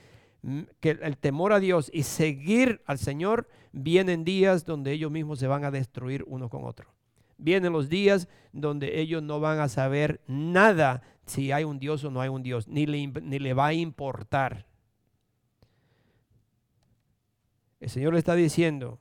que 0.81 0.91
el 0.91 1.17
temor 1.17 1.53
a 1.53 1.61
Dios 1.61 1.91
y 1.93 2.03
seguir 2.03 2.83
al 2.87 2.99
Señor, 2.99 3.49
vienen 3.73 4.25
días 4.25 4.65
donde 4.65 4.93
ellos 4.93 5.11
mismos 5.11 5.39
se 5.39 5.47
van 5.47 5.65
a 5.65 5.71
destruir 5.71 6.25
uno 6.27 6.49
con 6.49 6.65
otro. 6.65 6.93
Vienen 7.37 7.73
los 7.73 7.89
días 7.89 8.29
donde 8.53 9.01
ellos 9.01 9.23
no 9.23 9.41
van 9.41 9.59
a 9.59 9.69
saber 9.69 10.21
nada 10.27 11.03
si 11.27 11.53
hay 11.53 11.65
un 11.65 11.79
Dios 11.79 12.05
o 12.05 12.11
no 12.11 12.21
hay 12.21 12.29
un 12.29 12.43
Dios, 12.43 12.69
ni 12.69 12.87
le, 12.87 13.07
ni 13.07 13.39
le 13.39 13.55
va 13.55 13.69
a 13.69 13.73
importar. 13.73 14.67
El 17.81 17.91
Señor 17.91 18.13
le 18.13 18.19
está 18.19 18.35
diciendo, 18.35 19.01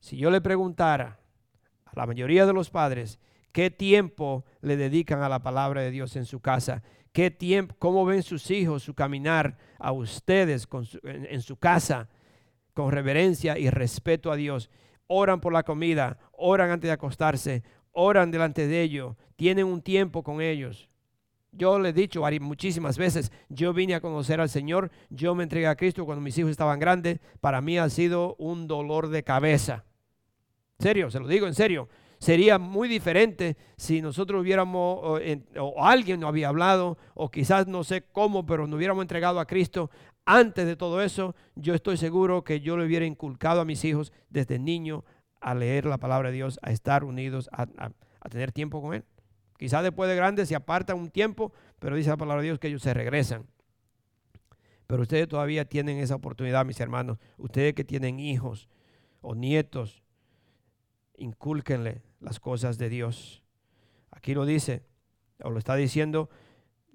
si 0.00 0.16
yo 0.16 0.30
le 0.30 0.40
preguntara 0.40 1.18
a 1.84 1.92
la 1.94 2.06
mayoría 2.06 2.46
de 2.46 2.52
los 2.52 2.70
padres 2.70 3.18
qué 3.52 3.70
tiempo 3.70 4.44
le 4.60 4.76
dedican 4.76 5.22
a 5.22 5.28
la 5.28 5.42
palabra 5.42 5.80
de 5.80 5.90
Dios 5.90 6.14
en 6.16 6.26
su 6.26 6.40
casa, 6.40 6.82
qué 7.16 7.30
tiempo, 7.30 7.74
cómo 7.78 8.04
ven 8.04 8.22
sus 8.22 8.50
hijos 8.50 8.82
su 8.82 8.92
caminar 8.92 9.56
a 9.78 9.90
ustedes 9.90 10.68
en, 11.02 11.40
su 11.40 11.56
casa 11.56 12.10
con 12.74 12.92
reverencia 12.92 13.56
y 13.56 13.70
respeto 13.70 14.30
a 14.30 14.36
Dios, 14.36 14.68
oran 15.06 15.40
por 15.40 15.54
la 15.54 15.62
comida, 15.62 16.18
oran 16.32 16.70
antes 16.70 16.88
de 16.88 16.92
acostarse, 16.92 17.62
oran 17.92 18.30
delante 18.30 18.66
de 18.66 18.82
ellos, 18.82 19.16
tienen 19.34 19.64
un 19.64 19.80
tiempo 19.80 20.22
con 20.22 20.42
ellos. 20.42 20.90
Yo 21.52 21.78
le 21.78 21.88
he 21.88 21.92
dicho 21.94 22.22
muchísimas 22.42 22.98
veces, 22.98 23.32
yo 23.48 23.72
vine 23.72 23.94
a 23.94 24.02
conocer 24.02 24.38
al 24.38 24.50
Señor, 24.50 24.90
yo 25.08 25.34
me 25.34 25.44
entregué 25.44 25.68
a 25.68 25.76
Cristo 25.76 26.04
cuando 26.04 26.20
mis 26.20 26.36
hijos 26.36 26.50
estaban 26.50 26.78
grandes, 26.78 27.20
para 27.40 27.62
mí 27.62 27.78
ha 27.78 27.88
sido 27.88 28.36
un 28.38 28.66
dolor 28.66 29.08
de 29.08 29.22
cabeza. 29.22 29.86
Serio, 30.78 31.10
se 31.10 31.18
lo 31.18 31.28
digo 31.28 31.46
en 31.46 31.54
serio. 31.54 31.88
Sería 32.18 32.58
muy 32.58 32.88
diferente 32.88 33.56
si 33.76 34.00
nosotros 34.00 34.40
hubiéramos, 34.40 35.20
o, 35.58 35.84
alguien 35.84 36.20
nos 36.20 36.28
había 36.28 36.48
hablado, 36.48 36.96
o 37.14 37.30
quizás 37.30 37.66
no 37.66 37.84
sé 37.84 38.02
cómo, 38.02 38.46
pero 38.46 38.66
nos 38.66 38.76
hubiéramos 38.76 39.02
entregado 39.02 39.38
a 39.40 39.46
Cristo. 39.46 39.90
Antes 40.24 40.66
de 40.66 40.76
todo 40.76 41.02
eso, 41.02 41.34
yo 41.54 41.74
estoy 41.74 41.96
seguro 41.96 42.42
que 42.42 42.60
yo 42.60 42.76
le 42.76 42.86
hubiera 42.86 43.04
inculcado 43.04 43.60
a 43.60 43.64
mis 43.64 43.84
hijos 43.84 44.12
desde 44.30 44.58
niño 44.58 45.04
a 45.40 45.54
leer 45.54 45.84
la 45.84 45.98
palabra 45.98 46.30
de 46.30 46.36
Dios, 46.36 46.58
a 46.62 46.72
estar 46.72 47.04
unidos, 47.04 47.48
a 47.52 48.28
tener 48.28 48.50
tiempo 48.50 48.82
con 48.82 48.94
Él. 48.94 49.04
Quizás 49.58 49.82
después 49.82 50.08
de 50.08 50.16
grandes 50.16 50.48
se 50.48 50.54
apartan 50.54 50.98
un 50.98 51.10
tiempo, 51.10 51.52
pero 51.78 51.96
dice 51.96 52.10
la 52.10 52.16
palabra 52.16 52.42
de 52.42 52.48
Dios 52.48 52.58
que 52.58 52.68
ellos 52.68 52.82
se 52.82 52.92
regresan. 52.92 53.46
Pero 54.86 55.02
ustedes 55.02 55.28
todavía 55.28 55.64
tienen 55.64 55.98
esa 55.98 56.14
oportunidad, 56.14 56.64
mis 56.64 56.78
hermanos. 56.80 57.18
Ustedes 57.38 57.74
que 57.74 57.84
tienen 57.84 58.20
hijos 58.20 58.68
o 59.20 59.34
nietos, 59.34 60.02
incúlquenle 61.18 62.02
las 62.20 62.40
cosas 62.40 62.78
de 62.78 62.88
Dios. 62.88 63.42
Aquí 64.10 64.34
lo 64.34 64.44
dice, 64.44 64.82
o 65.42 65.50
lo 65.50 65.58
está 65.58 65.76
diciendo, 65.76 66.30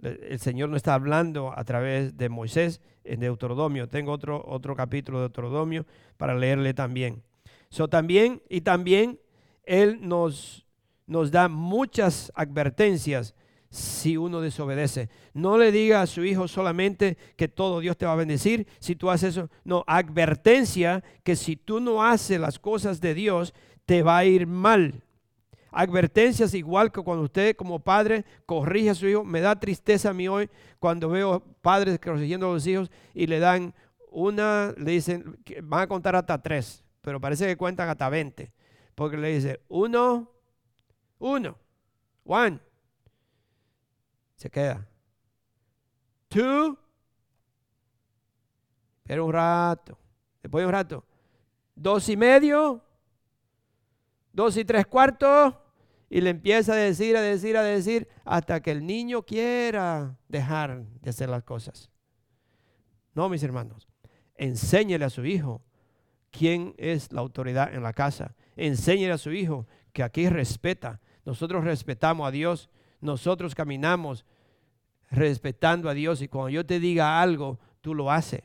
el 0.01 0.39
Señor 0.39 0.69
no 0.69 0.77
está 0.77 0.93
hablando 0.93 1.57
a 1.57 1.63
través 1.63 2.17
de 2.17 2.29
Moisés 2.29 2.81
en 3.03 3.19
Deuteronomio. 3.19 3.87
Tengo 3.87 4.11
otro, 4.11 4.43
otro 4.47 4.75
capítulo 4.75 5.19
de 5.19 5.23
Deuteronomio 5.23 5.85
para 6.17 6.35
leerle 6.35 6.73
también. 6.73 7.23
So, 7.69 7.87
también 7.87 8.41
y 8.49 8.61
también 8.61 9.19
Él 9.63 9.99
nos 10.01 10.65
nos 11.11 11.29
da 11.29 11.49
muchas 11.49 12.31
advertencias 12.35 13.35
si 13.69 14.15
uno 14.15 14.39
desobedece. 14.39 15.09
No 15.33 15.57
le 15.57 15.71
diga 15.71 16.01
a 16.01 16.07
su 16.07 16.23
hijo 16.23 16.47
solamente 16.47 17.17
que 17.35 17.49
todo 17.49 17.81
Dios 17.81 17.97
te 17.97 18.05
va 18.05 18.13
a 18.13 18.15
bendecir 18.17 18.65
si 18.79 18.95
tú 18.95 19.09
haces 19.09 19.35
eso. 19.35 19.49
No, 19.65 19.83
advertencia 19.87 21.03
que 21.23 21.35
si 21.35 21.57
tú 21.57 21.81
no 21.81 22.03
haces 22.03 22.39
las 22.39 22.59
cosas 22.59 23.01
de 23.01 23.13
Dios, 23.13 23.53
te 23.91 24.03
va 24.03 24.19
a 24.19 24.23
ir 24.23 24.47
mal. 24.47 25.03
Advertencias 25.69 26.53
igual 26.53 26.93
que 26.93 27.01
cuando 27.01 27.25
usted 27.25 27.57
como 27.57 27.77
padre 27.77 28.23
corrige 28.45 28.91
a 28.91 28.95
su 28.95 29.05
hijo. 29.05 29.25
Me 29.25 29.41
da 29.41 29.59
tristeza 29.59 30.11
a 30.11 30.13
mí 30.13 30.29
hoy 30.29 30.49
cuando 30.79 31.09
veo 31.09 31.43
padres 31.59 31.99
corrigiendo 31.99 32.49
a 32.49 32.53
los 32.53 32.65
hijos 32.65 32.89
y 33.13 33.27
le 33.27 33.39
dan 33.39 33.73
una, 34.09 34.73
le 34.77 34.91
dicen, 34.91 35.37
van 35.63 35.81
a 35.81 35.87
contar 35.87 36.15
hasta 36.15 36.41
tres, 36.41 36.85
pero 37.01 37.19
parece 37.19 37.45
que 37.47 37.57
cuentan 37.57 37.89
hasta 37.89 38.07
veinte. 38.07 38.53
Porque 38.95 39.17
le 39.17 39.27
dice, 39.27 39.59
uno, 39.67 40.31
uno. 41.19 41.57
One. 42.23 42.61
Se 44.37 44.49
queda. 44.49 44.87
Two. 46.29 46.77
Espera 48.99 49.21
un 49.21 49.33
rato. 49.33 49.97
Después 50.41 50.61
de 50.61 50.65
un 50.67 50.71
rato. 50.71 51.03
Dos 51.75 52.07
y 52.07 52.15
medio. 52.15 52.85
Dos 54.33 54.57
y 54.57 54.65
tres 54.65 54.85
cuartos. 54.85 55.55
Y 56.09 56.21
le 56.21 56.31
empieza 56.31 56.73
a 56.73 56.77
decir, 56.77 57.15
a 57.15 57.21
decir, 57.21 57.55
a 57.55 57.63
decir, 57.63 58.07
hasta 58.25 58.61
que 58.61 58.71
el 58.71 58.85
niño 58.85 59.23
quiera 59.23 60.17
dejar 60.27 60.83
de 61.01 61.09
hacer 61.09 61.29
las 61.29 61.43
cosas. 61.43 61.89
No, 63.13 63.29
mis 63.29 63.43
hermanos. 63.43 63.87
Enséñele 64.35 65.05
a 65.05 65.09
su 65.09 65.25
hijo 65.25 65.61
quién 66.31 66.73
es 66.77 67.11
la 67.11 67.21
autoridad 67.21 67.73
en 67.73 67.83
la 67.83 67.93
casa. 67.93 68.35
Enséñele 68.55 69.13
a 69.13 69.17
su 69.17 69.31
hijo 69.31 69.67
que 69.93 70.03
aquí 70.03 70.27
respeta, 70.29 70.99
nosotros 71.25 71.63
respetamos 71.63 72.27
a 72.27 72.31
Dios, 72.31 72.69
nosotros 72.99 73.55
caminamos 73.55 74.25
respetando 75.09 75.89
a 75.89 75.93
Dios 75.93 76.21
y 76.21 76.27
cuando 76.27 76.49
yo 76.49 76.65
te 76.65 76.79
diga 76.79 77.21
algo, 77.21 77.59
tú 77.81 77.93
lo 77.93 78.11
haces. 78.11 78.43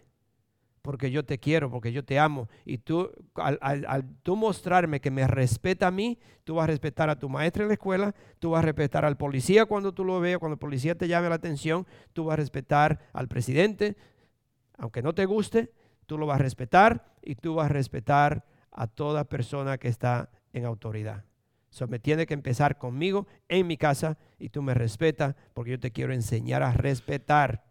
Porque 0.87 1.11
yo 1.11 1.25
te 1.25 1.39
quiero, 1.39 1.69
porque 1.69 1.93
yo 1.93 2.05
te 2.05 2.19
amo. 2.19 2.49
Y 2.65 2.79
tú, 2.79 3.11
al, 3.35 4.05
tú 4.23 4.37
mostrarme 4.37 5.01
que 5.01 5.11
me 5.11 5.27
respeta 5.27 5.89
a 5.89 5.91
mí, 5.91 6.19
tú 6.45 6.55
vas 6.55 6.65
a 6.65 6.67
respetar 6.69 7.11
a 7.11 7.19
tu 7.19 7.29
maestra 7.29 7.65
en 7.65 7.69
la 7.69 7.75
escuela, 7.75 8.15
tú 8.39 8.51
vas 8.51 8.61
a 8.61 8.67
respetar 8.67 9.05
al 9.05 9.17
policía 9.17 9.67
cuando 9.67 9.93
tú 9.93 10.05
lo 10.05 10.21
veas, 10.21 10.39
cuando 10.39 10.55
el 10.55 10.61
policía 10.61 10.95
te 10.95 11.09
llame 11.09 11.29
la 11.29 11.35
atención, 11.35 11.87
tú 12.13 12.27
vas 12.27 12.35
a 12.35 12.37
respetar 12.37 13.01
al 13.13 13.27
presidente, 13.27 13.97
aunque 14.79 15.03
no 15.03 15.13
te 15.13 15.27
guste, 15.27 15.73
tú 16.07 16.19
lo 16.19 16.27
vas 16.27 16.39
a 16.39 16.43
respetar 16.43 17.13
y 17.21 17.35
tú 17.35 17.57
vas 17.57 17.67
a 17.67 17.75
respetar 17.75 18.47
a 18.71 18.87
toda 18.87 19.25
persona 19.25 19.77
que 19.77 19.89
está 19.89 20.31
en 20.53 20.67
autoridad. 20.67 21.25
So, 21.71 21.89
me 21.89 21.99
tiene 21.99 22.27
que 22.27 22.35
empezar 22.35 22.79
conmigo 22.79 23.27
en 23.49 23.67
mi 23.67 23.77
casa 23.77 24.17
y 24.39 24.51
tú 24.51 24.63
me 24.63 24.73
respetas 24.73 25.35
porque 25.53 25.73
yo 25.73 25.81
te 25.81 25.91
quiero 25.91 26.15
enseñar 26.15 26.63
a 26.63 26.71
respetar. 26.71 27.65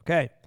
Ok. 0.00 0.37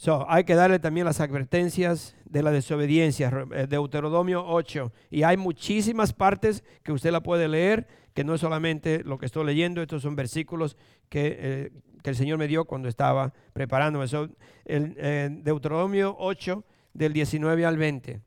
So, 0.00 0.24
hay 0.30 0.44
que 0.44 0.54
darle 0.54 0.78
también 0.78 1.06
las 1.06 1.18
advertencias 1.18 2.14
de 2.24 2.44
la 2.44 2.52
desobediencia, 2.52 3.32
eh, 3.52 3.66
Deuteronomio 3.68 4.46
8. 4.46 4.92
Y 5.10 5.24
hay 5.24 5.36
muchísimas 5.36 6.12
partes 6.12 6.62
que 6.84 6.92
usted 6.92 7.10
la 7.10 7.20
puede 7.20 7.48
leer, 7.48 7.88
que 8.14 8.22
no 8.22 8.34
es 8.36 8.40
solamente 8.40 9.02
lo 9.02 9.18
que 9.18 9.26
estoy 9.26 9.44
leyendo, 9.44 9.82
estos 9.82 10.02
son 10.02 10.14
versículos 10.14 10.76
que, 11.08 11.36
eh, 11.40 11.72
el 12.04 12.14
Señor 12.14 12.38
me 12.38 12.46
dio 12.46 12.64
cuando 12.64 12.88
estaba 12.88 13.34
preparándome. 13.52 14.06
So, 14.06 14.28
el 14.64 14.94
eh, 14.98 15.30
Deuteronomio 15.32 16.14
8, 16.16 16.64
del 16.94 17.12
19 17.12 17.66
al 17.66 17.76
20. 17.76 18.20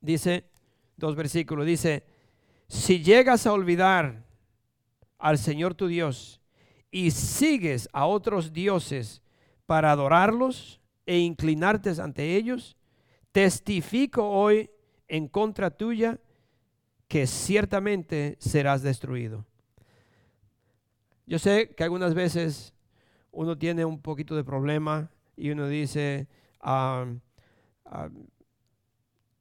Dice, 0.00 0.46
dos 0.96 1.14
versículos, 1.14 1.66
dice, 1.66 2.04
si 2.68 3.02
llegas 3.02 3.46
a 3.46 3.52
olvidar 3.52 4.24
al 5.18 5.36
Señor 5.36 5.74
tu 5.74 5.88
Dios 5.88 6.40
y 6.90 7.10
sigues 7.10 7.86
a 7.92 8.06
otros 8.06 8.54
dioses, 8.54 9.20
para 9.66 9.90
adorarlos 9.90 10.80
e 11.06 11.18
inclinarte 11.18 11.90
ante 12.00 12.36
ellos, 12.36 12.76
testifico 13.32 14.28
hoy 14.28 14.70
en 15.08 15.28
contra 15.28 15.70
tuya 15.70 16.20
que 17.08 17.26
ciertamente 17.26 18.36
serás 18.40 18.82
destruido. 18.82 19.44
Yo 21.26 21.38
sé 21.38 21.74
que 21.74 21.84
algunas 21.84 22.14
veces 22.14 22.74
uno 23.30 23.56
tiene 23.56 23.84
un 23.84 24.00
poquito 24.00 24.36
de 24.36 24.44
problema 24.44 25.10
y 25.36 25.50
uno 25.50 25.68
dice, 25.68 26.28
ah, 26.60 27.06
ah, 27.86 28.08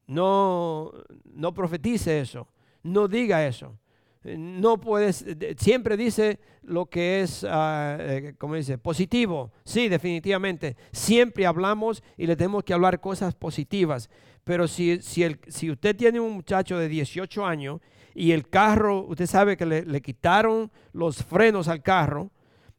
no, 0.08 0.92
no 1.26 1.54
profetice 1.54 2.20
eso, 2.20 2.48
no 2.84 3.08
diga 3.08 3.46
eso 3.46 3.78
no 4.24 4.80
puedes, 4.80 5.26
siempre 5.58 5.98
dice 5.98 6.40
lo 6.62 6.86
que 6.86 7.22
es, 7.22 7.46
ah, 7.48 7.98
eh, 8.00 8.36
como 8.38 8.56
dice, 8.56 8.78
positivo. 8.78 9.52
Sí, 9.66 9.90
definitivamente. 9.90 10.78
Siempre 10.92 11.46
hablamos 11.46 12.04
y 12.18 12.28
le 12.28 12.36
tenemos 12.36 12.64
que 12.64 12.74
hablar 12.74 13.02
cosas 13.02 13.36
positivas. 13.36 14.10
Pero 14.44 14.68
si, 14.68 15.02
si, 15.02 15.24
el, 15.24 15.40
si 15.48 15.70
usted 15.72 15.96
tiene 15.96 16.20
un 16.20 16.34
muchacho 16.34 16.78
de 16.78 16.88
18 16.88 17.46
años 17.46 17.82
y 18.14 18.32
el 18.32 18.48
carro, 18.50 19.06
usted 19.08 19.26
sabe 19.26 19.58
que 19.58 19.66
le, 19.66 19.84
le 19.84 20.02
quitaron 20.02 20.72
los 20.94 21.24
frenos 21.24 21.68
al 21.68 21.82
carro 21.82 22.32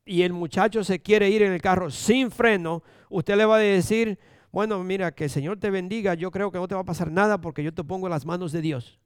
y 0.05 0.23
el 0.23 0.33
muchacho 0.33 0.85
se 0.85 1.01
quiere 1.01 1.31
ir 1.31 1.43
en 1.43 1.53
el 1.53 1.63
carro 1.63 1.91
sin 1.91 2.31
freno, 2.31 2.83
usted 3.09 3.37
le 3.37 3.45
va 3.45 3.57
a 3.57 3.61
decir, 3.61 4.19
bueno, 4.53 4.83
mira, 4.85 5.13
que 5.13 5.25
el 5.25 5.31
Señor 5.31 5.59
te 5.59 5.71
bendiga, 5.71 6.15
yo 6.15 6.31
creo 6.31 6.51
que 6.51 6.59
no 6.59 6.69
te 6.69 6.75
va 6.75 6.83
a 6.83 6.85
pasar 6.85 7.11
nada 7.11 7.41
porque 7.41 7.63
yo 7.63 7.73
te 7.73 7.85
pongo 7.85 8.07
en 8.07 8.13
las 8.13 8.27
manos 8.27 8.53
de 8.53 8.61
Dios. 8.61 8.99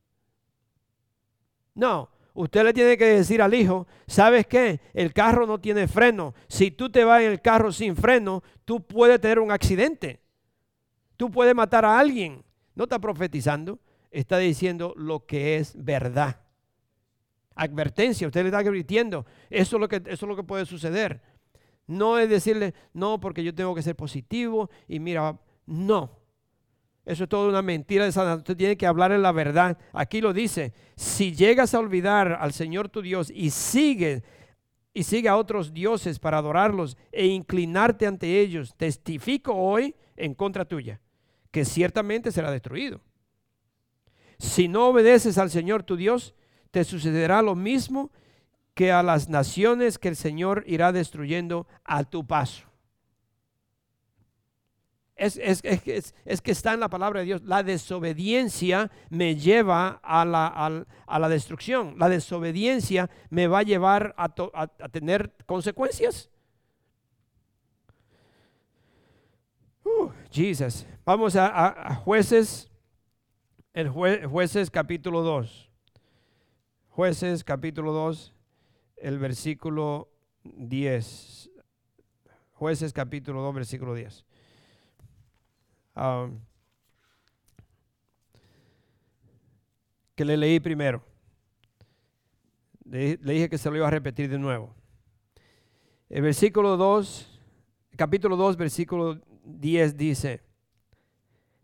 No, 1.74 2.10
Usted 2.38 2.62
le 2.62 2.72
tiene 2.72 2.96
que 2.96 3.04
decir 3.04 3.42
al 3.42 3.52
hijo, 3.52 3.88
¿sabes 4.06 4.46
qué? 4.46 4.78
El 4.94 5.12
carro 5.12 5.44
no 5.44 5.58
tiene 5.58 5.88
freno. 5.88 6.34
Si 6.46 6.70
tú 6.70 6.88
te 6.88 7.02
vas 7.02 7.20
en 7.22 7.32
el 7.32 7.40
carro 7.40 7.72
sin 7.72 7.96
freno, 7.96 8.44
tú 8.64 8.80
puedes 8.80 9.20
tener 9.20 9.40
un 9.40 9.50
accidente. 9.50 10.20
Tú 11.16 11.32
puedes 11.32 11.52
matar 11.52 11.84
a 11.84 11.98
alguien. 11.98 12.44
No 12.76 12.84
está 12.84 13.00
profetizando, 13.00 13.80
está 14.12 14.38
diciendo 14.38 14.94
lo 14.96 15.26
que 15.26 15.56
es 15.56 15.74
verdad. 15.82 16.40
Advertencia, 17.56 18.28
usted 18.28 18.42
le 18.42 18.50
está 18.50 18.58
advirtiendo. 18.58 19.26
Eso 19.50 19.74
es 19.74 19.80
lo 19.80 19.88
que, 19.88 19.96
eso 19.96 20.06
es 20.06 20.22
lo 20.22 20.36
que 20.36 20.44
puede 20.44 20.64
suceder. 20.64 21.20
No 21.88 22.20
es 22.20 22.28
decirle, 22.28 22.72
no, 22.92 23.18
porque 23.18 23.42
yo 23.42 23.52
tengo 23.52 23.74
que 23.74 23.82
ser 23.82 23.96
positivo 23.96 24.70
y 24.86 25.00
mira, 25.00 25.40
no. 25.66 26.17
Eso 27.08 27.24
es 27.24 27.30
toda 27.30 27.48
una 27.48 27.62
mentira 27.62 28.04
de 28.04 28.12
Satanás. 28.12 28.40
Usted 28.40 28.54
tiene 28.54 28.76
que 28.76 28.86
hablar 28.86 29.12
en 29.12 29.22
la 29.22 29.32
verdad. 29.32 29.78
Aquí 29.94 30.20
lo 30.20 30.34
dice. 30.34 30.74
Si 30.94 31.34
llegas 31.34 31.72
a 31.72 31.78
olvidar 31.78 32.36
al 32.38 32.52
Señor 32.52 32.90
tu 32.90 33.00
Dios 33.00 33.32
y 33.34 33.48
sigue 33.48 34.22
y 34.92 35.04
sigue 35.04 35.30
a 35.30 35.38
otros 35.38 35.72
dioses 35.72 36.18
para 36.18 36.36
adorarlos 36.36 36.98
e 37.10 37.24
inclinarte 37.24 38.06
ante 38.06 38.38
ellos, 38.40 38.74
testifico 38.76 39.54
hoy 39.54 39.94
en 40.16 40.34
contra 40.34 40.66
tuya, 40.66 41.00
que 41.50 41.64
ciertamente 41.64 42.30
será 42.30 42.50
destruido. 42.50 43.00
Si 44.38 44.68
no 44.68 44.88
obedeces 44.88 45.38
al 45.38 45.48
Señor 45.48 45.84
tu 45.84 45.96
Dios, 45.96 46.34
te 46.70 46.84
sucederá 46.84 47.40
lo 47.40 47.54
mismo 47.54 48.12
que 48.74 48.92
a 48.92 49.02
las 49.02 49.30
naciones 49.30 49.98
que 49.98 50.08
el 50.08 50.16
Señor 50.16 50.62
irá 50.66 50.92
destruyendo 50.92 51.66
a 51.84 52.04
tu 52.04 52.26
paso. 52.26 52.67
Es, 55.18 56.42
que 56.42 56.50
está 56.52 56.74
en 56.74 56.80
la 56.80 56.88
palabra 56.88 57.20
de 57.20 57.26
Dios. 57.26 57.42
La 57.42 57.64
desobediencia 57.64 58.90
me 59.10 59.34
lleva 59.34 60.00
a 60.02 60.24
la, 60.24 61.28
destrucción. 61.28 61.96
La 61.98 62.08
desobediencia 62.08 63.10
me 63.28 63.48
va 63.48 63.58
a 63.58 63.62
llevar 63.64 64.14
a, 64.16 64.28
tener 64.88 65.34
consecuencias. 65.44 66.30
Uh, 69.84 70.08
Jesus. 70.30 70.86
Vamos 71.04 71.34
a, 71.34 71.96
jueces. 72.04 72.70
El 73.72 73.88
jueces 73.88 74.70
capítulo 74.70 75.22
2. 75.22 75.68
Jueces 76.90 77.44
capítulo 77.44 77.92
2, 77.92 78.34
el 78.96 79.18
versículo 79.18 80.10
10. 80.42 81.50
Jueces 82.54 82.92
capítulo 82.92 83.40
2, 83.42 83.54
versículo 83.54 83.94
10. 83.94 84.27
Que 90.14 90.24
le 90.24 90.36
leí 90.36 90.60
primero. 90.60 91.02
Le, 92.84 93.16
dije 93.16 93.48
que 93.48 93.58
se 93.58 93.70
lo 93.70 93.76
iba 93.76 93.86
a 93.86 93.90
repetir 93.90 94.30
de 94.30 94.38
nuevo. 94.38 94.74
El 96.08 96.22
versículo 96.22 96.76
2, 96.76 97.40
capítulo 97.96 98.36
2, 98.36 98.56
versículo 98.56 99.20
10 99.44 99.96
dice, 99.96 100.42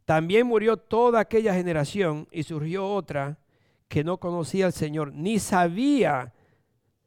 también 0.05 0.47
murió 0.47 0.77
toda 0.77 1.21
aquella 1.21 1.55
generación 1.55 2.29
y 2.31 2.43
surgió 2.43 2.87
otra 2.87 3.39
que 3.89 4.05
no 4.05 4.19
conocía 4.19 4.67
al 4.67 4.75
Señor, 4.75 5.15
ni 5.15 5.39
sabía 5.39 6.34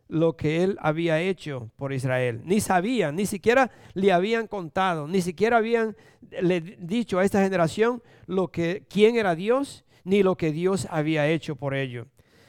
lo 0.08 0.38
que 0.38 0.64
él 0.64 0.78
había 0.80 1.20
hecho 1.20 1.72
por 1.76 1.94
Israel. 1.94 2.42
Ni 2.46 2.62
sabían, 2.62 3.16
ni 3.16 3.26
siquiera 3.26 3.72
le 3.94 4.12
habían 4.12 4.48
contado, 4.48 5.08
ni 5.08 5.22
siquiera 5.22 5.58
habían 5.58 5.96
le 6.42 6.62
dicho 6.62 7.20
a 7.20 7.26
esta 7.26 7.42
generación 7.44 8.02
lo 8.26 8.50
que 8.50 8.86
quién 8.90 9.16
era 9.16 9.36
Dios, 9.36 9.86
ni 10.04 10.24
lo 10.24 10.38
que 10.38 10.52
Dios 10.52 10.88
había 10.90 11.28
hecho 11.28 11.56
por 11.56 11.74
ello. 11.74 12.08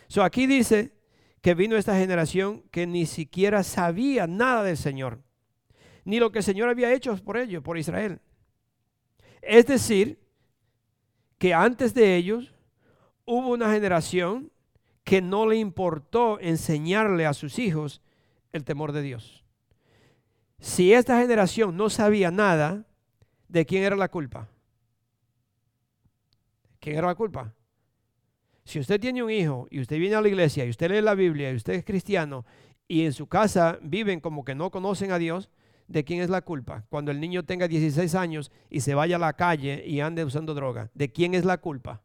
So 0.09 0.23
aquí 0.23 0.47
dice 0.47 0.93
que 1.41 1.55
vino 1.55 1.77
esta 1.77 1.99
generación 1.99 2.63
que 2.71 2.87
ni 2.87 3.07
siquiera 3.07 3.63
sabía 3.63 4.27
nada 4.27 4.63
del 4.63 4.77
Señor, 4.77 5.23
ni 6.05 6.19
lo 6.19 6.33
que 6.33 6.39
el 6.39 6.45
Señor 6.45 6.69
había 6.69 6.93
hecho 6.93 7.17
por 7.17 7.37
ello, 7.37 7.63
por 7.63 7.79
Israel. 7.79 8.21
Es 9.43 9.67
decir, 9.67 10.21
que 11.39 11.55
antes 11.55 11.95
de 11.95 12.17
ellos 12.17 12.55
hubo 13.25 13.51
una 13.51 13.73
generación 13.73 14.51
que 15.09 15.23
no 15.23 15.47
le 15.47 15.57
importó 15.57 16.39
enseñarle 16.39 17.25
a 17.25 17.33
sus 17.33 17.59
hijos 17.59 18.03
el 18.53 18.65
temor 18.65 18.93
de 18.93 19.01
Dios. 19.01 19.43
Si 20.59 20.93
esta 20.93 21.19
generación 21.19 21.79
no 21.79 21.89
sabía 21.89 22.31
nada, 22.31 22.85
¿de 23.49 23.65
quién 23.65 23.85
era 23.85 23.97
la 23.97 24.11
culpa? 24.11 24.51
¿Quién 26.79 26.99
era 26.99 27.07
la 27.07 27.15
culpa? 27.15 27.55
Si 28.67 28.79
usted 28.79 29.01
tiene 29.01 29.23
un 29.23 29.31
hijo 29.31 29.67
y 29.71 29.81
usted 29.81 29.97
viene 29.97 30.15
a 30.15 30.21
la 30.21 30.29
iglesia 30.29 30.67
y 30.67 30.69
usted 30.69 30.91
lee 30.91 31.01
la 31.01 31.15
Biblia 31.15 31.53
y 31.53 31.57
usted 31.57 31.73
es 31.73 31.87
cristiano 31.87 32.45
y 32.87 33.07
en 33.07 33.15
su 33.15 33.29
casa 33.29 33.79
viven 33.81 34.21
como 34.21 34.45
que 34.45 34.55
no 34.55 34.71
conocen 34.71 35.11
a 35.11 35.19
Dios, 35.19 35.49
¿de 35.87 36.05
quién 36.05 36.21
es 36.21 36.29
la 36.29 36.43
culpa? 36.43 36.85
Cuando 36.91 37.13
el 37.13 37.19
niño 37.19 37.47
tenga 37.47 37.67
16 37.67 38.15
años 38.15 38.53
y 38.69 38.81
se 38.81 38.95
vaya 38.95 39.17
a 39.17 39.21
la 39.21 39.33
calle 39.33 39.83
y 39.87 40.01
ande 40.01 40.23
usando 40.23 40.53
droga, 40.53 40.91
¿de 40.93 41.11
quién 41.11 41.33
es 41.33 41.47
la 41.47 41.57
culpa? 41.57 42.03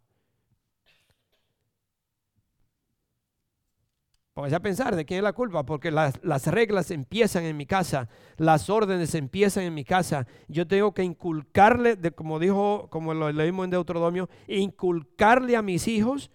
Póngase 4.34 4.56
a 4.56 4.60
pensar 4.62 4.96
de 4.96 5.06
quién 5.06 5.20
es 5.20 5.24
la 5.24 5.34
culpa, 5.34 5.64
porque 5.64 5.92
las, 5.92 6.20
las, 6.24 6.48
reglas 6.48 6.90
empiezan 6.90 7.44
en 7.44 7.56
mi 7.56 7.68
casa, 7.68 8.10
las 8.38 8.68
órdenes 8.68 9.14
empiezan 9.14 9.64
en 9.64 9.76
mi 9.76 9.84
casa. 9.84 10.26
Yo 10.48 10.66
tengo 10.66 10.92
que 10.92 11.04
inculcarle, 11.04 11.96
de, 11.96 12.10
como 12.10 12.40
dijo, 12.40 12.88
como 12.90 13.14
lo 13.14 13.32
leímos 13.32 13.66
en 13.66 13.70
Deuteronomio, 13.70 14.30
inculcarle 14.48 15.56
a 15.56 15.62
mis 15.62 15.88
hijos 15.88 16.32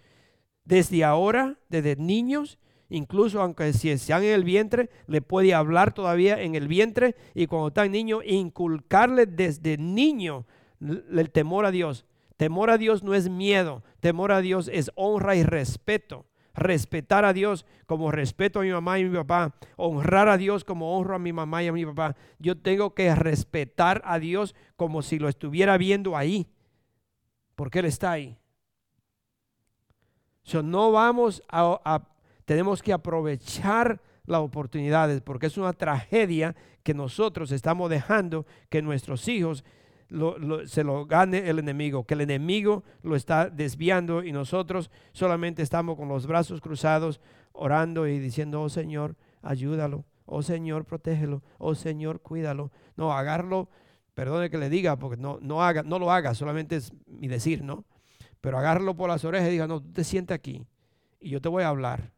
desde 0.65 1.03
ahora, 1.03 1.59
desde 1.69 1.97
niños, 1.97 2.61
incluso 2.89 3.43
aunque 3.43 3.73
si 3.73 3.91
están 3.91 4.23
en 4.23 4.33
el 4.33 4.45
vientre, 4.45 4.91
le 5.09 5.21
puede 5.21 5.53
hablar 5.53 5.93
todavía 5.93 6.41
en 6.41 6.55
el 6.55 6.69
vientre 6.69 7.17
y 7.35 7.49
cuando 7.49 7.69
está 7.69 7.85
niño, 7.89 8.21
inculcarle 8.25 9.27
desde 9.27 9.77
niño 9.77 10.47
el 10.81 11.31
temor 11.33 11.67
a 11.67 11.73
Dios. 11.73 12.07
Temor 12.37 12.71
a 12.71 12.79
Dios 12.79 13.03
no 13.03 13.15
es 13.15 13.29
miedo, 13.29 13.83
temor 13.99 14.31
a 14.31 14.41
Dios 14.41 14.71
es 14.73 14.93
honra 14.95 15.35
y 15.35 15.43
respeto 15.43 16.28
respetar 16.59 17.25
a 17.25 17.33
Dios 17.33 17.67
como 17.87 18.11
respeto 18.11 18.61
a 18.61 18.63
mi 18.63 18.71
mamá 18.71 18.99
y 18.99 19.05
mi 19.05 19.17
papá, 19.17 19.55
honrar 19.77 20.29
a 20.29 20.37
Dios 20.37 20.65
como 20.65 20.97
honro 20.97 21.15
a 21.15 21.19
mi 21.19 21.33
mamá 21.33 21.63
y 21.63 21.69
a 21.69 21.73
mi 21.73 21.87
papá. 21.87 22.17
Yo 22.39 22.57
tengo 22.57 22.95
que 22.95 23.15
respetar 23.15 24.03
a 24.05 24.19
Dios 24.19 24.55
como 24.77 25.03
si 25.03 25.19
lo 25.19 25.29
estuviera 25.29 25.79
viendo 25.79 26.17
ahí, 26.17 26.47
porque 27.55 27.79
Él 27.81 27.87
está 27.87 28.13
ahí. 28.13 28.37
So, 30.43 30.63
no 30.63 30.93
vamos 30.93 31.43
a, 31.49 32.03
tenemos 32.45 32.83
que 32.83 32.93
aprovechar 32.93 34.01
las 34.25 34.41
oportunidades, 34.41 35.21
porque 35.21 35.47
es 35.47 35.59
una 35.59 35.73
tragedia 35.73 36.57
que 36.83 36.95
nosotros 36.95 37.53
estamos 37.53 37.91
dejando 37.91 38.47
que 38.71 38.81
nuestros 38.81 39.29
hijos 39.29 39.65
se 40.67 40.85
lo 40.85 41.07
gane 41.07 41.49
el 41.49 41.59
enemigo, 41.59 42.05
que 42.05 42.15
el 42.15 42.23
enemigo 42.23 42.83
lo 43.03 43.15
está 43.15 43.51
desviando 43.51 44.23
y 44.23 44.33
nosotros 44.33 44.91
solamente 45.13 45.63
estamos 45.63 45.97
con 45.97 46.09
los 46.09 46.27
brazos 46.27 46.61
cruzados 46.61 47.21
orando 47.53 48.07
y 48.07 48.19
diciendo, 48.19 48.63
oh 48.63 48.69
Señor, 48.69 49.17
ayúdalo, 49.43 50.05
oh 50.25 50.43
Señor, 50.43 50.85
protégelo, 50.85 51.43
oh 51.59 51.75
Señor, 51.75 52.21
cuídalo. 52.21 52.71
No, 52.97 53.13
agarlo, 53.13 53.69
perdone 54.15 54.51
que 54.51 54.59
le 54.59 54.71
diga, 54.71 54.97
porque 54.97 55.21
no, 55.21 55.39
no, 55.43 55.63
haga, 55.63 55.83
no 55.83 55.99
lo 55.99 56.11
haga, 56.11 56.35
solamente 56.35 56.77
es 56.77 56.93
mi 57.07 57.29
decir, 57.29 57.63
¿no? 57.63 57.85
Pero 58.41 58.59
agarlo 58.59 58.97
por 58.97 59.11
las 59.11 59.25
orejas 59.25 59.49
y 59.49 59.53
diga, 59.53 59.67
no, 59.67 59.83
tú 59.83 59.93
te 59.93 60.05
sientes 60.05 60.35
aquí 60.35 60.65
y 61.21 61.31
yo 61.31 61.41
te 61.41 61.49
voy 61.49 61.65
a 61.65 61.69
hablar. 61.69 62.13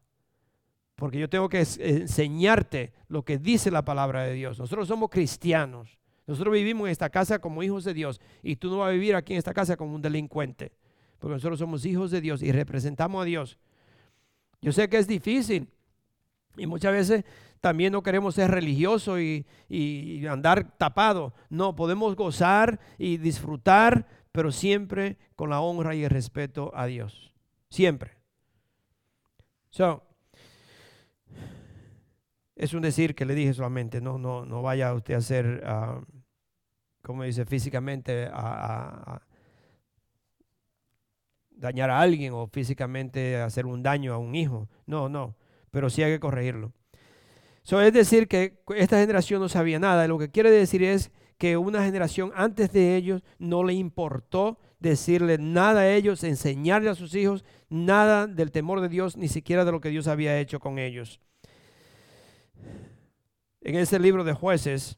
Porque 0.95 1.17
yo 1.17 1.29
tengo 1.29 1.49
que 1.49 1.65
enseñarte 1.79 2.93
lo 3.07 3.25
que 3.25 3.39
dice 3.39 3.71
la 3.71 3.83
palabra 3.83 4.21
de 4.21 4.33
Dios. 4.33 4.59
Nosotros 4.59 4.87
somos 4.87 5.09
cristianos. 5.09 6.00
Nosotros 6.27 6.53
vivimos 6.53 6.87
en 6.87 6.91
esta 6.91 7.09
casa 7.09 7.39
como 7.39 7.63
hijos 7.63 7.83
de 7.83 7.93
Dios 7.93 8.21
y 8.43 8.55
tú 8.55 8.69
no 8.69 8.79
vas 8.79 8.89
a 8.89 8.93
vivir 8.93 9.15
aquí 9.15 9.33
en 9.33 9.39
esta 9.39 9.53
casa 9.53 9.75
como 9.75 9.95
un 9.95 10.01
delincuente, 10.01 10.71
porque 11.19 11.33
nosotros 11.33 11.59
somos 11.59 11.85
hijos 11.85 12.11
de 12.11 12.21
Dios 12.21 12.41
y 12.43 12.51
representamos 12.51 13.21
a 13.21 13.25
Dios. 13.25 13.57
Yo 14.61 14.71
sé 14.71 14.87
que 14.89 14.97
es 14.97 15.07
difícil 15.07 15.67
y 16.57 16.67
muchas 16.67 16.91
veces 16.93 17.25
también 17.61 17.93
no 17.93 18.03
queremos 18.03 18.35
ser 18.35 18.51
religiosos 18.51 19.19
y, 19.19 20.25
andar 20.27 20.77
tapado. 20.77 21.33
No, 21.49 21.75
podemos 21.75 22.15
gozar 22.15 22.79
y 22.97 23.17
disfrutar, 23.17 24.07
pero 24.31 24.51
siempre 24.51 25.17
con 25.35 25.49
la 25.49 25.61
honra 25.61 25.95
y 25.95 26.03
el 26.03 26.09
respeto 26.09 26.71
a 26.75 26.87
Dios. 26.87 27.33
Siempre. 27.69 28.17
So, 29.69 30.03
es 32.55 32.73
un 32.73 32.81
decir 32.81 33.15
que 33.15 33.25
le 33.25 33.35
dije 33.35 33.53
solamente, 33.53 34.01
no, 34.01 34.17
no, 34.17 34.45
no 34.45 34.61
vaya 34.61 34.93
usted 34.93 35.15
a 35.15 35.21
ser, 35.21 35.63
ah, 35.65 36.01
como 37.01 37.23
dice, 37.23 37.45
físicamente 37.45 38.29
a, 38.31 39.21
dañar 41.49 41.91
a 41.91 42.01
alguien 42.01 42.33
o 42.33 42.47
físicamente 42.47 43.37
hacer 43.37 43.65
un 43.65 43.83
daño 43.83 44.13
a 44.13 44.17
un 44.17 44.35
hijo. 44.35 44.67
No, 44.85 45.09
no, 45.09 45.35
pero 45.69 45.89
sí 45.89 46.03
hay 46.03 46.13
que 46.13 46.19
corregirlo. 46.19 46.73
So, 47.63 47.79
es 47.81 47.93
decir, 47.93 48.27
que 48.27 48.59
esta 48.75 48.99
generación 48.99 49.39
no 49.39 49.47
sabía 49.47 49.79
nada. 49.79 50.07
Lo 50.07 50.17
que 50.17 50.31
quiere 50.31 50.49
decir 50.49 50.83
es 50.83 51.11
que 51.37 51.57
una 51.57 51.83
generación 51.83 52.31
antes 52.35 52.71
de 52.71 52.95
ellos 52.95 53.23
no 53.37 53.63
le 53.63 53.73
importó 53.73 54.59
decirle 54.79 55.37
nada 55.37 55.81
a 55.81 55.93
ellos, 55.93 56.23
enseñarle 56.23 56.89
a 56.89 56.95
sus 56.95 57.13
hijos 57.13 57.45
nada 57.69 58.25
del 58.25 58.51
temor 58.51 58.81
de 58.81 58.89
Dios, 58.89 59.15
ni 59.15 59.27
siquiera 59.27 59.63
de 59.63 59.71
lo 59.71 59.79
que 59.79 59.89
Dios 59.89 60.07
había 60.07 60.39
hecho 60.39 60.59
con 60.59 60.79
ellos 60.79 61.19
en 63.61 63.75
ese 63.75 63.99
libro 63.99 64.23
de 64.23 64.33
jueces, 64.33 64.97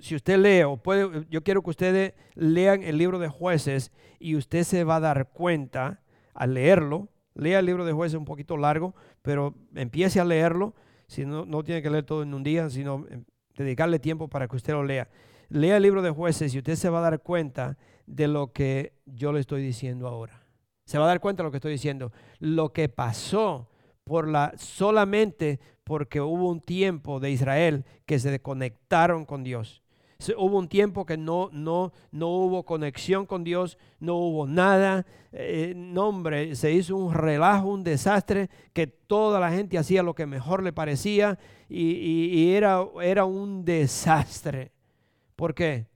si 0.00 0.14
usted 0.14 0.38
lee 0.38 0.62
o 0.62 0.76
puede, 0.76 1.26
yo 1.30 1.42
quiero 1.42 1.62
que 1.62 1.70
ustedes 1.70 2.14
lean 2.34 2.82
el 2.82 2.98
libro 2.98 3.18
de 3.18 3.28
jueces 3.28 3.92
y 4.18 4.36
usted 4.36 4.62
se 4.62 4.84
va 4.84 4.96
a 4.96 5.00
dar 5.00 5.30
cuenta 5.30 6.02
al 6.34 6.54
leerlo. 6.54 7.08
Lea 7.34 7.58
el 7.58 7.66
libro 7.66 7.84
de 7.84 7.92
jueces 7.92 8.16
un 8.16 8.24
poquito 8.24 8.56
largo, 8.56 8.94
pero 9.22 9.54
empiece 9.74 10.20
a 10.20 10.24
leerlo. 10.24 10.74
Si 11.06 11.24
no, 11.24 11.44
no 11.46 11.64
tiene 11.64 11.82
que 11.82 11.90
leer 11.90 12.04
todo 12.04 12.22
en 12.22 12.34
un 12.34 12.42
día, 12.42 12.70
sino 12.70 13.06
em, 13.10 13.24
dedicarle 13.56 13.98
tiempo 13.98 14.28
para 14.28 14.46
que 14.46 14.56
usted 14.56 14.72
lo 14.72 14.84
lea. 14.84 15.08
Lea 15.48 15.76
el 15.76 15.82
libro 15.82 16.02
de 16.02 16.10
jueces 16.10 16.54
y 16.54 16.58
usted 16.58 16.76
se 16.76 16.90
va 16.90 16.98
a 16.98 17.10
dar 17.10 17.22
cuenta 17.22 17.76
de 18.06 18.28
lo 18.28 18.52
que 18.52 18.92
yo 19.06 19.32
le 19.32 19.40
estoy 19.40 19.62
diciendo 19.62 20.06
ahora. 20.06 20.43
Se 20.84 20.98
va 20.98 21.04
a 21.04 21.08
dar 21.08 21.20
cuenta 21.20 21.42
de 21.42 21.46
lo 21.46 21.50
que 21.50 21.58
estoy 21.58 21.72
diciendo. 21.72 22.12
Lo 22.40 22.72
que 22.72 22.88
pasó 22.88 23.68
por 24.04 24.28
la 24.28 24.52
solamente 24.56 25.58
porque 25.82 26.20
hubo 26.20 26.48
un 26.48 26.60
tiempo 26.60 27.20
de 27.20 27.30
Israel 27.30 27.84
que 28.06 28.18
se 28.18 28.30
desconectaron 28.30 29.24
con 29.24 29.42
Dios. 29.44 29.82
Hubo 30.38 30.58
un 30.58 30.68
tiempo 30.68 31.04
que 31.04 31.18
no, 31.18 31.50
no, 31.52 31.92
no 32.10 32.28
hubo 32.28 32.64
conexión 32.64 33.26
con 33.26 33.44
Dios, 33.44 33.76
no 34.00 34.16
hubo 34.16 34.46
nada. 34.46 35.04
Eh, 35.32 35.74
no, 35.76 36.08
hombre, 36.08 36.54
se 36.54 36.72
hizo 36.72 36.96
un 36.96 37.12
relajo, 37.12 37.68
un 37.68 37.84
desastre, 37.84 38.48
que 38.72 38.86
toda 38.86 39.38
la 39.38 39.50
gente 39.50 39.76
hacía 39.76 40.02
lo 40.02 40.14
que 40.14 40.24
mejor 40.24 40.62
le 40.62 40.72
parecía 40.72 41.38
y, 41.68 42.52
era, 42.52 42.86
era 43.02 43.24
un 43.26 43.64
desastre. 43.64 44.72
¿Por 45.36 45.54
qué? 45.54 45.88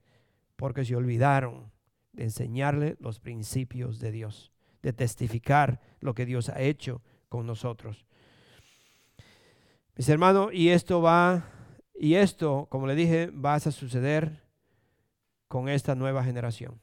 Porque 0.55 0.85
se 0.85 0.95
olvidaron 0.95 1.71
de 2.11 2.23
enseñarle 2.23 2.97
los 2.99 3.19
principios 3.19 3.99
de 3.99 4.11
Dios 4.11 4.51
de 4.81 4.93
testificar 4.93 5.79
lo 5.99 6.13
que 6.13 6.25
Dios 6.25 6.49
ha 6.49 6.61
hecho 6.61 7.01
con 7.27 7.45
nosotros. 7.45 8.05
Mis 9.95 10.07
hermanos, 10.09 10.51
y 10.53 10.69
esto 10.69 11.01
va, 11.01 11.45
y 11.93 12.15
esto, 12.15 12.67
como 12.69 12.87
le 12.87 12.95
dije, 12.95 13.27
va 13.27 13.55
a 13.55 13.59
suceder 13.59 14.43
con 15.47 15.67
esta 15.67 15.95
nueva 15.95 16.23
generación. 16.23 16.79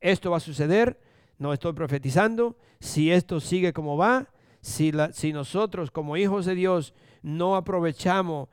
Esto 0.00 0.30
va 0.30 0.38
a 0.38 0.40
suceder, 0.40 1.00
no 1.38 1.52
estoy 1.52 1.72
profetizando, 1.72 2.56
si 2.80 3.10
esto 3.10 3.40
sigue 3.40 3.72
como 3.72 3.96
va, 3.96 4.28
si, 4.60 4.92
si 5.12 5.32
nosotros 5.32 5.90
como 5.90 6.16
hijos 6.16 6.44
de 6.46 6.54
Dios 6.54 6.94
no 7.22 7.56
aprovechamos 7.56 8.48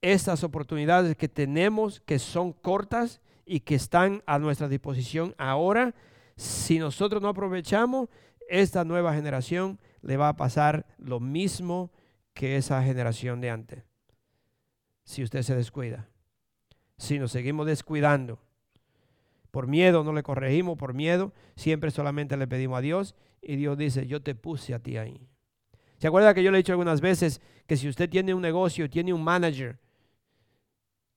estas 0.00 0.44
oportunidades 0.44 1.16
que 1.16 1.28
tenemos, 1.28 2.00
que 2.00 2.18
son 2.18 2.52
cortas 2.52 3.20
y 3.44 3.60
que 3.60 3.74
están 3.74 4.22
a 4.26 4.38
nuestra 4.38 4.68
disposición 4.68 5.34
ahora, 5.38 5.94
si 6.38 6.78
nosotros 6.78 7.20
no 7.20 7.28
aprovechamos, 7.28 8.08
esta 8.48 8.84
nueva 8.84 9.12
generación 9.12 9.80
le 10.02 10.16
va 10.16 10.28
a 10.28 10.36
pasar 10.36 10.86
lo 10.96 11.18
mismo 11.18 11.90
que 12.32 12.56
esa 12.56 12.80
generación 12.84 13.40
de 13.40 13.50
antes. 13.50 13.84
Si 15.02 15.24
usted 15.24 15.42
se 15.42 15.56
descuida. 15.56 16.08
Si 16.96 17.18
nos 17.18 17.32
seguimos 17.32 17.66
descuidando. 17.66 18.38
Por 19.50 19.66
miedo 19.66 20.04
no 20.04 20.12
le 20.12 20.22
corregimos, 20.22 20.78
por 20.78 20.94
miedo 20.94 21.32
siempre 21.56 21.90
solamente 21.90 22.36
le 22.36 22.46
pedimos 22.46 22.78
a 22.78 22.82
Dios 22.82 23.16
y 23.42 23.56
Dios 23.56 23.76
dice, 23.76 24.06
yo 24.06 24.22
te 24.22 24.36
puse 24.36 24.74
a 24.74 24.78
ti 24.78 24.96
ahí. 24.96 25.28
¿Se 25.98 26.06
acuerda 26.06 26.34
que 26.34 26.44
yo 26.44 26.52
le 26.52 26.58
he 26.58 26.62
dicho 26.62 26.72
algunas 26.72 27.00
veces 27.00 27.40
que 27.66 27.76
si 27.76 27.88
usted 27.88 28.08
tiene 28.08 28.32
un 28.32 28.42
negocio, 28.42 28.88
tiene 28.88 29.12
un 29.12 29.24
manager 29.24 29.80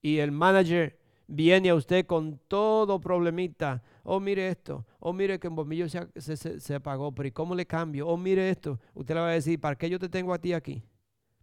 y 0.01 0.17
el 0.17 0.31
manager 0.31 0.97
viene 1.31 1.69
a 1.69 1.75
usted 1.75 2.05
con 2.05 2.39
todo 2.47 2.99
problemita, 2.99 3.81
oh 4.03 4.19
mire 4.19 4.49
esto, 4.49 4.85
oh 4.99 5.13
mire 5.13 5.39
que 5.39 5.47
el 5.47 5.53
bombillo 5.53 5.87
se, 5.87 6.75
apagó, 6.75 7.13
pero 7.13 7.27
¿y 7.27 7.31
cómo 7.31 7.55
le 7.55 7.65
cambio? 7.65 8.07
Oh 8.07 8.17
mire 8.17 8.49
esto, 8.49 8.79
usted 8.93 9.15
le 9.15 9.21
va 9.21 9.29
a 9.29 9.31
decir, 9.31 9.59
¿para 9.59 9.75
qué 9.75 9.89
yo 9.89 9.97
te 9.97 10.09
tengo 10.09 10.33
a 10.33 10.39
ti 10.39 10.53
aquí? 10.53 10.83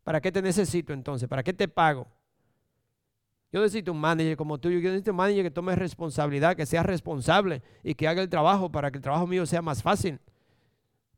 ¿Para 0.05 0.21
qué 0.21 0.31
te 0.31 0.43
necesito 0.43 0.93
entonces? 0.93 1.29
¿Para 1.29 1.43
qué 1.43 1.53
te 1.53 1.69
pago? 1.69 2.07
Yo 3.51 3.63
necesito 3.63 3.93
un 3.93 4.01
manager 4.01 4.37
como 4.37 4.59
tú, 4.59 4.71
yo 4.71 4.79
necesito 4.79 5.13
un 5.13 5.17
manager 5.17 5.45
que 5.45 5.51
tome 5.51 5.75
responsabilidad, 5.75 6.55
que 6.55 6.67
sea 6.67 6.83
responsable 6.83 7.63
y 7.83 7.95
que 7.95 8.07
haga 8.07 8.21
el 8.21 8.29
trabajo 8.29 8.71
para 8.71 8.91
que 8.91 8.99
el 8.99 9.03
trabajo 9.03 9.27
mío 9.27 9.47
sea 9.47 9.63
más 9.63 9.83
fácil. 9.83 10.21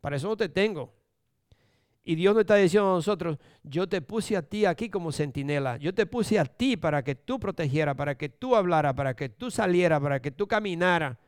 Para 0.01 0.17
eso 0.17 0.29
no 0.29 0.37
te 0.37 0.49
tengo. 0.49 0.95
Y 2.11 2.17
Dios 2.17 2.35
nos 2.35 2.41
está 2.41 2.57
diciendo 2.57 2.91
a 2.91 2.95
nosotros, 2.95 3.39
yo 3.63 3.89
te 3.89 4.03
puse 4.03 4.37
a 4.37 4.43
ti 4.43 4.65
aquí 4.65 4.91
como 4.91 5.13
centinela, 5.13 5.77
yo 5.77 5.95
te 5.95 6.07
puse 6.07 6.41
a 6.41 6.45
ti 6.45 6.77
para 6.77 7.05
que 7.05 7.15
tú 7.15 7.39
protegieras, 7.39 7.95
para 7.95 8.17
que 8.17 8.29
tú 8.29 8.57
hablaras, 8.57 8.95
para 8.95 9.15
que 9.15 9.29
tú 9.29 9.49
salieras, 9.49 10.01
para 10.01 10.21
que 10.21 10.33
tú 10.33 10.49
caminaras 10.49 11.19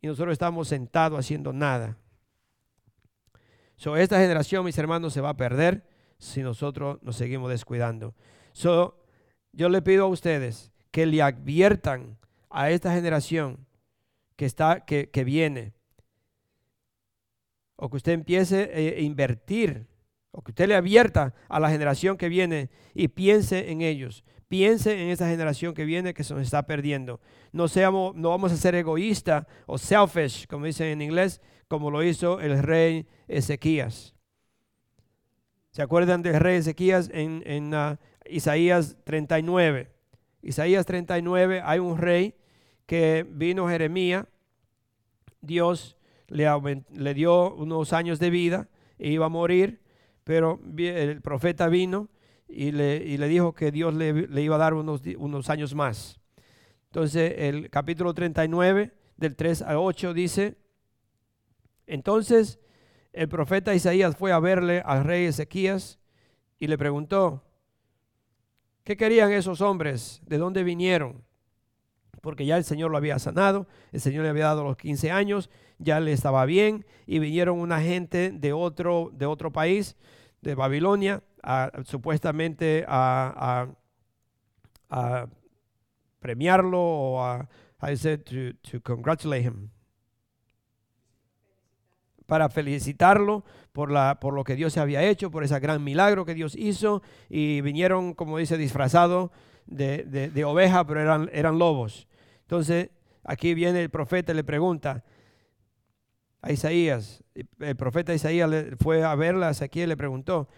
y 0.00 0.08
nosotros 0.08 0.32
estamos 0.32 0.66
sentados 0.66 1.20
haciendo 1.20 1.52
nada. 1.52 1.96
So, 3.76 3.96
esta 3.96 4.18
generación, 4.18 4.64
mis 4.64 4.78
hermanos, 4.78 5.12
se 5.12 5.20
va 5.20 5.28
a 5.28 5.36
perder 5.36 5.86
si 6.18 6.42
nosotros 6.42 6.98
nos 7.02 7.14
seguimos 7.14 7.48
descuidando. 7.48 8.16
So, 8.50 9.00
yo 9.52 9.68
le 9.68 9.80
pido 9.80 10.06
a 10.06 10.08
ustedes 10.08 10.72
que 10.90 11.06
le 11.06 11.22
adviertan 11.22 12.18
a 12.50 12.70
esta 12.70 12.92
generación 12.92 13.64
que, 14.34 14.44
está, 14.44 14.84
que, 14.84 15.08
que 15.08 15.22
viene, 15.22 15.75
o 17.76 17.88
que 17.90 17.96
usted 17.96 18.12
empiece 18.12 18.96
a 18.96 19.00
invertir, 19.00 19.86
o 20.32 20.42
que 20.42 20.50
usted 20.50 20.68
le 20.68 20.74
advierta 20.74 21.34
a 21.48 21.60
la 21.60 21.70
generación 21.70 22.16
que 22.16 22.28
viene 22.28 22.70
y 22.94 23.08
piense 23.08 23.70
en 23.70 23.82
ellos. 23.82 24.24
Piense 24.48 25.02
en 25.02 25.08
esa 25.08 25.28
generación 25.28 25.74
que 25.74 25.84
viene 25.84 26.14
que 26.14 26.22
se 26.22 26.32
nos 26.32 26.42
está 26.42 26.66
perdiendo. 26.66 27.20
No, 27.52 27.68
seamos, 27.68 28.14
no 28.14 28.30
vamos 28.30 28.52
a 28.52 28.56
ser 28.56 28.74
egoístas 28.74 29.44
o 29.66 29.76
selfish, 29.76 30.46
como 30.46 30.66
dicen 30.66 30.88
en 30.88 31.02
inglés, 31.02 31.40
como 31.68 31.90
lo 31.90 32.02
hizo 32.04 32.40
el 32.40 32.62
rey 32.62 33.08
Ezequías. 33.26 34.14
¿Se 35.70 35.82
acuerdan 35.82 36.22
del 36.22 36.38
rey 36.38 36.58
Ezequías 36.58 37.10
en, 37.12 37.42
en 37.44 37.74
uh, 37.74 37.96
Isaías 38.26 38.96
39? 39.04 39.90
Isaías 40.42 40.86
39 40.86 41.60
hay 41.64 41.78
un 41.80 41.98
rey 41.98 42.34
que 42.86 43.26
vino 43.28 43.68
Jeremías, 43.68 44.26
Dios 45.40 45.95
le, 46.28 47.14
dio 47.14 47.54
unos 47.54 47.92
años 47.92 48.18
de 48.18 48.30
vida 48.30 48.68
e 48.98 49.10
iba 49.10 49.26
a 49.26 49.30
morir, 49.30 49.80
pero 50.24 50.60
el 50.76 51.20
profeta 51.22 51.68
vino 51.68 52.08
y 52.48 52.72
le, 52.72 52.96
y 52.96 53.16
le 53.16 53.28
dijo 53.28 53.54
que 53.54 53.70
Dios 53.70 53.94
le, 53.94 54.26
le, 54.28 54.42
iba 54.42 54.56
a 54.56 54.58
dar 54.58 54.74
unos, 54.74 55.02
unos 55.18 55.50
años 55.50 55.74
más. 55.74 56.20
Entonces 56.86 57.34
el 57.38 57.70
capítulo 57.70 58.14
39 58.14 58.92
del 59.16 59.36
3 59.36 59.62
al 59.62 59.76
8 59.76 60.14
dice, 60.14 60.56
entonces 61.86 62.58
el 63.12 63.28
profeta 63.28 63.74
Isaías 63.74 64.16
fue 64.16 64.32
a 64.32 64.38
verle 64.38 64.82
al 64.84 65.04
rey 65.04 65.26
Ezequías 65.26 65.98
y 66.58 66.66
le 66.66 66.78
preguntó, 66.78 67.44
¿qué 68.84 68.96
querían 68.96 69.32
esos 69.32 69.60
hombres? 69.60 70.20
¿De 70.26 70.38
dónde 70.38 70.64
vinieron? 70.64 71.24
Porque 72.20 72.46
ya 72.46 72.56
el 72.56 72.64
Señor 72.64 72.90
lo 72.90 72.96
había 72.96 73.18
sanado, 73.18 73.66
el 73.92 74.00
Señor 74.00 74.24
le 74.24 74.30
había 74.30 74.46
dado 74.46 74.64
los 74.64 74.76
15 74.76 75.10
años, 75.10 75.50
ya 75.78 76.00
le 76.00 76.12
estaba 76.12 76.44
bien 76.46 76.86
y 77.06 77.18
vinieron 77.18 77.58
una 77.58 77.80
gente 77.80 78.30
de 78.30 78.52
otro, 78.52 79.10
de 79.12 79.26
otro 79.26 79.52
país, 79.52 79.96
de 80.40 80.54
Babilonia, 80.54 81.22
supuestamente 81.84 82.84
a, 82.88 83.68
premiarlo 86.20 86.80
o 86.80 87.22
a, 87.22 87.48
I 87.82 87.96
said 87.96 88.22
to, 88.24 88.54
to 88.70 88.80
congratulate 88.80 89.42
him, 89.42 89.70
para 92.26 92.48
felicitarlo 92.48 93.44
por, 93.72 93.90
la, 93.90 94.18
por 94.18 94.34
lo 94.34 94.42
que 94.42 94.56
Dios 94.56 94.76
había 94.76 95.02
hecho, 95.02 95.30
por 95.30 95.44
ese 95.44 95.58
gran 95.60 95.84
milagro 95.84 96.24
que 96.24 96.34
Dios 96.34 96.56
hizo, 96.56 97.02
y 97.28 97.60
vinieron, 97.60 98.14
como 98.14 98.38
dice, 98.38 98.56
disfrazados 98.58 99.30
de, 99.66 100.04
de, 100.04 100.44
oveja, 100.44 100.84
pero 100.86 101.00
eran, 101.00 101.30
eran 101.32 101.58
lobos. 101.58 102.08
Entonces, 102.42 102.90
aquí 103.22 103.54
viene 103.54 103.82
el 103.82 103.90
profeta 103.90 104.32
y 104.32 104.36
le 104.36 104.44
pregunta 104.44 105.04
a 106.46 106.52
Isaías, 106.52 107.24
el 107.58 107.74
profeta 107.74 108.14
Isaías 108.14 108.48
fue 108.78 109.02
a 109.02 109.14
verla 109.16 109.50
aquí 109.60 109.82
y 109.82 109.86
le 109.86 109.96
preguntó, 109.96 110.48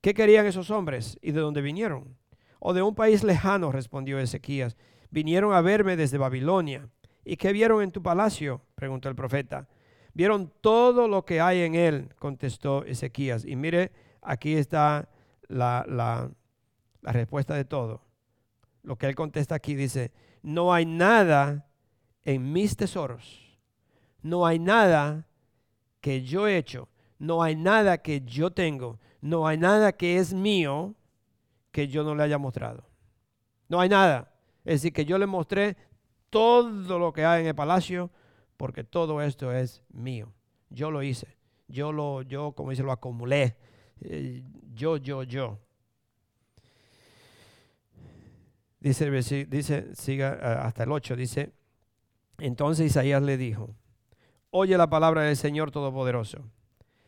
¿qué 0.00 0.12
querían 0.12 0.46
esos 0.46 0.70
hombres 0.72 1.16
y 1.22 1.30
de 1.30 1.40
dónde 1.40 1.62
vinieron? 1.62 2.16
O 2.58 2.74
de 2.74 2.82
un 2.82 2.96
país 2.96 3.22
lejano, 3.22 3.70
respondió 3.70 4.18
Ezequías. 4.18 4.76
Vinieron 5.10 5.54
a 5.54 5.60
verme 5.60 5.96
desde 5.96 6.18
Babilonia. 6.18 6.88
¿Y 7.24 7.36
qué 7.36 7.52
vieron 7.52 7.82
en 7.82 7.92
tu 7.92 8.02
palacio? 8.02 8.62
preguntó 8.74 9.08
el 9.08 9.14
profeta. 9.14 9.68
Vieron 10.12 10.52
todo 10.60 11.06
lo 11.06 11.24
que 11.24 11.40
hay 11.40 11.60
en 11.60 11.76
él, 11.76 12.12
contestó 12.18 12.84
Ezequías. 12.84 13.44
Y 13.44 13.54
mire, 13.54 13.92
aquí 14.20 14.54
está 14.54 15.08
la, 15.46 15.84
la, 15.86 16.32
respuesta 17.12 17.54
de 17.54 17.64
todo. 17.64 18.02
Lo 18.82 18.98
que 18.98 19.06
él 19.06 19.14
contesta 19.14 19.54
aquí 19.54 19.76
dice, 19.76 20.10
no 20.42 20.74
hay 20.74 20.84
nada 20.84 21.68
en 22.24 22.52
mis 22.52 22.76
tesoros. 22.76 23.56
No 24.20 24.44
hay 24.44 24.58
nada 24.58 25.27
que 26.00 26.22
yo 26.22 26.46
he 26.46 26.56
hecho. 26.56 26.88
No 27.18 27.42
hay 27.42 27.56
nada 27.56 27.98
que 27.98 28.20
yo 28.20 28.50
tengo. 28.50 28.98
No 29.20 29.46
hay 29.46 29.58
nada 29.58 29.92
que 29.92 30.18
es 30.18 30.32
mío 30.32 30.94
que 31.72 31.88
yo 31.88 32.04
no 32.04 32.14
le 32.14 32.22
haya 32.22 32.38
mostrado. 32.38 32.84
No 33.68 33.80
hay 33.80 33.88
nada. 33.88 34.32
Es 34.64 34.82
decir, 34.82 34.92
que 34.92 35.04
yo 35.04 35.18
le 35.18 35.26
mostré 35.26 35.76
todo 36.30 36.98
lo 36.98 37.12
que 37.12 37.24
hay 37.24 37.42
en 37.42 37.48
el 37.48 37.54
palacio, 37.54 38.10
porque 38.56 38.84
todo 38.84 39.22
esto 39.22 39.52
es 39.52 39.82
mío. 39.90 40.32
Yo 40.70 40.90
lo 40.90 41.02
hice. 41.02 41.36
Yo 41.68 41.92
lo, 41.92 42.22
yo, 42.22 42.52
como 42.52 42.70
dice, 42.70 42.82
lo 42.82 42.92
acumulé. 42.92 43.56
Eh, 44.00 44.42
yo, 44.74 44.96
yo, 44.96 45.22
yo. 45.22 45.58
Dice, 48.80 49.10
dice, 49.46 49.94
siga 49.94 50.34
eh, 50.34 50.58
hasta 50.62 50.84
el 50.84 50.92
8, 50.92 51.16
dice, 51.16 51.52
entonces 52.38 52.86
Isaías 52.86 53.20
le 53.22 53.36
dijo, 53.36 53.74
oye 54.50 54.76
la 54.76 54.88
palabra 54.88 55.22
del 55.22 55.36
Señor 55.36 55.70
Todopoderoso. 55.70 56.38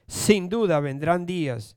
Sin 0.07 0.49
duda 0.49 0.81
vendrán 0.81 1.27
días 1.27 1.77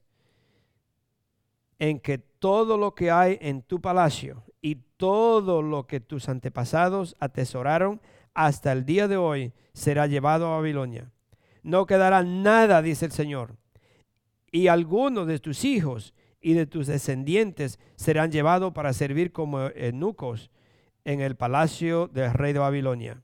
en 1.79 1.99
que 1.99 2.17
todo 2.17 2.77
lo 2.77 2.95
que 2.95 3.11
hay 3.11 3.37
en 3.41 3.61
tu 3.61 3.81
palacio 3.81 4.43
y 4.61 4.75
todo 4.97 5.61
lo 5.61 5.85
que 5.85 5.99
tus 5.99 6.29
antepasados 6.29 7.15
atesoraron 7.19 8.01
hasta 8.33 8.71
el 8.71 8.85
día 8.85 9.07
de 9.07 9.17
hoy 9.17 9.53
será 9.73 10.07
llevado 10.07 10.47
a 10.47 10.57
Babilonia. 10.57 11.11
No 11.61 11.85
quedará 11.85 12.23
nada, 12.23 12.81
dice 12.81 13.05
el 13.05 13.11
Señor. 13.11 13.55
Y 14.51 14.67
algunos 14.67 15.27
de 15.27 15.39
tus 15.39 15.63
hijos 15.63 16.13
y 16.41 16.53
de 16.53 16.65
tus 16.65 16.87
descendientes 16.87 17.79
serán 17.95 18.31
llevados 18.31 18.73
para 18.73 18.93
servir 18.93 19.31
como 19.31 19.67
eunucos 19.67 20.51
en 21.05 21.21
el 21.21 21.35
palacio 21.35 22.07
del 22.07 22.33
rey 22.33 22.53
de 22.53 22.59
Babilonia. 22.59 23.21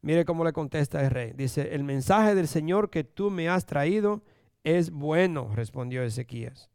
Mire 0.00 0.24
cómo 0.24 0.44
le 0.44 0.52
contesta 0.52 1.00
el 1.00 1.10
rey. 1.10 1.32
Dice, 1.34 1.74
el 1.74 1.84
mensaje 1.84 2.34
del 2.34 2.48
Señor 2.48 2.90
que 2.90 3.04
tú 3.04 3.30
me 3.30 3.48
has 3.48 3.66
traído 3.66 4.22
es 4.64 4.90
bueno, 4.90 5.50
respondió 5.54 6.02
Ezequías. 6.02 6.70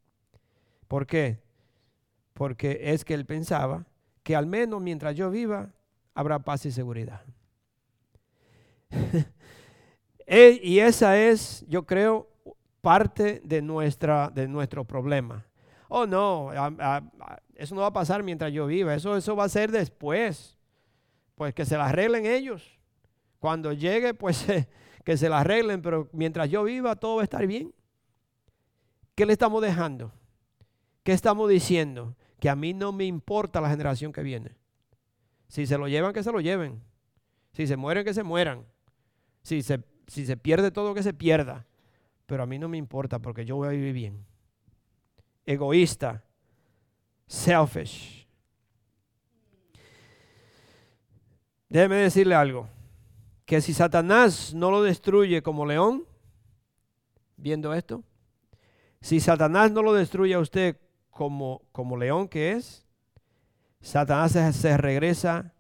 ¿Por 0.88 1.08
qué? 1.08 1.42
Porque 2.34 2.80
es 2.84 3.06
que 3.06 3.14
él 3.14 3.26
pensaba 3.26 3.86
que 4.24 4.36
al 4.36 4.48
menos 4.48 4.82
mientras 4.82 5.16
yo 5.16 5.30
viva, 5.30 5.72
habrá 6.14 6.40
paz 6.40 6.66
y 6.66 6.72
seguridad. 6.72 7.22
Eh, 10.26 10.62
y 10.64 10.80
esa 10.80 11.20
es, 11.20 11.66
yo 11.68 11.86
creo, 11.86 12.30
parte 12.80 13.42
de, 13.44 13.62
nuestra, 13.62 14.30
de 14.30 14.48
nuestro 14.48 14.86
problema. 14.86 15.46
Oh, 15.90 16.08
no, 16.08 16.50
eso 17.56 17.76
no 17.76 17.82
va 17.82 17.88
a 17.88 17.94
pasar 17.94 18.24
mientras 18.24 18.52
yo 18.54 18.66
viva, 18.66 18.96
eso, 18.96 19.18
eso 19.18 19.36
va 19.36 19.44
a 19.44 19.50
ser 19.50 19.70
después. 19.70 20.58
Pues 21.36 21.54
que 21.54 21.66
se 21.66 21.76
la 21.76 21.88
arreglen 21.88 22.26
ellos. 22.26 22.80
Cuando 23.44 23.74
llegue, 23.74 24.14
pues 24.14 24.46
que 25.04 25.18
se 25.18 25.28
la 25.28 25.42
arreglen, 25.42 25.82
pero 25.82 26.08
mientras 26.14 26.50
yo 26.50 26.64
viva, 26.64 26.96
todo 26.96 27.18
va 27.18 27.24
a 27.24 27.26
estar 27.26 27.46
bien. 27.46 27.74
¿Qué 29.16 29.26
le 29.26 29.34
estamos 29.34 29.62
dejando? 29.62 30.14
¿Qué 31.04 31.12
estamos 31.12 31.50
diciendo? 31.50 32.16
Que 32.40 32.50
a 32.50 32.56
mí 32.56 32.74
no 32.74 32.94
me 32.94 33.04
importa 33.04 33.60
la 33.60 33.70
generación 33.70 34.14
que 34.14 34.24
viene. 34.24 34.56
Si 35.50 35.66
se 35.68 35.78
lo 35.78 35.90
llevan, 35.90 36.14
que 36.14 36.24
se 36.24 36.32
lo 36.32 36.40
lleven. 36.40 36.82
Si 37.52 37.68
se 37.68 37.76
mueren, 37.76 38.06
que 38.06 38.14
se 38.14 38.24
mueran. 38.24 38.66
Si 39.42 39.62
se, 39.62 39.84
si 40.08 40.26
se 40.26 40.38
pierde 40.38 40.72
todo, 40.72 40.94
que 40.94 41.04
se 41.04 41.14
pierda. 41.14 41.68
Pero 42.26 42.44
a 42.44 42.46
mí 42.46 42.58
no 42.58 42.70
me 42.70 42.78
importa 42.78 43.20
porque 43.20 43.44
yo 43.44 43.58
voy 43.58 43.68
a 43.68 43.72
vivir 43.72 43.92
bien. 43.92 44.26
Egoísta. 45.46 46.24
Selfish. 47.28 48.26
Déjeme 51.68 51.98
decirle 51.98 52.36
algo. 52.36 52.70
Que 53.46 53.62
si 53.62 53.74
Satanás 53.74 54.54
no 54.54 54.72
lo 54.72 54.82
destruye 54.82 55.42
como 55.42 55.66
león, 55.66 56.06
viendo 57.36 57.74
esto, 57.74 58.04
si 59.02 59.20
Satanás 59.20 59.72
no 59.72 59.82
lo 59.82 59.94
destruye 59.94 60.34
a 60.34 60.40
usted 60.40 60.78
como, 61.10 61.62
como 61.72 61.98
león 61.98 62.28
que 62.28 62.54
es, 62.54 62.86
Satanás 63.82 64.32
se, 64.56 64.78
regresa 64.78 65.54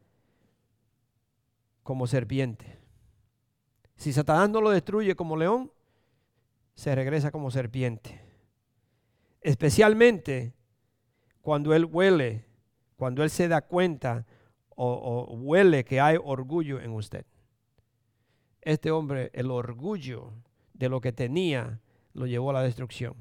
como 1.84 2.07
serpiente. 2.07 2.79
Si 3.97 4.13
Satanás 4.13 4.49
no 4.49 4.61
lo 4.61 4.69
destruye 4.69 5.15
como 5.15 5.36
león, 5.36 5.71
se 6.73 6.95
regresa 6.95 7.31
como 7.31 7.51
serpiente. 7.51 8.21
Especialmente 9.41 10.53
cuando 11.41 11.73
él 11.73 11.84
huele, 11.84 12.45
cuando 12.95 13.23
él 13.23 13.29
se 13.29 13.49
da 13.49 13.61
cuenta 13.61 14.25
o, 14.69 14.88
o, 14.89 15.36
huele 15.36 15.84
que 15.84 15.99
hay 15.99 16.17
orgullo 16.23 16.79
en 16.79 16.93
usted. 16.93 17.25
Este 18.66 18.91
hombre, 18.91 19.30
el 19.34 19.51
orgullo 19.51 20.32
de 20.74 20.89
lo 20.89 21.01
que 21.01 21.11
tenía, 21.11 21.82
lo 22.14 22.26
llevó 22.26 22.49
a 22.49 22.53
la 22.53 22.61
destrucción. 22.61 23.16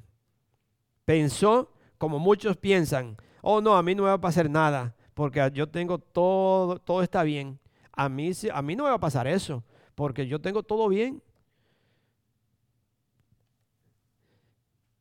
Pensó 1.05 1.73
como 1.99 2.19
muchos 2.19 2.57
piensan, 2.57 3.17
oh 3.43 3.61
no, 3.61 3.77
a 3.77 3.83
mí 3.83 3.95
no 3.95 4.05
me 4.05 4.09
va 4.09 4.15
a 4.15 4.21
pasar 4.21 4.49
nada, 4.49 4.95
porque 5.15 5.51
yo 5.53 5.69
tengo 5.69 5.99
todo, 5.99 6.79
todo 6.79 7.03
está 7.03 7.23
bien. 7.23 7.59
A 7.93 8.09
mí, 8.09 8.31
a 8.53 8.63
mí 8.63 8.77
no 8.77 8.85
me 8.85 8.91
va 8.91 8.97
a 8.97 9.01
pasar 9.01 9.27
eso, 9.27 9.65
porque 9.95 10.27
yo 10.27 10.41
tengo 10.41 10.63
todo 10.63 10.89
bien. 10.89 11.23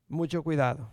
Mucho 0.08 0.42
cuidado. 0.42 0.90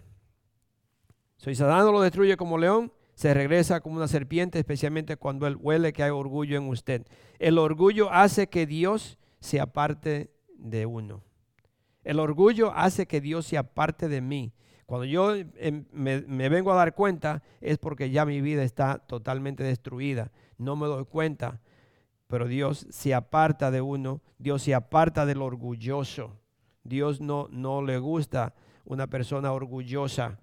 Si 1.38 1.54
Satanás 1.56 1.86
lo 1.86 2.02
destruye 2.02 2.38
como 2.38 2.58
león, 2.58 2.91
se 3.16 3.34
regresa 3.34 3.82
como 3.82 3.97
una 3.97 4.08
serpiente, 4.08 4.60
especialmente 4.60 5.18
cuando 5.18 5.45
él 5.45 5.58
huele 5.60 5.91
que 5.91 6.04
hay 6.04 6.10
orgullo 6.10 6.58
en 6.58 6.68
usted. 6.70 7.06
El 7.38 7.58
orgullo 7.58 8.12
hace 8.12 8.47
que 8.47 8.66
Dios 8.66 9.18
se 9.40 9.60
aparte 9.60 10.32
de 10.58 10.86
uno. 10.86 11.24
El 12.04 12.20
orgullo 12.20 12.72
hace 12.74 13.08
que 13.08 13.22
Dios 13.22 13.46
se 13.46 13.58
aparte 13.58 14.08
de 14.08 14.22
mí. 14.22 14.54
Cuando 14.86 15.06
yo 15.06 15.36
em, 15.36 15.86
me, 15.92 16.50
vengo 16.50 16.72
a 16.72 16.76
dar 16.76 16.96
cuenta 16.96 17.44
es 17.62 17.78
porque 17.78 18.10
ya 18.10 18.26
mi 18.26 18.42
vida 18.42 18.64
está 18.64 18.98
totalmente 18.98 19.64
destruida. 19.64 20.32
No 20.58 20.76
me 20.76 20.88
doy 20.88 21.06
cuenta, 21.06 21.62
pero 22.28 22.48
Dios 22.48 22.88
se 22.90 23.14
aparta 23.14 23.70
de 23.70 23.82
uno, 23.82 24.22
Dios 24.40 24.64
se 24.64 24.74
aparta 24.74 25.26
del 25.26 25.42
orgulloso. 25.42 26.40
Dios 26.84 27.22
no, 27.22 27.48
no 27.52 27.84
le 27.84 28.00
gusta 28.00 28.56
una 28.86 29.08
persona 29.08 29.52
orgullosa. 29.52 30.40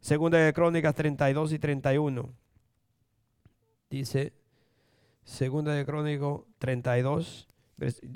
Segunda 0.00 0.38
de 0.38 0.52
Crónicas 0.54 0.94
32 0.94 1.52
y 1.52 1.58
31. 1.58 2.32
Dice, 3.90 4.32
Segunda 5.24 5.74
de 5.74 5.84
Crónicas 5.84 6.40
32, 6.58 7.49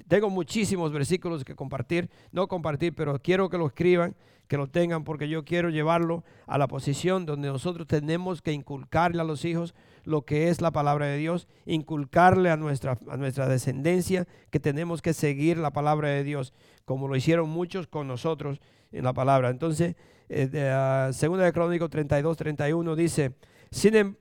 Tengo 0.09 0.31
muchísimos 0.31 0.93
versículos 0.93 1.45
que 1.45 1.55
compartir, 1.55 2.11
no 2.33 2.49
compartir, 2.49 2.95
pero 2.95 3.19
quiero 3.21 3.49
que 3.49 3.59
lo 3.59 3.67
escriban, 3.67 4.15
que 4.49 4.57
lo 4.57 4.67
tengan, 4.67 5.05
porque 5.05 5.29
yo 5.29 5.45
quiero 5.45 5.71
llevarlo 5.71 6.23
a 6.47 6.59
la 6.59 6.69
posición 6.69 7.25
donde 7.25 7.49
nosotros 7.49 7.87
tenemos 7.87 8.43
que 8.43 8.53
inculcarle 8.53 9.21
a 9.21 9.25
los 9.25 9.45
hijos 9.45 9.75
lo 10.05 10.23
que 10.27 10.49
es 10.49 10.61
la 10.61 10.71
palabra 10.71 11.07
de 11.07 11.17
Dios, 11.17 11.49
inculcarle 11.65 12.51
a 12.51 12.57
nuestra, 12.57 12.99
a 13.09 13.17
nuestra 13.17 13.49
descendencia 13.49 14.27
que 14.51 14.61
tenemos 14.61 15.01
que 15.01 15.15
seguir 15.15 15.57
la 15.57 15.73
palabra 15.73 16.09
de 16.09 16.25
Dios, 16.25 16.53
como 16.85 17.09
lo 17.09 17.17
hicieron 17.17 17.49
muchos 17.49 17.87
con 17.87 18.07
nosotros 18.07 18.61
en 18.93 19.05
la 19.05 19.15
palabra. 19.15 19.49
Entonces, 19.49 19.97
eh, 20.29 20.47
de, 20.47 20.71
uh, 20.71 21.12
segunda 21.12 21.45
de 21.45 21.53
Crónicos 21.53 21.91
32, 21.91 22.37
31 22.37 22.97
dice, 22.97 23.35
sin, 23.71 23.97
em, 23.97 24.15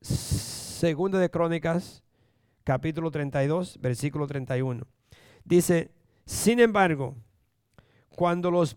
segunda 0.00 1.18
de 1.18 1.30
Crónicas 1.30 2.03
capítulo 2.64 3.10
32, 3.10 3.78
versículo 3.80 4.26
31. 4.26 4.86
Dice, 5.44 5.90
sin 6.24 6.58
embargo, 6.58 7.14
cuando 8.08 8.50
los, 8.50 8.76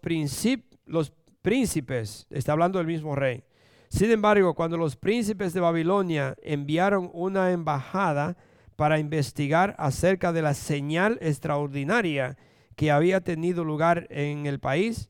los 0.86 1.14
príncipes, 1.42 2.28
está 2.30 2.52
hablando 2.52 2.78
del 2.78 2.88
mismo 2.88 3.16
rey, 3.16 3.44
sin 3.90 4.12
embargo, 4.12 4.54
cuando 4.54 4.78
los 4.78 4.98
príncipes 4.98 5.54
de 5.54 5.62
Babilonia 5.62 6.36
enviaron 6.44 7.10
una 7.14 7.52
embajada 7.52 8.36
para 8.76 9.00
investigar 9.00 9.76
acerca 9.80 10.34
de 10.34 10.42
la 10.42 10.54
señal 10.54 11.18
extraordinaria 11.22 12.38
que 12.76 12.92
había 12.92 13.22
tenido 13.22 13.64
lugar 13.64 14.06
en 14.10 14.46
el 14.46 14.60
país, 14.60 15.10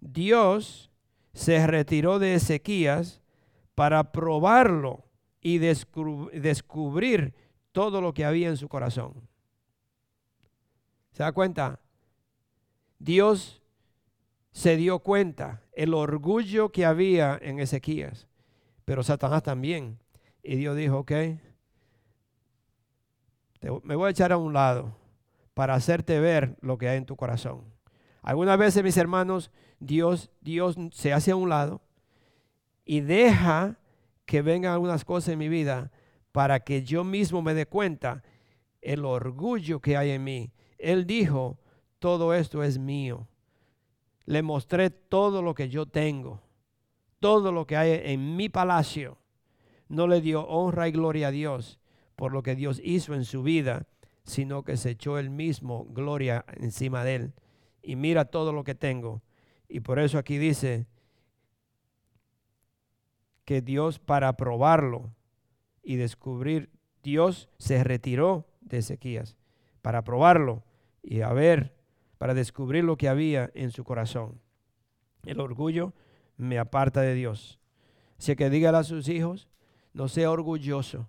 Dios 0.00 0.90
se 1.34 1.66
retiró 1.66 2.20
de 2.20 2.34
Ezequías 2.34 3.20
para 3.74 4.12
probarlo 4.12 5.04
y 5.40 5.58
descubrir 5.58 7.34
todo 7.76 8.00
lo 8.00 8.14
que 8.14 8.24
había 8.24 8.48
en 8.48 8.56
su 8.56 8.70
corazón. 8.70 9.28
¿Se 11.12 11.22
da 11.22 11.32
cuenta? 11.32 11.78
Dios 12.98 13.60
se 14.50 14.78
dio 14.78 15.00
cuenta 15.00 15.60
el 15.72 15.92
orgullo 15.92 16.72
que 16.72 16.86
había 16.86 17.38
en 17.38 17.60
Ezequías, 17.60 18.28
pero 18.86 19.02
Satanás 19.02 19.42
también. 19.42 19.98
Y 20.42 20.56
Dios 20.56 20.74
dijo, 20.74 21.00
ok, 21.00 21.12
me 23.82 23.94
voy 23.94 24.06
a 24.06 24.10
echar 24.10 24.32
a 24.32 24.38
un 24.38 24.54
lado 24.54 24.96
para 25.52 25.74
hacerte 25.74 26.18
ver 26.18 26.56
lo 26.62 26.78
que 26.78 26.88
hay 26.88 26.96
en 26.96 27.04
tu 27.04 27.16
corazón. 27.16 27.62
Algunas 28.22 28.56
veces, 28.56 28.82
mis 28.84 28.96
hermanos, 28.96 29.50
Dios, 29.80 30.30
Dios 30.40 30.76
se 30.92 31.12
hace 31.12 31.32
a 31.32 31.36
un 31.36 31.50
lado 31.50 31.82
y 32.86 33.02
deja 33.02 33.78
que 34.24 34.40
vengan 34.40 34.72
algunas 34.72 35.04
cosas 35.04 35.28
en 35.28 35.38
mi 35.38 35.50
vida 35.50 35.92
para 36.36 36.60
que 36.60 36.82
yo 36.82 37.02
mismo 37.02 37.40
me 37.40 37.54
dé 37.54 37.64
cuenta 37.64 38.22
el 38.82 39.06
orgullo 39.06 39.80
que 39.80 39.96
hay 39.96 40.10
en 40.10 40.22
mí. 40.22 40.52
Él 40.76 41.06
dijo, 41.06 41.58
todo 41.98 42.34
esto 42.34 42.62
es 42.62 42.76
mío. 42.76 43.26
Le 44.26 44.42
mostré 44.42 44.90
todo 44.90 45.40
lo 45.40 45.54
que 45.54 45.70
yo 45.70 45.86
tengo, 45.86 46.42
todo 47.20 47.52
lo 47.52 47.66
que 47.66 47.78
hay 47.78 48.12
en 48.12 48.36
mi 48.36 48.50
palacio. 48.50 49.16
No 49.88 50.06
le 50.06 50.20
dio 50.20 50.46
honra 50.46 50.88
y 50.88 50.92
gloria 50.92 51.28
a 51.28 51.30
Dios 51.30 51.80
por 52.16 52.32
lo 52.32 52.42
que 52.42 52.54
Dios 52.54 52.82
hizo 52.84 53.14
en 53.14 53.24
su 53.24 53.42
vida, 53.42 53.86
sino 54.24 54.62
que 54.62 54.76
se 54.76 54.90
echó 54.90 55.16
él 55.18 55.30
mismo 55.30 55.86
gloria 55.88 56.44
encima 56.58 57.02
de 57.02 57.14
él. 57.14 57.32
Y 57.80 57.96
mira 57.96 58.26
todo 58.26 58.52
lo 58.52 58.62
que 58.62 58.74
tengo. 58.74 59.22
Y 59.70 59.80
por 59.80 59.98
eso 59.98 60.18
aquí 60.18 60.36
dice 60.36 60.86
que 63.46 63.62
Dios 63.62 63.98
para 63.98 64.36
probarlo 64.36 65.15
y 65.86 65.94
descubrir, 65.96 66.68
Dios 67.04 67.48
se 67.58 67.84
retiró 67.84 68.48
de 68.60 68.78
Ezequías 68.78 69.36
para 69.82 70.02
probarlo 70.02 70.64
y 71.00 71.20
a 71.20 71.32
ver, 71.32 71.76
para 72.18 72.34
descubrir 72.34 72.82
lo 72.82 72.96
que 72.96 73.08
había 73.08 73.52
en 73.54 73.70
su 73.70 73.84
corazón. 73.84 74.40
El 75.24 75.38
orgullo 75.38 75.94
me 76.36 76.58
aparta 76.58 77.02
de 77.02 77.14
Dios. 77.14 77.60
Así 78.18 78.34
que 78.34 78.50
dígale 78.50 78.78
a 78.78 78.82
sus 78.82 79.08
hijos, 79.08 79.48
no 79.92 80.08
sea 80.08 80.32
orgulloso, 80.32 81.08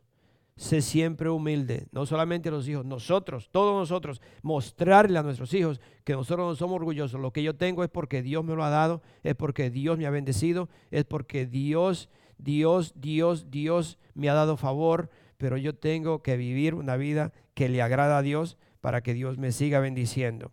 sé 0.56 0.84
siempre 0.84 1.30
humilde. 1.30 1.88
No 1.92 2.06
solamente 2.06 2.52
los 2.52 2.68
hijos, 2.68 2.86
nosotros, 2.86 3.50
todos 3.52 3.74
nosotros, 3.74 4.22
mostrarle 4.44 5.18
a 5.18 5.24
nuestros 5.24 5.52
hijos 5.56 5.82
que 6.04 6.14
nosotros 6.14 6.48
no 6.48 6.56
somos 6.56 6.76
orgullosos. 6.76 7.20
Lo 7.20 7.34
que 7.34 7.42
yo 7.42 7.56
tengo 7.56 7.84
es 7.84 7.90
porque 7.90 8.22
Dios 8.22 8.46
me 8.46 8.56
lo 8.56 8.64
ha 8.64 8.70
dado, 8.70 9.02
es 9.24 9.34
porque 9.34 9.72
Dios 9.72 9.98
me 9.98 10.06
ha 10.06 10.12
bendecido, 10.12 10.70
es 10.92 11.04
porque 11.04 11.48
Dios 11.48 12.10
Dios, 12.38 12.94
Dios, 12.96 13.50
Dios 13.50 13.98
me 14.14 14.30
ha 14.30 14.34
dado 14.34 14.58
favor, 14.58 15.10
pero 15.38 15.58
yo 15.58 15.76
tengo 15.76 16.22
que 16.22 16.38
vivir 16.38 16.74
una 16.74 16.98
vida 16.98 17.34
que 17.54 17.70
le 17.70 17.82
agrada 17.82 18.18
a 18.18 18.22
Dios 18.22 18.58
para 18.82 19.02
que 19.02 19.14
Dios 19.14 19.38
me 19.38 19.52
siga 19.52 19.80
bendiciendo. 19.80 20.52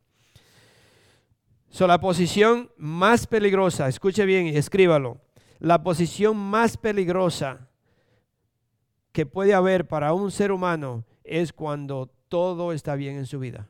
So, 1.70 1.86
la 1.86 2.00
posición 2.00 2.70
más 2.76 3.26
peligrosa, 3.26 3.88
escuche 3.88 4.24
bien 4.24 4.46
y 4.46 4.56
escríbalo, 4.56 5.20
la 5.58 5.82
posición 5.82 6.36
más 6.36 6.76
peligrosa 6.76 7.68
que 9.12 9.26
puede 9.26 9.54
haber 9.54 9.86
para 9.86 10.12
un 10.12 10.30
ser 10.30 10.52
humano 10.52 11.04
es 11.24 11.52
cuando 11.52 12.10
todo 12.28 12.72
está 12.72 12.94
bien 12.94 13.16
en 13.16 13.26
su 13.26 13.38
vida. 13.38 13.68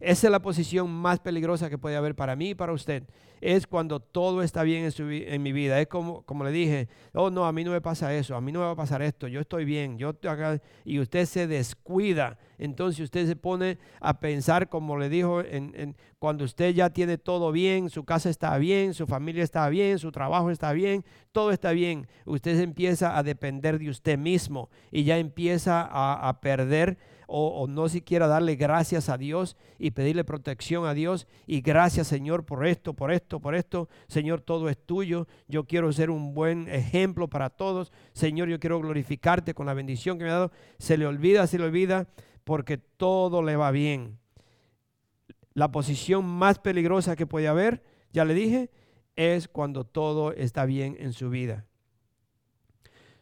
Esa 0.00 0.28
es 0.28 0.30
la 0.30 0.40
posición 0.40 0.90
más 0.90 1.20
peligrosa 1.20 1.68
que 1.68 1.76
puede 1.76 1.94
haber 1.94 2.14
para 2.14 2.34
mí 2.34 2.50
y 2.50 2.54
para 2.54 2.72
usted. 2.72 3.04
Es 3.42 3.66
cuando 3.66 4.00
todo 4.00 4.42
está 4.42 4.62
bien 4.62 4.84
en, 4.84 5.10
en, 5.10 5.42
mi 5.42 5.52
vida. 5.52 5.78
Es 5.78 5.88
como, 5.88 6.22
como 6.22 6.42
le 6.44 6.50
dije, 6.50 6.88
oh 7.12 7.30
no, 7.30 7.44
a 7.44 7.52
mí 7.52 7.64
no 7.64 7.70
me 7.70 7.82
pasa 7.82 8.14
eso, 8.14 8.34
a 8.34 8.40
mí 8.40 8.50
no 8.50 8.60
me 8.60 8.66
va 8.66 8.72
a 8.72 8.76
pasar 8.76 9.02
esto, 9.02 9.28
yo 9.28 9.40
estoy 9.40 9.64
bien, 9.64 9.98
yo 9.98 10.10
estoy 10.10 10.30
acá, 10.30 10.60
y 10.84 10.98
usted 10.98 11.26
se 11.26 11.46
descuida. 11.46 12.38
Entonces 12.58 13.00
usted 13.00 13.26
se 13.26 13.36
pone 13.36 13.78
a 14.00 14.20
pensar, 14.20 14.68
como 14.68 14.98
le 14.98 15.08
dijo, 15.08 15.42
en, 15.42 15.96
cuando 16.18 16.44
usted 16.44 16.74
ya 16.74 16.90
tiene 16.90 17.16
todo 17.16 17.52
bien, 17.52 17.88
su 17.88 18.04
casa 18.04 18.28
está 18.28 18.56
bien, 18.58 18.92
su 18.92 19.06
familia 19.06 19.44
está 19.44 19.68
bien, 19.68 19.98
su 19.98 20.12
trabajo 20.12 20.50
está 20.50 20.72
bien, 20.72 21.04
todo 21.32 21.50
está 21.50 21.72
bien. 21.72 22.06
Usted 22.26 22.58
empieza 22.60 23.16
a 23.16 23.22
depender 23.22 23.78
de 23.78 23.88
usted 23.88 24.18
mismo 24.18 24.68
y 24.90 25.04
ya 25.04 25.16
empieza 25.18 25.88
a 25.90 26.40
perder 26.40 26.98
o, 27.30 27.66
no 27.68 27.88
siquiera 27.88 28.26
darle 28.26 28.56
gracias 28.56 29.08
a 29.08 29.16
Dios 29.16 29.56
y 29.78 29.92
pedirle 29.92 30.24
protección 30.24 30.84
a 30.84 30.94
Dios 30.94 31.28
y 31.46 31.60
gracias 31.60 32.08
Señor 32.08 32.44
por 32.44 32.66
esto, 32.66 32.94
por 32.94 33.12
esto, 33.12 33.40
por 33.40 33.54
esto. 33.54 33.88
Señor, 34.08 34.40
todo 34.40 34.68
es 34.68 34.76
tuyo. 34.76 35.28
Yo 35.46 35.64
quiero 35.64 35.92
ser 35.92 36.10
un 36.10 36.34
buen 36.34 36.68
ejemplo 36.68 37.28
para 37.28 37.50
todos. 37.50 37.92
Señor, 38.12 38.48
yo 38.48 38.58
quiero 38.58 38.80
glorificarte 38.80 39.54
con 39.54 39.66
la 39.66 39.74
bendición 39.74 40.18
que 40.18 40.24
me 40.24 40.30
ha 40.30 40.34
dado. 40.34 40.52
Se 40.78 40.98
le 40.98 41.06
olvida, 41.06 41.46
se 41.46 41.58
le 41.58 41.64
olvida 41.64 42.08
porque 42.44 42.78
todo 42.78 43.42
le 43.42 43.56
va 43.56 43.70
bien. 43.70 44.18
La 45.54 45.70
posición 45.70 46.24
más 46.24 46.58
peligrosa 46.58 47.16
que 47.16 47.26
puede 47.26 47.48
haber, 47.48 47.82
ya 48.12 48.24
le 48.24 48.34
dije, 48.34 48.70
es 49.14 49.46
cuando 49.46 49.84
todo 49.84 50.32
está 50.32 50.64
bien 50.64 50.96
en 50.98 51.12
su 51.12 51.30
vida. 51.30 51.66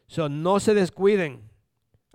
So, 0.06 0.28
no 0.28 0.61
se 0.61 0.72
descuiden. 0.72 1.47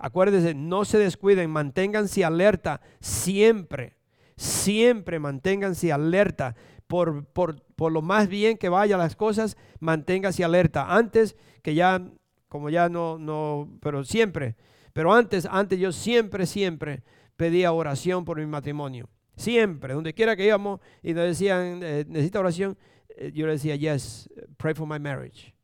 Acuérdense, 0.04 0.52
no 0.52 0.84
se 0.84 0.98
descuiden, 0.98 1.48
manténganse 1.48 2.26
alerta 2.26 2.82
siempre, 3.00 3.96
siempre 4.36 5.18
manténganse 5.18 5.92
alerta. 5.92 6.56
Por, 6.86 7.24
por, 7.24 7.62
por 7.74 7.90
lo 7.90 8.02
más 8.02 8.28
bien 8.28 8.58
que 8.58 8.68
vayan 8.68 8.98
las 8.98 9.16
cosas, 9.16 9.56
manténganse 9.80 10.44
alerta. 10.44 10.94
Antes 10.94 11.36
que 11.62 11.74
ya, 11.74 12.06
como 12.50 12.68
ya 12.68 12.90
no, 12.90 13.16
no, 13.18 13.78
pero 13.80 14.04
siempre, 14.04 14.56
pero 14.92 15.10
antes, 15.14 15.48
antes 15.50 15.80
yo 15.80 15.90
siempre, 15.90 16.44
siempre 16.44 17.02
pedía 17.38 17.72
oración 17.72 18.26
por 18.26 18.38
mi 18.38 18.44
matrimonio. 18.44 19.08
Siempre, 19.36 19.94
donde 19.94 20.12
quiera 20.12 20.36
que 20.36 20.44
íbamos 20.44 20.80
y 21.02 21.14
nos 21.14 21.24
decían, 21.24 21.80
eh, 21.82 22.04
necesita 22.06 22.40
oración, 22.40 22.76
eh, 23.16 23.32
yo 23.34 23.46
le 23.46 23.52
decía, 23.52 23.74
yes, 23.76 24.28
pray 24.58 24.74
for 24.74 24.86
my 24.86 24.98
marriage. 24.98 25.54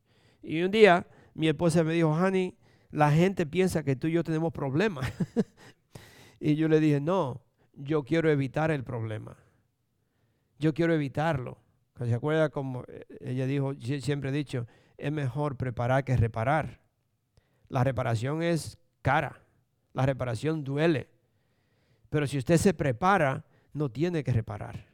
Y 0.41 0.63
un 0.63 0.71
día 0.71 1.05
mi 1.35 1.47
esposa 1.47 1.83
me 1.83 1.93
dijo, 1.93 2.09
honey, 2.09 2.55
la 2.91 3.11
gente 3.11 3.45
piensa 3.45 3.83
que 3.83 3.95
tú 3.95 4.07
y 4.07 4.13
yo 4.13 4.23
tenemos 4.23 4.51
problemas. 4.51 5.11
y 6.39 6.55
yo 6.55 6.67
le 6.67 6.79
dije, 6.79 6.99
no, 6.99 7.41
yo 7.73 8.03
quiero 8.03 8.29
evitar 8.29 8.71
el 8.71 8.83
problema. 8.83 9.37
Yo 10.59 10.73
quiero 10.73 10.93
evitarlo. 10.93 11.57
¿Se 11.97 12.13
acuerda 12.13 12.49
como 12.49 12.83
eh, 12.87 13.05
ella 13.19 13.45
dijo, 13.45 13.73
siempre 14.01 14.29
he 14.29 14.33
dicho, 14.33 14.67
es 14.97 15.11
mejor 15.11 15.57
preparar 15.57 16.03
que 16.03 16.17
reparar? 16.17 16.81
La 17.69 17.83
reparación 17.83 18.43
es 18.43 18.77
cara, 19.01 19.43
la 19.93 20.05
reparación 20.05 20.63
duele. 20.63 21.09
Pero 22.09 22.27
si 22.27 22.37
usted 22.37 22.57
se 22.57 22.73
prepara, 22.73 23.45
no 23.73 23.89
tiene 23.89 24.23
que 24.23 24.33
reparar. 24.33 24.87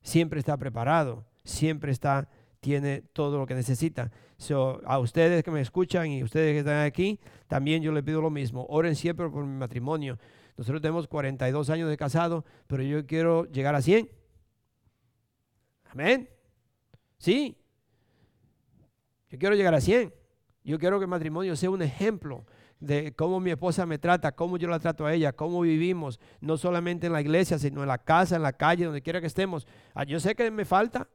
Siempre 0.00 0.40
está 0.40 0.56
preparado, 0.56 1.26
siempre 1.44 1.92
está 1.92 2.28
tiene 2.60 3.02
todo 3.12 3.38
lo 3.38 3.46
que 3.46 3.54
necesita. 3.54 4.10
a 4.84 4.98
ustedes 4.98 5.42
que 5.42 5.50
me 5.50 5.60
escuchan 5.60 6.06
y 6.10 6.22
ustedes 6.22 6.52
que 6.54 6.58
están 6.60 6.84
aquí, 6.84 7.20
también 7.46 7.82
yo 7.82 7.92
les 7.92 8.02
pido 8.02 8.20
lo 8.20 8.30
mismo. 8.30 8.66
Oren 8.68 8.96
siempre 8.96 9.28
por 9.28 9.44
mi 9.44 9.56
matrimonio. 9.56 10.18
Nosotros 10.56 10.82
tenemos 10.82 11.06
42 11.06 11.70
años 11.70 11.88
de 11.88 11.96
casado, 11.96 12.44
pero 12.66 12.82
yo 12.82 13.06
quiero 13.06 13.44
llegar 13.46 13.74
a 13.74 13.82
100. 13.82 14.10
Amén. 15.84 16.28
Sí. 17.18 17.56
Yo 19.30 19.38
quiero 19.38 19.54
llegar 19.54 19.74
a 19.74 19.80
100. 19.80 20.12
Yo 20.64 20.78
quiero 20.78 20.98
que 20.98 21.04
el 21.04 21.10
matrimonio 21.10 21.56
sea 21.56 21.70
un 21.70 21.82
ejemplo, 21.82 22.44
de 22.80 23.12
cómo 23.14 23.40
mi 23.40 23.50
esposa 23.50 23.86
me 23.86 23.98
trata, 23.98 24.32
cómo 24.32 24.56
yo 24.56 24.68
la 24.68 24.78
trato 24.78 25.06
a 25.06 25.12
ella, 25.12 25.32
cómo 25.32 25.60
vivimos, 25.62 26.20
no 26.40 26.56
solamente 26.56 27.06
en 27.06 27.12
la 27.12 27.20
iglesia, 27.20 27.58
sino 27.58 27.82
en 27.82 27.88
la 27.88 27.98
casa, 27.98 28.36
en 28.36 28.42
la 28.42 28.52
calle, 28.52 28.84
donde 28.84 29.02
quiera 29.02 29.20
que 29.20 29.26
estemos. 29.26 29.66
Ah, 29.94 30.04
yo 30.04 30.20
sé 30.20 30.34
que 30.34 30.50
me 30.50 30.64
falta, 30.64 31.08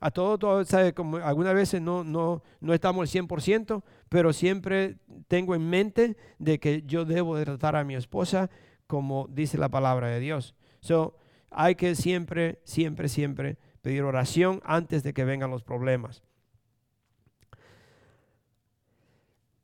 a 0.00 0.10
todo, 0.10 0.38
todo 0.38 0.64
¿sabe? 0.64 0.94
Como 0.94 1.16
algunas 1.18 1.54
veces 1.54 1.80
no, 1.80 2.04
no, 2.04 2.42
no 2.60 2.74
estamos 2.74 3.02
al 3.14 3.22
100%, 3.22 3.82
pero 4.08 4.32
siempre 4.32 4.96
tengo 5.26 5.54
en 5.54 5.68
mente 5.68 6.16
de 6.38 6.58
que 6.58 6.82
yo 6.82 7.04
debo 7.04 7.36
de 7.36 7.44
tratar 7.44 7.76
a 7.76 7.84
mi 7.84 7.94
esposa 7.94 8.50
como 8.88 9.28
dice 9.30 9.58
la 9.58 9.68
palabra 9.68 10.08
de 10.08 10.18
Dios. 10.18 10.54
So, 10.80 11.16
hay 11.50 11.76
que 11.76 11.94
siempre, 11.94 12.60
siempre, 12.64 13.08
siempre 13.08 13.58
pedir 13.82 14.02
oración 14.02 14.60
antes 14.64 15.02
de 15.02 15.12
que 15.12 15.24
vengan 15.24 15.50
los 15.50 15.62
problemas. 15.62 16.22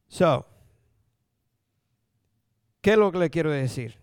So, 0.09 0.47
¿qué 2.81 2.93
es 2.93 2.99
lo 2.99 3.11
que 3.11 3.19
le 3.19 3.31
quiero 3.31 3.51
decir? 3.51 3.99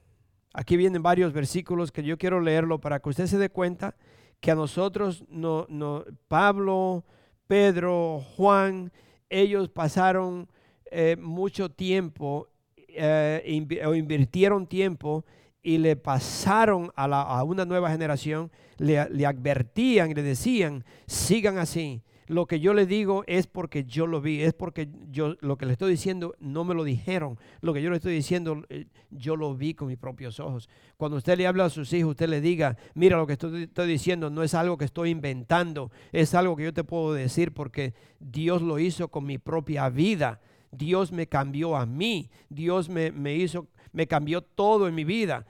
Aquí 0.53 0.75
vienen 0.75 1.01
varios 1.01 1.32
versículos 1.32 1.91
que 1.91 2.03
yo 2.03 2.17
quiero 2.17 2.41
leerlo 2.41 2.82
para 2.82 2.99
que 2.99 3.09
usted 3.09 3.27
se 3.27 3.38
dé 3.38 3.49
cuenta 3.49 3.95
que 4.42 4.52
a 4.52 4.56
nosotros, 4.56 5.24
no, 5.30 5.66
no, 5.70 6.04
Pablo, 6.28 7.06
Pedro, 7.48 8.22
Juan, 8.36 8.92
ellos 9.30 9.70
pasaron 9.70 10.50
eh, 10.89 11.16
mucho 11.18 11.70
tiempo 11.70 12.50
eh, 12.89 13.82
o 13.86 13.94
invirtieron 13.94 14.68
tiempo 14.68 15.24
y 15.64 15.78
le 15.78 15.96
pasaron 15.96 16.92
a, 16.96 17.08
la, 17.08 17.22
a 17.22 17.44
una 17.44 17.66
nueva 17.66 17.92
generación, 17.92 18.52
le, 18.78 19.08
le, 19.12 19.26
advertían 19.28 20.10
y 20.10 20.16
le 20.16 20.24
decían, 20.24 20.84
sigan 21.06 21.60
así, 21.60 22.02
lo 22.32 22.45
que 22.45 22.61
yo 22.61 22.73
le 22.73 22.86
digo 22.86 23.25
es 23.27 23.45
porque 23.45 23.84
yo 23.84 24.07
lo 24.07 24.21
vi, 24.21 24.41
es 24.41 24.53
porque 24.53 24.88
yo 25.09 25.36
lo 25.41 25.57
que 25.57 25.65
le 25.65 25.73
estoy 25.73 25.91
diciendo 25.91 26.34
no 26.39 26.63
me 26.63 26.73
lo 26.73 26.86
dijeron, 26.86 27.38
lo 27.59 27.73
que 27.73 27.82
yo 27.82 27.89
le 27.89 27.97
estoy 27.97 28.13
diciendo 28.13 28.63
eh, 28.69 28.86
yo 29.09 29.36
lo 29.36 29.53
vi 29.53 29.73
con 29.73 29.89
mis 29.89 29.97
propios 29.97 30.39
ojos. 30.39 30.69
Cuando 30.95 31.17
usted 31.17 31.38
le 31.38 31.45
habla 31.45 31.65
a 31.65 31.69
sus 31.69 31.91
hijos, 31.91 32.11
usted 32.11 32.29
le 32.29 32.39
diga, 32.39 32.77
mira 32.93 33.17
lo 33.17 33.27
que 33.27 33.34
estoy, 33.34 33.69
diciendo 33.86 34.29
no 34.29 34.43
es 34.43 34.53
algo 34.53 34.77
que 34.77 34.86
estoy 34.86 35.09
inventando, 35.09 35.91
es 36.13 36.34
algo 36.34 36.55
que 36.55 36.63
yo 36.63 36.73
te 36.73 36.86
puedo 36.86 37.11
decir 37.11 37.53
porque 37.53 37.93
Dios 38.21 38.61
lo 38.61 38.79
hizo 38.79 39.09
con 39.09 39.25
mi 39.25 39.38
propia 39.38 39.89
vida. 39.89 40.39
Dios 40.71 41.11
me 41.11 41.27
cambió 41.27 41.75
a 41.75 41.86
mí, 41.86 42.29
Dios 42.47 42.88
me, 42.88 43.11
me 43.11 43.36
hizo, 43.36 43.67
me 43.91 44.07
cambió 44.07 44.41
todo 44.41 44.88
en 44.88 44.95
mi 44.95 45.03
vida 45.03 45.45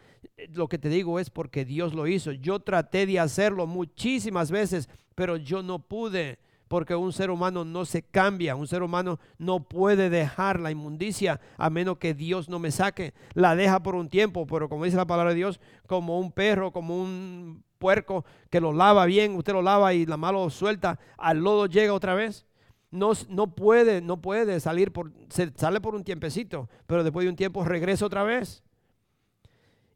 lo 0.53 0.67
que 0.67 0.79
te 0.79 0.89
digo 0.89 1.19
es 1.19 1.29
porque 1.29 1.63
Dios 1.63 1.93
lo 1.93 2.07
hizo. 2.07 2.31
Yo 2.31 2.59
traté 2.59 3.05
de 3.05 3.19
hacerlo 3.19 3.67
muchísimas 3.67 4.49
veces, 4.49 4.89
pero 5.13 5.37
yo 5.37 5.61
no 5.61 5.77
pude 5.77 6.39
porque 6.71 6.95
un 6.95 7.11
ser 7.11 7.31
humano 7.31 7.65
no 7.65 7.83
se 7.83 8.01
cambia, 8.01 8.55
un 8.55 8.65
ser 8.65 8.81
humano 8.81 9.19
no 9.37 9.61
puede 9.61 10.09
dejar 10.09 10.57
la 10.57 10.71
inmundicia 10.71 11.41
a 11.57 11.69
menos 11.69 11.97
que 11.97 12.13
Dios 12.13 12.47
no 12.47 12.59
me 12.59 12.71
saque. 12.71 13.13
La 13.33 13.57
deja 13.57 13.83
por 13.83 13.93
un 13.93 14.07
tiempo, 14.07 14.47
pero 14.47 14.69
como 14.69 14.85
dice 14.85 14.95
la 14.95 15.05
palabra 15.05 15.31
de 15.31 15.35
Dios, 15.35 15.59
como 15.85 16.17
un 16.17 16.31
perro, 16.31 16.71
como 16.71 16.95
un 16.95 17.61
puerco 17.77 18.23
que 18.49 18.61
lo 18.61 18.71
lava 18.71 19.05
bien, 19.05 19.35
usted 19.35 19.51
lo 19.51 19.61
lava 19.61 19.93
y 19.93 20.05
la 20.05 20.15
mano 20.15 20.49
suelta, 20.49 20.97
al 21.17 21.39
lodo 21.39 21.65
llega 21.65 21.93
otra 21.93 22.13
vez. 22.13 22.45
No, 22.89 23.11
no 23.27 23.53
puede, 23.53 23.99
no 23.99 24.21
puede 24.21 24.57
salir 24.61 24.93
por, 24.93 25.11
se 25.27 25.51
sale 25.57 25.81
por 25.81 25.93
un 25.93 26.05
tiempecito, 26.05 26.69
pero 26.87 27.03
después 27.03 27.25
de 27.25 27.31
un 27.31 27.35
tiempo 27.35 27.65
regresa 27.65 28.05
otra 28.05 28.23
vez. 28.23 28.63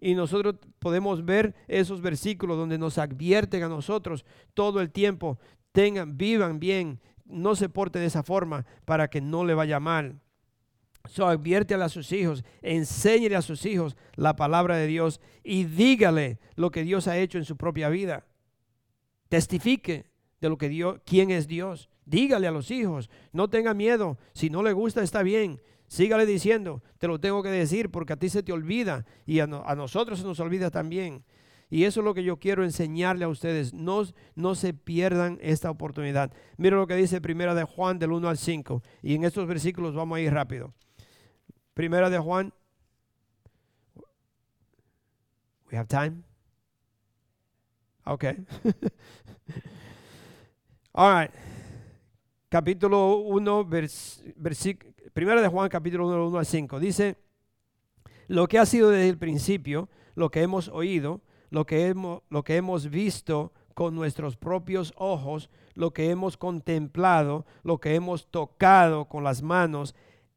Y 0.02 0.14
nosotros 0.14 0.56
podemos 0.80 1.24
ver 1.24 1.56
esos 1.70 2.02
versículos 2.02 2.58
donde 2.58 2.78
nos 2.78 2.98
advierten 2.98 3.64
a 3.64 3.70
nosotros 3.70 4.26
todo 4.54 4.82
el 4.82 4.92
tiempo 4.92 5.40
tengan, 5.76 6.18
vivan 6.18 6.60
bien, 6.60 7.02
no 7.26 7.56
se 7.56 7.68
porten 7.68 8.02
de 8.02 8.08
esa 8.08 8.24
forma 8.24 8.66
para 8.86 9.10
que 9.10 9.20
no 9.20 9.44
le 9.44 9.54
vaya 9.54 9.80
mal. 9.80 10.22
So, 11.08 11.28
a 11.28 11.90
sus 11.90 12.12
hijos, 12.14 12.44
enséñele 12.62 13.36
a 13.36 13.42
sus 13.42 13.66
hijos 13.66 13.96
la 14.16 14.36
palabra 14.36 14.78
de 14.78 14.88
Dios 14.88 15.20
y 15.44 15.66
dígale 15.66 16.40
lo 16.56 16.72
que 16.72 16.84
Dios 16.84 17.08
ha 17.08 17.18
hecho 17.18 17.38
en 17.38 17.46
su 17.46 17.58
propia 17.58 17.90
vida. 17.90 18.26
Testifique 19.30 20.10
de 20.40 20.50
lo 20.50 20.58
que 20.58 20.70
Dios, 20.70 21.02
quién 21.06 21.30
es 21.30 21.46
Dios. 21.46 21.90
Dígale 22.06 22.48
a 22.48 22.52
los 22.52 22.72
hijos, 22.72 23.10
no 23.34 23.50
tenga 23.50 23.74
miedo, 23.74 24.18
si 24.34 24.50
no 24.50 24.64
le 24.64 24.72
gusta 24.72 25.04
está 25.04 25.24
bien. 25.24 25.62
Sígale 25.88 26.26
diciendo, 26.26 26.82
te 26.98 27.08
lo 27.08 27.20
tengo 27.20 27.44
que 27.44 27.50
decir 27.50 27.92
porque 27.92 28.14
a 28.14 28.18
ti 28.18 28.30
se 28.30 28.44
te 28.44 28.54
olvida 28.54 29.06
y 29.26 29.40
a, 29.40 29.44
a 29.44 29.76
nosotros 29.76 30.20
se 30.20 30.26
nos 30.26 30.40
olvida 30.40 30.72
también. 30.72 31.24
Y 31.70 31.84
eso 31.84 32.02
es 32.02 32.04
lo 32.04 32.14
que 32.14 32.24
yo 32.24 32.38
quiero 32.38 32.64
enseñarle 32.64 33.26
a 33.26 33.28
ustedes. 33.28 33.74
No, 33.74 34.04
no 34.36 34.56
se 34.56 34.74
pierdan 34.74 35.40
esta 35.42 35.72
oportunidad. 35.72 36.32
Mira 36.58 36.78
lo 36.78 36.88
que 36.88 36.96
dice 36.96 37.22
Primera 37.22 37.56
de 37.56 37.64
Juan 37.64 38.00
del 38.00 38.12
1 38.12 38.30
al 38.30 38.38
5. 38.38 38.84
Y 39.02 39.16
en 39.16 39.24
estos 39.24 39.48
versículos 39.48 39.96
vamos 39.96 40.18
a 40.18 40.22
ir 40.22 40.32
rápido. 40.32 40.74
Primera 41.74 42.10
de 42.10 42.20
Juan. 42.20 42.54
We 45.72 45.78
have 45.78 45.88
time? 45.88 46.24
Okay. 48.06 48.46
All 50.94 51.22
right. 51.22 51.32
Capítulo 52.48 53.18
1, 53.18 53.66
versículo. 54.38 54.94
Primera 55.12 55.42
de 55.42 55.48
Juan, 55.48 55.70
capítulo 55.70 56.08
1, 56.08 56.28
1 56.28 56.38
al 56.38 56.46
5. 56.46 56.80
Dice, 56.80 57.18
lo 58.28 58.48
que 58.48 58.60
ha 58.60 58.66
sido 58.66 58.92
desde 58.92 59.10
el 59.10 59.18
principio, 59.18 59.90
lo 60.14 60.30
que 60.30 60.42
hemos 60.42 60.70
oído, 60.70 61.22
lo 61.56 61.66
que 61.66 61.88
hemos, 61.88 62.22
lo 62.30 62.44
que 62.44 62.58
hemos 62.58 62.90
visto 62.90 63.54
con 63.74 63.96
nuestros 63.96 64.36
propios 64.36 64.94
ojos, 64.98 65.50
lo 65.74 65.94
que 65.94 66.10
hemos 66.10 66.36
contemplado, 66.36 67.46
lo 67.64 67.80
que 67.80 67.96
hemos 67.96 68.30
tocado 68.30 69.06
con 69.06 69.24
las 69.24 69.42
manos, 69.42 69.96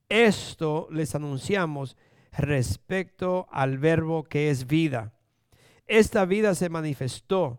esto 0.09 0.87
les 0.93 1.17
anunciamos 1.17 1.97
respecto 2.31 3.49
al 3.51 3.79
verbo 3.79 4.23
que 4.23 4.49
es 4.49 4.69
vida. 4.69 5.13
Esta 5.89 6.25
vida 6.25 6.55
se 6.55 6.69
manifestó, 6.69 7.59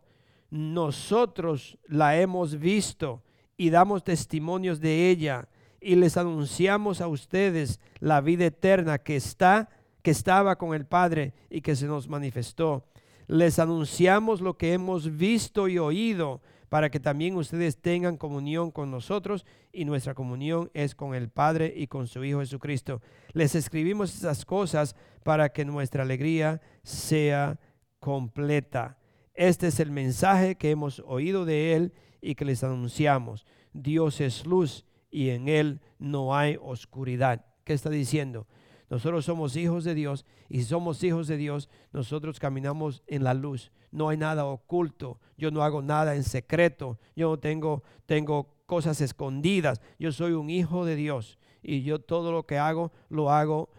nosotros 0.50 1.78
la 1.86 2.18
hemos 2.18 2.60
visto 2.60 3.24
y 3.58 3.72
damos 3.72 4.06
testimonios 4.06 4.80
de 4.80 5.10
ella 5.10 5.50
y 5.82 5.96
les 5.96 6.16
anunciamos 6.16 7.02
a 7.02 7.10
ustedes 7.10 7.82
la 8.00 8.22
vida 8.22 8.46
eterna 8.46 9.00
que 9.00 9.18
está 9.18 9.68
que 10.02 10.12
estaba 10.12 10.58
con 10.58 10.74
el 10.74 10.86
Padre 10.86 11.34
y 11.50 11.60
que 11.60 11.76
se 11.76 11.86
nos 11.86 12.08
manifestó 12.08 12.86
les 13.30 13.60
anunciamos 13.60 14.42
lo 14.42 14.58
que 14.58 14.74
hemos 14.74 15.16
visto 15.16 15.68
y 15.68 15.78
oído 15.78 16.42
para 16.68 16.90
que 16.90 17.00
también 17.00 17.36
ustedes 17.36 17.80
tengan 17.80 18.18
comunión 18.18 18.72
con 18.72 18.90
nosotros 18.90 19.46
y 19.72 19.86
nuestra 19.86 20.16
comunión 20.16 20.72
es 20.74 20.96
con 20.96 21.14
el 21.14 21.30
Padre 21.30 21.72
y 21.76 21.86
con 21.86 22.08
su 22.08 22.24
Hijo 22.24 22.40
Jesucristo. 22.40 23.04
Les 23.34 23.54
escribimos 23.54 24.16
estas 24.16 24.46
cosas 24.46 24.96
para 25.24 25.50
que 25.50 25.64
nuestra 25.64 26.02
alegría 26.02 26.60
sea 26.82 27.60
completa. 28.00 28.98
Este 29.36 29.68
es 29.68 29.80
el 29.80 29.92
mensaje 29.92 30.56
que 30.56 30.72
hemos 30.72 31.04
oído 31.06 31.46
de 31.46 31.76
Él 31.76 31.94
y 32.22 32.34
que 32.34 32.46
les 32.46 32.64
anunciamos. 32.64 33.46
Dios 33.74 34.22
es 34.22 34.48
luz 34.48 34.88
y 35.12 35.30
en 35.30 35.50
Él 35.50 35.82
no 36.00 36.36
hay 36.36 36.58
oscuridad. 36.60 37.46
¿Qué 37.64 37.74
está 37.74 37.92
diciendo? 37.92 38.48
Nosotros 38.90 39.24
somos 39.24 39.56
hijos 39.56 39.84
de 39.84 39.94
Dios 39.94 40.26
y 40.50 40.60
si 40.60 40.66
somos 40.66 41.04
hijos 41.04 41.28
de 41.28 41.38
Dios, 41.38 41.70
nosotros 41.94 42.40
caminamos 42.40 43.04
en 43.06 43.24
la 43.24 43.36
luz. 43.36 43.72
No 43.92 44.10
hay 44.10 44.18
nada 44.18 44.46
oculto. 44.46 45.20
Yo 45.38 45.52
no 45.52 45.64
hago 45.64 45.82
nada 45.84 46.16
en 46.16 46.24
secreto. 46.24 46.98
Yo 47.16 47.30
no 47.30 47.40
tengo, 47.40 47.84
tengo 48.08 48.56
cosas 48.66 49.00
escondidas. 49.02 49.80
Yo 50.00 50.12
soy 50.12 50.32
un 50.32 50.50
hijo 50.50 50.86
de 50.86 50.96
Dios 50.96 51.38
y 51.62 51.84
yo 51.84 52.00
todo 52.00 52.32
lo 52.32 52.48
que 52.48 52.58
hago 52.58 52.92
lo 53.10 53.32
hago 53.32 53.70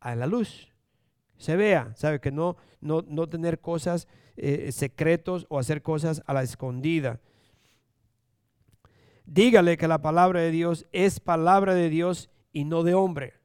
a 0.00 0.14
la 0.14 0.26
luz. 0.26 0.68
Se 1.38 1.56
vea, 1.56 1.94
sabe 1.96 2.20
que 2.20 2.30
no, 2.30 2.56
no, 2.80 3.02
no 3.08 3.28
tener 3.28 3.58
cosas 3.58 4.06
eh, 4.36 4.70
secretos 4.70 5.46
o 5.48 5.58
hacer 5.58 5.80
cosas 5.80 6.22
a 6.26 6.34
la 6.34 6.42
escondida. 6.42 7.20
Dígale 9.24 9.78
que 9.78 9.88
la 9.88 10.02
palabra 10.02 10.40
de 10.40 10.50
Dios 10.50 10.86
es 10.92 11.20
palabra 11.20 11.74
de 11.74 11.88
Dios 11.88 12.28
y 12.52 12.64
no 12.64 12.82
de 12.82 12.92
hombre 12.92 13.41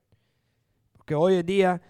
que 1.07 1.15
hoy 1.15 1.35
en 1.35 1.45
día 1.45 1.81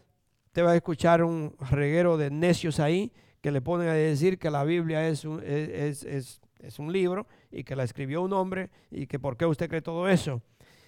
te 0.51 0.61
va 0.61 0.71
a 0.71 0.75
escuchar 0.75 1.23
un 1.23 1.55
reguero 1.71 2.17
de 2.17 2.29
necios 2.29 2.79
ahí 2.79 3.11
que 3.41 3.51
le 3.51 3.61
ponen 3.61 3.89
a 3.89 3.93
decir 3.93 4.37
que 4.37 4.51
la 4.51 4.63
Biblia 4.63 5.09
es 5.09 5.25
un, 5.25 5.41
es, 5.43 6.03
es, 6.03 6.39
es 6.59 6.77
un 6.77 6.93
libro 6.93 7.25
y 7.51 7.63
que 7.63 7.75
la 7.75 7.83
escribió 7.83 8.21
un 8.21 8.31
hombre 8.31 8.69
y 8.91 9.07
que 9.07 9.17
por 9.17 9.35
qué 9.35 9.47
usted 9.47 9.69
cree 9.69 9.81
todo 9.81 10.07
eso. 10.07 10.43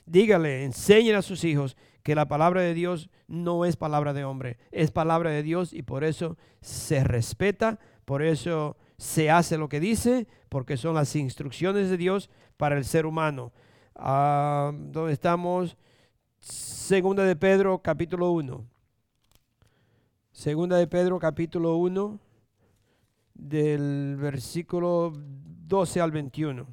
Dígale, 0.05 0.63
enséñele 0.63 1.17
a 1.17 1.23
sus 1.23 1.43
hijos 1.43 1.75
que 2.03 2.13
la 2.13 2.27
palabra 2.27 2.61
de 2.61 2.75
Dios 2.75 3.09
no 3.27 3.65
es 3.65 3.75
palabra 3.75 4.13
de 4.13 4.23
hombre, 4.23 4.57
es 4.71 4.91
palabra 4.91 5.31
de 5.31 5.41
Dios 5.41 5.73
y 5.73 5.81
por 5.81 6.03
eso 6.03 6.37
se 6.61 7.03
respeta, 7.03 7.79
por 8.05 8.21
eso 8.21 8.77
se 8.99 9.31
hace 9.31 9.57
lo 9.57 9.69
que 9.69 9.79
dice, 9.79 10.27
porque 10.49 10.77
son 10.77 10.93
las 10.93 11.15
instrucciones 11.15 11.89
de 11.89 11.97
Dios 11.97 12.29
para 12.57 12.77
el 12.77 12.85
ser 12.85 13.07
humano. 13.07 13.53
Ah, 13.95 14.71
¿Dónde 14.71 15.13
estamos? 15.13 15.77
Segunda 16.39 17.23
de 17.23 17.35
Pedro 17.35 17.81
capítulo 17.81 18.31
1. 18.31 18.65
Segunda 20.31 20.77
de 20.77 20.87
Pedro 20.87 21.19
capítulo 21.19 21.75
1 21.77 22.19
del 23.33 24.15
versículo 24.17 25.13
12 25.15 26.01
al 26.01 26.11
21. 26.11 26.67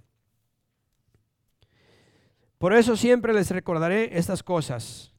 Por 2.59 2.73
eso 2.73 2.97
siempre 2.97 3.35
les 3.35 3.51
recordaré 3.51 4.17
estas 4.17 4.43
cosas. 4.43 5.13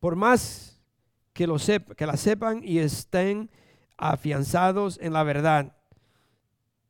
Por 0.00 0.16
más 0.16 0.80
que, 1.32 1.46
lo 1.46 1.56
que 1.96 2.06
la 2.06 2.16
sepan 2.16 2.62
y 2.64 2.78
estén 2.78 3.50
afianzados 3.96 4.98
en 5.02 5.12
la 5.12 5.22
verdad 5.22 5.76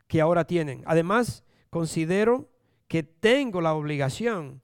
que 0.06 0.20
ahora 0.20 0.46
tienen. 0.46 0.82
Además, 0.86 1.44
considero 1.70 2.50
que 2.86 3.02
tengo 3.02 3.60
la 3.60 3.74
obligación 3.74 4.62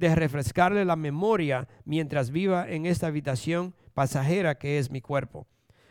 de 0.00 0.14
refrescarle 0.14 0.86
la 0.86 0.96
memoria 0.96 1.68
mientras 1.84 2.30
viva 2.30 2.66
en 2.68 2.86
esta 2.86 3.06
habitación 3.06 3.74
pasajera 3.92 4.56
que 4.56 4.78
es 4.78 4.90
mi 4.90 5.02
cuerpo, 5.02 5.46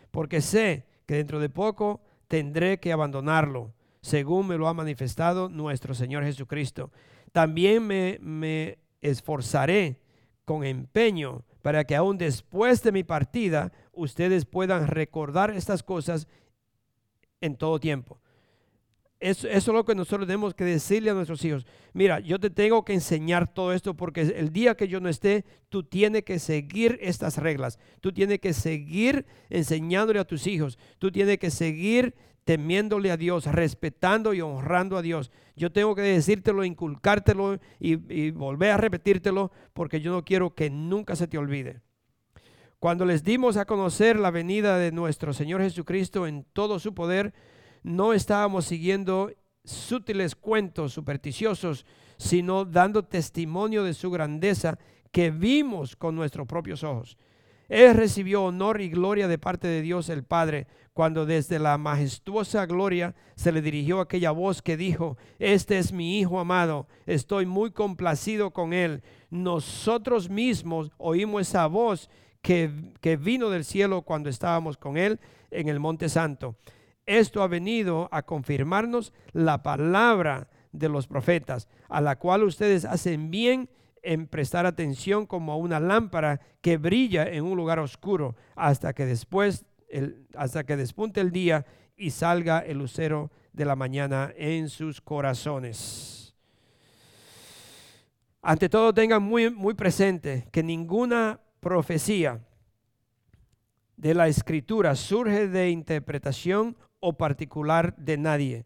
porque 0.10 0.42
sé 0.42 0.88
que 1.06 1.14
dentro 1.14 1.40
de 1.40 1.50
poco 1.50 2.02
tendré 2.28 2.80
que 2.80 2.92
abandonarlo, 2.92 3.72
según 4.02 4.48
me 4.48 4.58
lo 4.58 4.68
ha 4.68 4.74
manifestado 4.74 5.48
nuestro 5.48 5.94
Señor 5.94 6.24
Jesucristo. 6.24 6.92
También 7.32 7.86
me, 7.86 8.80
esforzaré 9.02 10.02
con 10.44 10.64
empeño 10.64 11.44
para 11.62 11.84
que 11.84 11.96
aún 11.96 12.18
después 12.18 12.82
de 12.82 12.92
mi 12.92 13.04
partida 13.04 13.72
ustedes 13.94 14.46
puedan 14.46 14.88
recordar 14.88 15.52
estas 15.52 15.84
cosas 15.84 16.28
en 17.42 17.56
todo 17.56 17.80
tiempo. 17.80 18.20
Eso, 19.20 19.50
es 19.50 19.68
lo 19.68 19.84
que 19.84 19.96
nosotros 19.96 20.28
tenemos 20.28 20.54
que 20.54 20.64
decirle 20.64 21.10
a 21.10 21.14
nuestros 21.14 21.44
hijos. 21.44 21.66
Mira, 21.92 22.22
yo 22.22 22.40
te 22.40 22.50
tengo 22.50 22.86
que 22.86 22.94
enseñar 22.94 23.54
todo 23.54 23.74
esto 23.74 23.94
porque 23.94 24.22
el 24.22 24.54
día 24.54 24.76
que 24.76 24.88
yo 24.88 25.02
no 25.02 25.10
esté, 25.10 25.44
tú 25.68 25.84
tienes 25.84 26.24
que 26.24 26.40
seguir 26.40 26.98
estas 27.02 27.38
reglas. 27.38 27.80
Tú 28.00 28.14
tienes 28.14 28.40
que 28.40 28.54
seguir 28.54 29.26
enseñándole 29.50 30.20
a 30.20 30.26
tus 30.26 30.48
hijos. 30.48 30.80
Tú 31.00 31.12
tienes 31.12 31.38
que 31.38 31.52
seguir 31.52 32.16
temiéndole 32.46 33.12
a 33.12 33.18
Dios, 33.18 33.46
respetando 33.46 34.34
y 34.34 34.42
honrando 34.42 34.98
a 34.98 35.02
Dios. 35.02 35.32
Yo 35.56 35.72
tengo 35.72 35.94
que 35.94 36.02
decírtelo, 36.02 36.64
inculcártelo 36.64 37.60
y, 37.80 38.32
volver 38.32 38.72
a 38.72 38.78
repetírtelo 38.78 39.52
porque 39.74 40.00
yo 40.00 40.12
no 40.12 40.24
quiero 40.24 40.56
que 40.56 40.70
nunca 40.70 41.18
se 41.18 41.28
te 41.28 41.38
olvide. 41.38 41.82
Cuando 42.80 43.04
les 43.04 43.26
dimos 43.26 43.58
a 43.58 43.66
conocer 43.66 44.18
la 44.18 44.32
venida 44.32 44.78
de 44.78 44.94
nuestro 44.94 45.34
Señor 45.34 45.62
Jesucristo 45.62 46.26
en 46.26 46.46
todo 46.54 46.80
su 46.80 46.96
poder, 46.96 47.34
no 47.84 48.14
estábamos 48.14 48.66
siguiendo 48.66 49.32
sutiles 49.64 50.36
cuentos 50.36 50.94
supersticiosos, 50.94 51.86
sino 52.18 52.66
dando 52.66 53.04
testimonio 53.04 53.84
de 53.84 53.94
su 53.94 54.12
grandeza 54.12 54.78
que 55.12 55.32
vimos 55.32 55.96
con 55.96 56.16
nuestros 56.16 56.48
propios 56.48 56.84
ojos. 56.84 57.18
Él 57.70 57.96
recibió 57.96 58.44
honor 58.44 58.82
y 58.82 58.90
gloria 58.90 59.28
de 59.28 59.38
parte 59.38 59.68
de 59.68 59.84
Dios 59.84 60.10
el 60.10 60.24
Padre 60.24 60.68
cuando 60.94 61.28
desde 61.28 61.60
la 61.60 61.78
majestuosa 61.78 62.66
gloria 62.66 63.16
se 63.36 63.52
le 63.52 63.62
dirigió 63.62 64.02
aquella 64.02 64.32
voz 64.32 64.62
que 64.62 64.76
dijo, 64.76 65.18
este 65.38 65.78
es 65.78 65.94
mi 65.94 66.20
Hijo 66.20 66.40
amado, 66.40 66.88
estoy 67.06 67.46
muy 67.46 67.72
complacido 67.72 68.52
con 68.52 68.74
él. 68.74 69.04
Nosotros 69.30 70.30
mismos 70.30 70.92
oímos 70.98 71.44
esa 71.44 71.68
voz 71.68 72.10
que, 72.42 72.72
que 73.02 73.18
vino 73.18 73.50
del 73.50 73.64
cielo 73.64 74.02
cuando 74.02 74.30
estábamos 74.30 74.76
con 74.76 74.98
él 74.98 75.20
en 75.52 75.70
el 75.70 75.80
Monte 75.80 76.10
Santo. 76.10 76.56
Esto 77.10 77.42
ha 77.42 77.48
venido 77.48 78.08
a 78.12 78.22
confirmarnos 78.22 79.14
la 79.34 79.64
palabra 79.64 80.48
de 80.72 80.90
los 80.90 81.08
profetas, 81.08 81.68
a 81.88 82.02
la 82.02 82.20
cual 82.20 82.44
ustedes 82.44 82.86
hacen 82.86 83.32
bien 83.32 83.68
en 84.04 84.28
prestar 84.28 84.68
atención 84.68 85.26
como 85.26 85.52
a 85.52 85.56
una 85.56 85.80
lámpara 85.80 86.40
que 86.62 86.78
brilla 86.78 87.28
en 87.28 87.46
un 87.46 87.58
lugar 87.58 87.80
oscuro 87.80 88.36
hasta 88.56 88.94
que 88.94 89.08
después, 89.08 89.66
hasta 90.36 90.64
que 90.64 90.78
despunte 90.78 91.20
el 91.20 91.32
día 91.32 91.66
y 91.98 92.12
salga 92.12 92.60
el 92.60 92.78
lucero 92.78 93.32
de 93.54 93.66
la 93.66 93.76
mañana 93.76 94.32
en 94.38 94.70
sus 94.70 95.02
corazones. 95.02 96.36
Ante 98.44 98.70
todo 98.70 98.94
tengan 98.94 99.24
muy, 99.24 99.50
muy 99.50 99.74
presente 99.74 100.48
que 100.52 100.62
ninguna 100.62 101.40
profecía 101.60 102.40
de 103.98 104.14
la 104.14 104.28
escritura 104.28 104.94
surge 104.94 105.48
de 105.48 105.72
interpretación 105.72 106.78
o 107.00 107.14
particular 107.14 107.96
de 107.98 108.18
nadie 108.18 108.66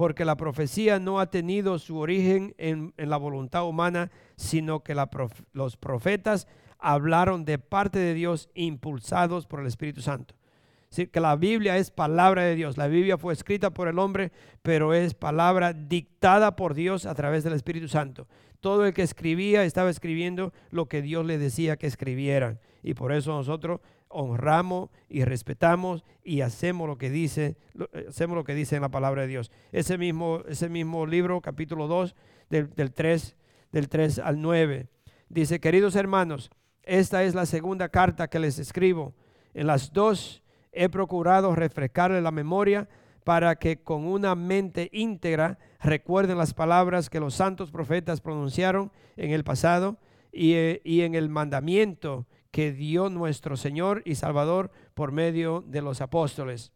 porque 0.00 0.24
la 0.24 0.36
profecía 0.36 0.98
no 0.98 1.20
ha 1.20 1.30
tenido 1.30 1.78
su 1.78 1.98
origen 1.98 2.54
en, 2.56 2.94
la 2.96 3.18
voluntad 3.18 3.68
humana, 3.68 4.10
sino 4.34 4.82
que 4.82 4.96
los 5.52 5.76
profetas 5.76 6.46
hablaron 6.78 7.44
de 7.44 7.58
parte 7.58 7.98
de 7.98 8.14
Dios 8.14 8.48
impulsados 8.54 9.46
por 9.46 9.60
el 9.60 9.66
Espíritu 9.66 10.00
Santo. 10.00 10.34
Es 10.90 11.08
que 11.08 11.20
la 11.20 11.36
Biblia 11.36 11.76
es 11.76 11.90
palabra 11.90 12.44
de 12.44 12.56
Dios. 12.56 12.76
La 12.78 12.88
Biblia 12.88 13.18
fue 13.18 13.32
escrita 13.32 13.70
por 13.70 13.88
el 13.88 13.98
hombre, 13.98 14.32
pero 14.62 14.94
es 14.94 15.14
palabra 15.14 15.72
dictada 15.72 16.56
por 16.56 16.74
Dios 16.74 17.06
a 17.06 17.14
través 17.14 17.44
del 17.44 17.52
Espíritu 17.52 17.86
Santo. 17.86 18.26
Todo 18.60 18.86
el 18.86 18.92
que 18.92 19.02
escribía 19.02 19.64
estaba 19.64 19.90
escribiendo 19.90 20.52
lo 20.70 20.86
que 20.86 21.00
Dios 21.02 21.24
le 21.24 21.38
decía 21.38 21.76
que 21.76 21.86
escribieran. 21.86 22.58
Y 22.82 22.94
por 22.94 23.12
eso 23.12 23.32
nosotros 23.32 23.80
honramos 24.10 24.90
y 25.08 25.24
respetamos 25.24 26.04
y 26.22 26.42
hacemos 26.42 26.86
lo 26.86 26.98
que 26.98 27.08
dice, 27.10 27.56
eh, 27.92 28.06
hacemos 28.08 28.36
lo 28.36 28.44
que 28.44 28.54
dice 28.54 28.76
en 28.76 28.82
la 28.82 28.90
palabra 28.90 29.22
de 29.22 29.28
Dios. 29.28 29.50
Ese 29.72 29.96
mismo, 29.96 30.42
ese 30.48 30.68
mismo 30.68 31.06
libro, 31.06 31.40
capítulo 31.40 31.86
2, 31.86 32.14
del, 32.50 32.74
del, 32.74 32.92
3, 32.92 33.36
del 33.72 33.88
3 33.88 34.18
al 34.18 34.40
9, 34.40 34.88
dice, 35.28 35.60
queridos 35.60 35.96
hermanos, 35.96 36.50
esta 36.82 37.22
es 37.22 37.34
la 37.34 37.46
segunda 37.46 37.88
carta 37.88 38.28
que 38.28 38.38
les 38.38 38.58
escribo. 38.58 39.14
En 39.54 39.66
las 39.66 39.92
dos 39.92 40.42
he 40.72 40.88
procurado 40.88 41.54
refrescarle 41.54 42.20
la 42.20 42.30
memoria 42.30 42.88
para 43.24 43.56
que 43.56 43.82
con 43.82 44.06
una 44.06 44.34
mente 44.34 44.88
íntegra 44.92 45.58
recuerden 45.80 46.38
las 46.38 46.54
palabras 46.54 47.10
que 47.10 47.20
los 47.20 47.34
santos 47.34 47.70
profetas 47.70 48.20
pronunciaron 48.20 48.90
en 49.16 49.30
el 49.30 49.44
pasado 49.44 49.98
y, 50.32 50.54
eh, 50.54 50.80
y 50.84 51.02
en 51.02 51.14
el 51.14 51.28
mandamiento 51.28 52.26
que 52.50 52.72
dio 52.72 53.08
nuestro 53.08 53.56
Señor 53.56 54.02
y 54.04 54.14
Salvador 54.14 54.70
por 54.94 55.12
medio 55.12 55.62
de 55.66 55.82
los 55.82 56.00
apóstoles. 56.00 56.72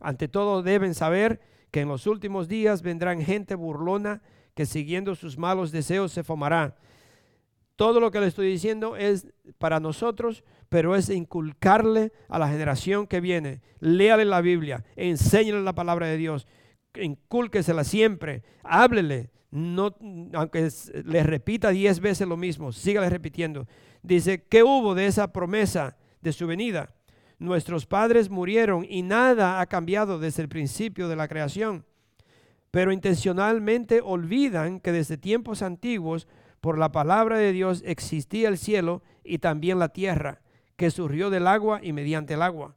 Ante 0.00 0.28
todo 0.28 0.62
deben 0.62 0.94
saber 0.94 1.40
que 1.70 1.80
en 1.80 1.88
los 1.88 2.06
últimos 2.06 2.48
días 2.48 2.82
vendrán 2.82 3.22
gente 3.22 3.54
burlona 3.54 4.22
que 4.54 4.66
siguiendo 4.66 5.14
sus 5.14 5.38
malos 5.38 5.72
deseos 5.72 6.12
se 6.12 6.22
formará. 6.22 6.76
Todo 7.76 7.98
lo 7.98 8.10
que 8.10 8.20
le 8.20 8.28
estoy 8.28 8.48
diciendo 8.48 8.96
es 8.96 9.26
para 9.58 9.80
nosotros, 9.80 10.44
pero 10.68 10.94
es 10.94 11.10
inculcarle 11.10 12.12
a 12.28 12.38
la 12.38 12.48
generación 12.48 13.06
que 13.06 13.20
viene. 13.20 13.62
Léale 13.80 14.24
la 14.24 14.40
Biblia, 14.40 14.84
enséñale 14.94 15.62
la 15.62 15.74
palabra 15.74 16.06
de 16.06 16.16
Dios, 16.16 16.46
incúlquesela 16.94 17.82
siempre, 17.82 18.44
háblele, 18.62 19.30
no, 19.50 19.96
aunque 20.34 20.68
le 21.04 21.22
repita 21.22 21.70
diez 21.70 22.00
veces 22.00 22.28
lo 22.28 22.36
mismo, 22.36 22.72
sígale 22.72 23.10
repitiendo. 23.10 23.66
Dice, 24.04 24.44
¿qué 24.44 24.62
hubo 24.62 24.94
de 24.94 25.06
esa 25.06 25.32
promesa 25.32 25.96
de 26.20 26.34
su 26.34 26.46
venida? 26.46 26.94
Nuestros 27.38 27.86
padres 27.86 28.28
murieron 28.28 28.86
y 28.86 29.00
nada 29.00 29.60
ha 29.60 29.66
cambiado 29.66 30.18
desde 30.18 30.42
el 30.42 30.50
principio 30.50 31.08
de 31.08 31.16
la 31.16 31.26
creación. 31.26 31.86
Pero 32.70 32.92
intencionalmente 32.92 34.02
olvidan 34.02 34.78
que 34.80 34.92
desde 34.92 35.16
tiempos 35.16 35.62
antiguos, 35.62 36.28
por 36.60 36.76
la 36.76 36.92
palabra 36.92 37.38
de 37.38 37.52
Dios, 37.52 37.82
existía 37.86 38.48
el 38.48 38.58
cielo 38.58 39.02
y 39.24 39.38
también 39.38 39.78
la 39.78 39.88
tierra, 39.88 40.42
que 40.76 40.90
surgió 40.90 41.30
del 41.30 41.46
agua 41.46 41.80
y 41.82 41.94
mediante 41.94 42.34
el 42.34 42.42
agua. 42.42 42.76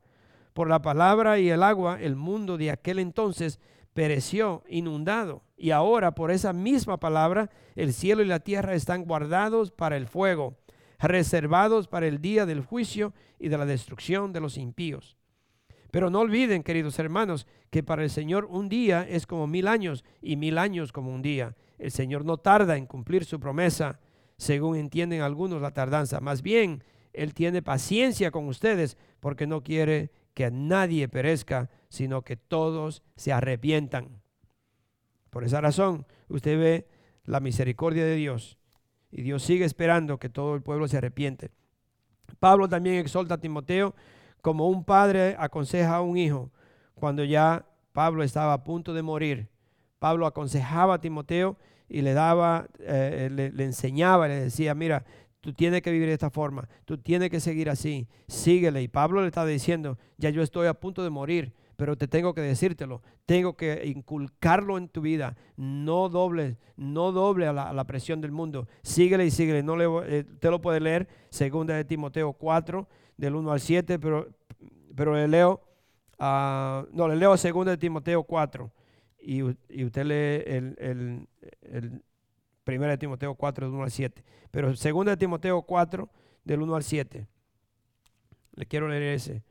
Por 0.54 0.70
la 0.70 0.82
palabra 0.82 1.40
y 1.40 1.50
el 1.50 1.62
agua, 1.62 2.02
el 2.02 2.16
mundo 2.16 2.58
de 2.58 2.72
aquel 2.72 3.00
entonces 3.00 3.60
pereció 3.94 4.64
inundado. 4.70 5.44
Y 5.58 5.72
ahora 5.72 6.16
por 6.16 6.32
esa 6.32 6.54
misma 6.54 7.02
palabra, 7.02 7.50
el 7.76 7.92
cielo 7.92 8.24
y 8.24 8.28
la 8.28 8.40
tierra 8.40 8.76
están 8.76 9.04
guardados 9.04 9.72
para 9.72 9.98
el 9.98 10.08
fuego 10.08 10.56
reservados 11.00 11.88
para 11.88 12.08
el 12.08 12.22
día 12.22 12.46
del 12.46 12.62
juicio 12.62 13.14
y 13.40 13.50
de 13.50 13.58
la 13.58 13.66
destrucción 13.66 14.34
de 14.34 14.40
los 14.40 14.58
impíos. 14.58 15.18
Pero 15.92 16.10
no 16.10 16.20
olviden, 16.20 16.64
queridos 16.64 17.00
hermanos, 17.00 17.48
que 17.70 17.84
para 17.84 18.04
el 18.04 18.10
Señor 18.10 18.46
un 18.46 18.70
día 18.70 19.06
es 19.08 19.26
como 19.26 19.48
mil 19.48 19.68
años 19.68 20.04
y 20.22 20.36
mil 20.36 20.58
años 20.58 20.92
como 20.92 21.14
un 21.14 21.22
día. 21.22 21.56
El 21.78 21.92
Señor 21.92 22.26
no 22.26 22.38
tarda 22.38 22.78
en 22.78 22.86
cumplir 22.86 23.26
su 23.26 23.40
promesa, 23.40 24.00
según 24.38 24.78
entienden 24.78 25.22
algunos 25.22 25.62
la 25.62 25.72
tardanza. 25.72 26.20
Más 26.20 26.42
bien, 26.42 26.84
Él 27.14 27.34
tiene 27.34 27.62
paciencia 27.62 28.32
con 28.32 28.48
ustedes 28.48 28.98
porque 29.20 29.48
no 29.48 29.64
quiere 29.64 30.12
que 30.34 30.52
nadie 30.52 31.08
perezca, 31.08 31.70
sino 31.90 32.22
que 32.22 32.38
todos 32.38 33.02
se 33.16 33.32
arrepientan. 33.32 34.22
Por 35.30 35.44
esa 35.44 35.62
razón, 35.62 36.06
usted 36.28 36.60
ve 36.60 36.88
la 37.24 37.40
misericordia 37.40 38.06
de 38.06 38.16
Dios 38.16 38.58
y 39.12 39.22
Dios 39.22 39.44
sigue 39.44 39.66
esperando 39.66 40.18
que 40.18 40.30
todo 40.30 40.56
el 40.56 40.62
pueblo 40.62 40.88
se 40.88 40.98
arrepiente. 40.98 41.52
Pablo 42.40 42.68
también 42.68 42.96
exhorta 42.98 43.36
a 43.36 43.40
Timoteo 43.40 43.96
como 44.42 44.70
un 44.70 44.84
padre 44.84 45.36
aconseja 45.40 45.96
a 45.96 46.02
un 46.02 46.18
hijo. 46.18 46.52
Cuando 46.94 47.24
ya 47.24 47.66
Pablo 47.94 48.24
estaba 48.24 48.54
a 48.54 48.64
punto 48.64 48.94
de 48.94 49.02
morir, 49.02 49.50
Pablo 50.00 50.26
aconsejaba 50.26 50.96
a 50.96 51.02
Timoteo 51.02 51.58
y 51.90 52.02
le 52.02 52.14
daba, 52.14 52.68
eh, 52.80 53.30
le, 53.32 53.64
enseñaba, 53.64 54.28
le 54.28 54.36
decía, 54.36 54.76
mira, 54.76 55.06
tú 55.42 55.54
tienes 55.54 55.82
que 55.82 55.92
vivir 55.92 56.08
de 56.08 56.14
esta 56.14 56.30
forma, 56.30 56.68
tú 56.86 56.98
tienes 56.98 57.30
que 57.30 57.40
seguir 57.40 57.70
así, 57.70 58.08
síguele. 58.28 58.82
Y 58.82 58.88
Pablo 58.88 59.22
le 59.22 59.28
está 59.28 59.46
diciendo, 59.46 59.98
ya 60.18 60.30
yo 60.30 60.42
estoy 60.42 60.68
a 60.68 60.74
punto 60.74 61.04
de 61.04 61.10
morir, 61.10 61.54
pero 61.78 61.96
te 61.96 62.08
tengo 62.08 62.34
que 62.34 62.42
decírtelo, 62.42 63.04
tengo 63.26 63.56
que 63.56 63.84
inculcarlo 63.86 64.80
en 64.80 64.90
tu 64.90 65.02
vida. 65.02 65.38
No 65.56 66.10
doble, 66.10 66.58
no 66.76 67.12
doble 67.12 67.46
a 67.46 67.54
la, 67.54 67.84
presión 67.86 68.20
del 68.20 68.32
mundo. 68.32 68.68
Síguele 68.82 69.26
y 69.28 69.32
síguele. 69.32 69.62
No 69.62 69.76
le, 69.78 69.86
eh, 70.08 70.24
te 70.24 70.50
lo 70.50 70.60
puede 70.60 70.80
leer, 70.80 71.08
segunda 71.30 71.76
de 71.76 71.86
Timoteo 71.86 72.34
4, 72.34 72.88
del 73.16 73.36
1 73.36 73.52
al 73.52 73.60
7, 73.60 74.00
pero, 74.00 74.28
pero 74.96 75.14
le 75.14 75.28
leo, 75.28 75.62
uh, 76.20 76.88
no, 76.92 77.08
le 77.08 77.16
leo 77.16 77.38
segunda 77.38 77.72
de 77.72 77.78
Timoteo 77.78 78.24
4 78.24 78.72
y, 79.20 79.42
y 79.70 79.86
usted 79.86 80.04
lee 80.04 80.52
el, 80.52 80.76
el, 80.80 81.28
el 81.62 82.04
primera 82.64 82.94
de 82.94 82.98
Timoteo 82.98 83.36
4, 83.36 83.68
del 83.68 83.76
1 83.76 83.84
al 83.84 83.92
7. 83.92 84.24
Pero 84.50 84.76
segunda 84.76 85.12
de 85.12 85.18
Timoteo 85.18 85.62
4, 85.62 86.10
del 86.44 86.62
1 86.64 86.76
al 86.76 86.84
7. 86.84 87.28
Le 88.56 88.66
quiero 88.66 88.88
leer 88.88 89.04
ese, 89.04 89.44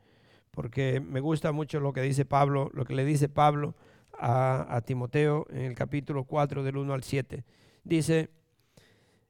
porque 0.57 0.99
me 0.99 1.19
gusta 1.19 1.51
mucho 1.51 1.79
lo 1.79 1.93
que 1.93 2.01
dice 2.01 2.25
Pablo, 2.25 2.71
lo 2.73 2.83
que 2.83 2.95
le 2.95 3.05
dice 3.05 3.29
Pablo 3.29 3.75
a, 4.17 4.81
Timoteo 4.87 5.45
en 5.51 5.65
el 5.65 5.75
capítulo 5.75 6.23
4 6.23 6.63
del 6.63 6.77
1 6.77 6.93
al 6.95 7.03
7. 7.03 7.45
Dice, 7.83 8.31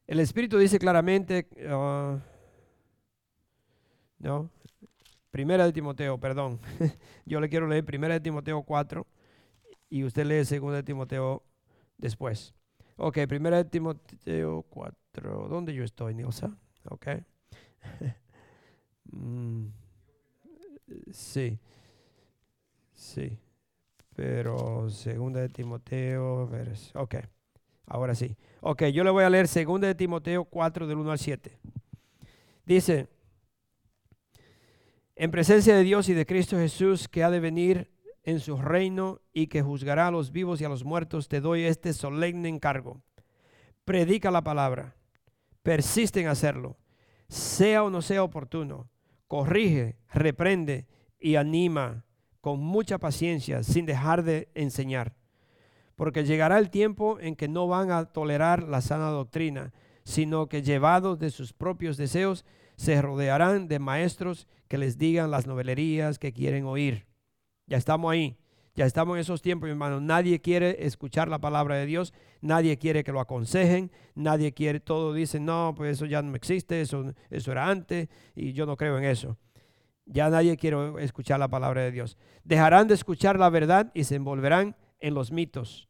el 0.07 0.21
Espíritu 0.21 0.57
dice 0.57 0.79
claramente, 0.79 1.49
ah, 1.67 2.17
no, 4.19 4.49
primera 5.29 5.65
de 5.65 5.73
Timoteo, 5.73 6.17
perdón, 6.17 6.61
yo 7.25 7.41
le 7.41 7.49
quiero 7.49 7.67
leer 7.67 7.83
primera 7.83 8.13
de 8.13 8.21
Timoteo 8.21 8.63
4 8.63 9.05
y 9.89 10.05
usted 10.05 10.25
lee 10.25 10.45
segunda 10.45 10.77
de 10.77 10.83
Timoteo 10.83 11.43
después. 11.97 12.55
Ok, 12.95 13.17
primera 13.27 13.57
de 13.57 13.65
Timoteo 13.65 14.65
4, 14.69 15.49
¿dónde 15.49 15.73
yo 15.73 15.83
estoy, 15.83 16.13
Nilsa? 16.15 16.57
Ok. 16.89 17.07
Mm, 19.09 19.69
sí, 21.11 21.59
sí, 22.93 23.37
pero 24.15 24.89
segunda 24.89 25.41
de 25.41 25.49
Timoteo, 25.49 26.49
ok, 26.93 27.15
ahora 27.85 28.15
sí. 28.15 28.35
Ok, 28.61 28.85
yo 28.85 29.03
le 29.03 29.11
voy 29.11 29.23
a 29.23 29.29
leer 29.29 29.47
segunda 29.47 29.87
de 29.87 29.95
Timoteo 29.95 30.45
4 30.45 30.87
del 30.87 30.97
1 30.97 31.11
al 31.11 31.19
7. 31.19 31.57
Dice, 32.65 33.07
en 35.15 35.31
presencia 35.31 35.75
de 35.75 35.83
Dios 35.83 36.09
y 36.09 36.13
de 36.13 36.25
Cristo 36.25 36.57
Jesús 36.57 37.07
que 37.07 37.23
ha 37.23 37.31
de 37.31 37.39
venir 37.39 37.91
en 38.23 38.39
su 38.39 38.57
reino 38.57 39.21
y 39.33 39.47
que 39.47 39.61
juzgará 39.61 40.07
a 40.07 40.11
los 40.11 40.31
vivos 40.31 40.59
y 40.59 40.65
a 40.65 40.69
los 40.69 40.83
muertos, 40.83 41.27
te 41.27 41.39
doy 41.39 41.63
este 41.63 41.93
solemne 41.93 42.49
encargo. 42.49 43.01
Predica 43.85 44.31
la 44.31 44.43
palabra, 44.43 44.95
persiste 45.63 46.19
en 46.19 46.27
hacerlo 46.27 46.77
sea 47.27 47.83
o 47.83 47.89
no 47.89 48.01
sea 48.01 48.23
oportuno, 48.23 48.89
corrige, 49.27 49.97
reprende 50.13 50.87
y 51.19 51.35
anima 51.35 52.05
con 52.41 52.59
mucha 52.59 52.97
paciencia 52.97 53.63
sin 53.63 53.85
dejar 53.85 54.23
de 54.23 54.49
enseñar. 54.53 55.15
Porque 55.95 56.23
llegará 56.23 56.59
el 56.59 56.69
tiempo 56.69 57.19
en 57.19 57.35
que 57.35 57.47
no 57.47 57.67
van 57.67 57.91
a 57.91 58.05
tolerar 58.05 58.63
la 58.63 58.81
sana 58.81 59.09
doctrina, 59.09 59.73
sino 60.03 60.47
que 60.47 60.61
llevados 60.61 61.19
de 61.19 61.31
sus 61.31 61.53
propios 61.53 61.97
deseos 61.97 62.45
se 62.75 63.01
rodearán 63.01 63.67
de 63.67 63.79
maestros 63.79 64.47
que 64.67 64.77
les 64.77 64.97
digan 64.97 65.31
las 65.31 65.47
novelerías 65.47 66.19
que 66.19 66.31
quieren 66.31 66.65
oír. 66.65 67.07
Ya 67.65 67.77
estamos 67.77 68.11
ahí. 68.11 68.37
Ya 68.77 68.85
estamos 68.85 69.15
en 69.15 69.21
esos 69.21 69.41
tiempos, 69.41 69.67
hermano. 69.67 69.99
Nadie 69.99 70.39
quiere 70.39 70.85
escuchar 70.85 71.29
la 71.29 71.39
palabra 71.39 71.77
de 71.77 71.87
Dios. 71.87 72.13
Nadie 72.41 72.77
quiere 72.77 73.03
que 73.03 73.11
lo 73.11 73.19
aconsejen. 73.19 73.89
Nadie 74.13 74.53
quiere, 74.53 74.79
todo 74.79 75.15
dicen, 75.15 75.45
no, 75.45 75.73
pues 75.75 75.93
eso 75.93 76.05
ya 76.05 76.21
no 76.21 76.35
existe, 76.35 76.79
eso, 76.79 77.11
eso 77.31 77.51
era 77.51 77.69
antes 77.69 78.07
y 78.35 78.53
yo 78.53 78.67
no 78.67 78.77
creo 78.77 78.99
en 78.99 79.05
eso. 79.05 79.35
Ya 80.05 80.29
nadie 80.29 80.57
quiere 80.57 80.77
escuchar 80.99 81.39
la 81.39 81.47
palabra 81.47 81.81
de 81.81 81.91
Dios. 81.91 82.19
Dejarán 82.43 82.87
de 82.87 82.93
escuchar 82.93 83.39
la 83.39 83.49
verdad 83.49 83.89
y 83.95 84.03
se 84.03 84.13
envolverán 84.13 84.75
en 84.99 85.15
los 85.15 85.31
mitos. 85.31 85.89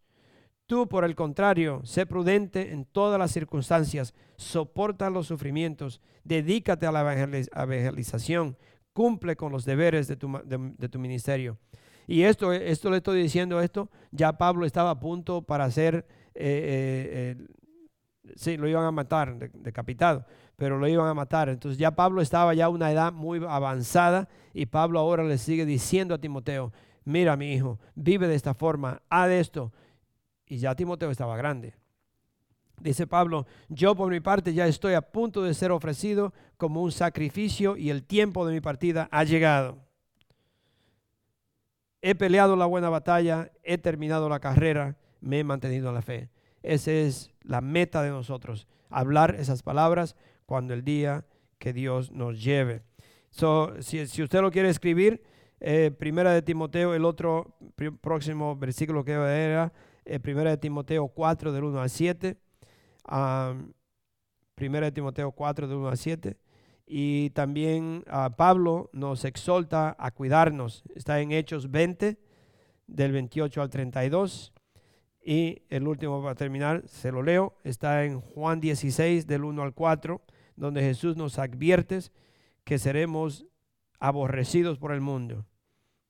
Tú, 0.65 0.87
por 0.87 1.03
el 1.03 1.13
contrario, 1.13 1.81
sé 1.83 2.05
prudente 2.05 2.71
en 2.71 2.85
todas 2.85 3.19
las 3.19 3.31
circunstancias, 3.31 4.13
soporta 4.37 5.09
los 5.09 5.27
sufrimientos, 5.27 5.99
dedícate 6.23 6.85
a 6.85 6.93
la 6.93 7.01
evangelización, 7.01 8.55
cumple 8.93 9.35
con 9.35 9.51
los 9.51 9.65
deberes 9.65 10.07
de 10.07 10.15
tu, 10.15 10.31
de 10.45 10.89
tu 10.89 10.99
ministerio. 10.99 11.57
Y 12.07 12.23
esto, 12.23 12.53
esto 12.53 12.89
le 12.89 12.97
estoy 12.97 13.21
diciendo 13.21 13.59
esto, 13.59 13.89
ya 14.11 14.37
Pablo 14.37 14.65
estaba 14.65 14.91
a 14.91 14.99
punto 14.99 15.41
para 15.41 15.65
hacer, 15.65 16.07
eh, 16.33 17.35
eh, 17.35 17.47
sí, 18.37 18.55
lo 18.55 18.69
iban 18.69 18.85
a 18.85 18.91
matar, 18.91 19.51
decapitado, 19.53 20.25
pero 20.55 20.77
lo 20.77 20.87
iban 20.87 21.09
a 21.09 21.13
matar. 21.13 21.49
Entonces 21.49 21.77
ya 21.77 21.91
Pablo 21.91 22.21
estaba 22.21 22.53
ya 22.53 22.65
a 22.65 22.69
una 22.69 22.89
edad 22.89 23.11
muy 23.11 23.45
avanzada 23.45 24.29
y 24.53 24.67
Pablo 24.67 24.99
ahora 24.99 25.25
le 25.25 25.37
sigue 25.37 25.65
diciendo 25.65 26.15
a 26.15 26.17
Timoteo, 26.17 26.71
mira 27.03 27.35
mi 27.35 27.53
hijo, 27.53 27.77
vive 27.93 28.29
de 28.29 28.35
esta 28.35 28.53
forma, 28.53 29.01
haz 29.09 29.29
esto. 29.31 29.73
Y 30.45 30.59
ya 30.59 30.75
Timoteo 30.75 31.11
estaba 31.11 31.35
grande. 31.35 31.75
Dice 32.79 33.05
Pablo, 33.05 33.47
yo 33.67 33.95
por 33.95 34.09
mi 34.09 34.21
parte 34.21 34.53
ya 34.53 34.65
estoy 34.65 34.93
a 34.93 35.01
punto 35.01 35.43
de 35.43 35.53
ser 35.53 35.71
ofrecido 35.71 36.33
como 36.55 36.83
un 36.83 36.93
sacrificio 36.93 37.75
y 37.75 37.89
el 37.89 38.03
tiempo 38.03 38.47
de 38.47 38.53
mi 38.53 38.61
partida 38.61 39.09
ha 39.11 39.25
llegado 39.25 39.86
he 42.01 42.15
peleado 42.15 42.55
la 42.55 42.65
buena 42.65 42.89
batalla, 42.89 43.51
he 43.63 43.77
terminado 43.77 44.29
la 44.29 44.39
carrera, 44.39 44.97
me 45.21 45.39
he 45.39 45.43
mantenido 45.43 45.89
en 45.89 45.95
la 45.95 46.01
fe. 46.01 46.29
Esa 46.63 46.91
es 46.91 47.31
la 47.41 47.61
meta 47.61 48.01
de 48.01 48.09
nosotros, 48.09 48.67
hablar 48.89 49.35
esas 49.35 49.63
palabras 49.63 50.15
cuando 50.45 50.73
el 50.73 50.83
día 50.83 51.25
que 51.57 51.73
Dios 51.73 52.11
nos 52.11 52.43
lleve. 52.43 52.83
si, 53.31 54.01
usted 54.01 54.41
lo 54.41 54.51
quiere 54.51 54.69
escribir, 54.69 55.23
eh, 55.59 55.91
Primera 55.97 56.31
de 56.31 56.41
Timoteo, 56.41 56.93
el 56.93 57.05
otro 57.05 57.57
próximo 58.01 58.55
versículo 58.55 59.03
que 59.03 59.13
era, 59.13 59.73
eh, 60.05 60.19
Primera 60.19 60.51
de 60.51 60.57
Timoteo 60.57 61.07
4 61.07 61.51
del 61.51 61.63
1 61.63 61.81
al 61.81 61.89
7. 61.89 62.37
primera 64.55 64.87
de 64.87 64.91
Timoteo 64.91 65.31
4 65.31 65.67
del 65.67 65.77
1 65.77 65.89
al 65.89 65.97
7. 65.97 66.37
Y 66.89 67.31
también 67.31 68.05
ah, 68.07 68.33
Pablo 68.37 68.89
nos 68.93 69.25
exhorta 69.25 69.95
a 69.99 70.11
cuidarnos. 70.11 70.83
Está 70.95 71.19
en 71.19 71.33
Hechos 71.33 71.69
20, 71.69 72.17
del 72.87 73.11
28 73.11 73.61
al 73.61 73.69
32. 73.69 74.53
Y 75.21 75.63
el 75.67 75.85
último 75.85 76.23
para 76.23 76.35
terminar, 76.35 76.87
se 76.87 77.11
lo 77.11 77.21
leo, 77.21 77.57
está 77.65 78.05
en 78.05 78.21
Juan 78.21 78.61
16, 78.61 79.27
del 79.27 79.43
1 79.43 79.61
al 79.61 79.73
4, 79.73 80.21
donde 80.55 80.81
Jesús 80.81 81.17
nos 81.17 81.37
advierte 81.37 81.99
que 82.63 82.79
seremos 82.79 83.45
aborrecidos 83.99 84.79
por 84.79 84.93
el 84.93 85.01
mundo. 85.01 85.45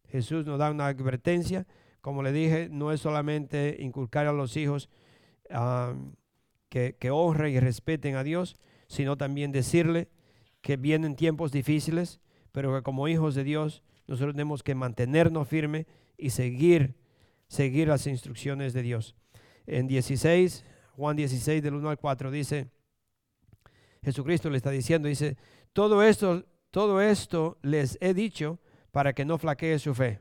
Jesús 0.10 0.46
nos 0.46 0.60
da 0.60 0.70
una 0.70 0.86
advertencia. 0.86 1.66
Como 2.02 2.22
le 2.22 2.32
dije, 2.32 2.70
no 2.70 2.92
es 2.92 3.02
solamente 3.02 3.78
inculcar 3.80 4.28
a 4.28 4.32
los 4.32 4.56
hijos 4.56 4.92
ah, 5.50 5.96
que, 6.70 6.96
que 7.00 7.10
honren 7.10 7.56
y 7.56 7.60
respeten 7.60 8.16
a 8.16 8.24
Dios, 8.24 8.56
sino 8.88 9.18
también 9.18 9.52
decirle 9.52 10.10
que 10.68 10.76
vienen 10.76 11.16
tiempos 11.16 11.54
difíciles, 11.54 12.20
pero 12.52 12.76
que 12.76 12.84
como 12.84 13.08
hijos 13.08 13.36
de 13.36 13.46
Dios 13.46 13.84
nosotros 14.06 14.34
tenemos 14.34 14.64
que 14.64 14.76
mantenernos 14.76 15.48
firmes 15.48 15.86
y 16.18 16.32
seguir, 16.32 16.98
seguir 17.48 17.88
las 17.88 18.06
instrucciones 18.06 18.74
de 18.74 18.82
Dios. 18.82 19.16
En 19.66 19.88
16, 19.88 20.66
Juan 20.98 21.16
16 21.16 21.64
del 21.64 21.76
1 21.76 21.90
al 21.90 21.98
4 21.98 22.32
dice, 22.32 22.70
Jesucristo 24.04 24.50
le 24.50 24.58
está 24.58 24.70
diciendo, 24.70 25.08
dice, 25.08 25.38
todo 25.72 26.04
esto, 26.04 26.44
todo 26.70 27.02
esto 27.02 27.58
les 27.62 27.98
he 28.02 28.14
dicho 28.14 28.60
para 28.92 29.14
que 29.14 29.24
no 29.24 29.38
flaquee 29.38 29.80
su 29.80 29.96
fe. 29.96 30.20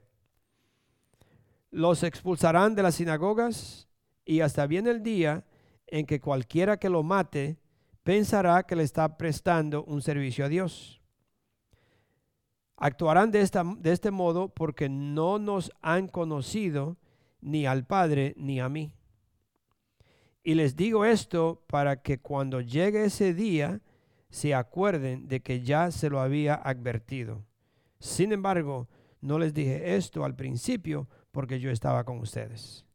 Los 1.73 2.05
expulsarán 2.05 2.77
de 2.77 2.85
las 2.85 2.95
sinagogas 2.95 3.89
y 4.25 4.43
hasta 4.43 4.69
viene 4.69 4.91
el 4.91 5.03
día 5.03 5.45
en 5.89 6.07
que 6.07 6.21
cualquiera 6.21 6.77
que 6.77 6.89
lo 6.89 7.03
mate 7.03 7.59
pensará 8.07 8.63
que 8.63 8.77
le 8.77 8.85
está 8.85 9.19
prestando 9.19 9.83
un 9.83 10.01
servicio 10.01 10.45
a 10.45 10.49
Dios. 10.49 11.03
Actuarán 12.77 13.33
de, 13.33 13.41
esta, 13.41 13.65
de 13.65 13.91
este 13.91 14.13
modo 14.13 14.49
porque 14.49 14.89
no 14.89 15.41
nos 15.41 15.73
han 15.83 16.07
conocido 16.07 16.99
ni 17.41 17.67
al 17.67 17.85
Padre 17.85 18.33
ni 18.37 18.61
a 18.61 18.69
mí. 18.69 18.93
Y 20.45 20.55
les 20.55 20.77
digo 20.77 21.05
esto 21.05 21.65
para 21.67 22.01
que 22.01 22.21
cuando 22.21 22.61
llegue 22.61 23.07
ese 23.07 23.35
día 23.35 23.81
se 24.31 24.55
acuerden 24.55 25.27
de 25.27 25.43
que 25.43 25.63
ya 25.63 25.91
se 25.91 26.09
lo 26.09 26.21
había 26.21 26.55
advertido. 26.55 27.45
Sin 27.99 28.31
embargo, 28.31 28.87
no 29.21 29.37
les 29.37 29.53
dije 29.53 29.97
esto 29.97 30.25
al 30.25 30.37
principio 30.37 31.09
porque 31.33 31.59
yo 31.59 31.73
estaba 31.73 32.05
con 32.05 32.21
ustedes. 32.21 32.87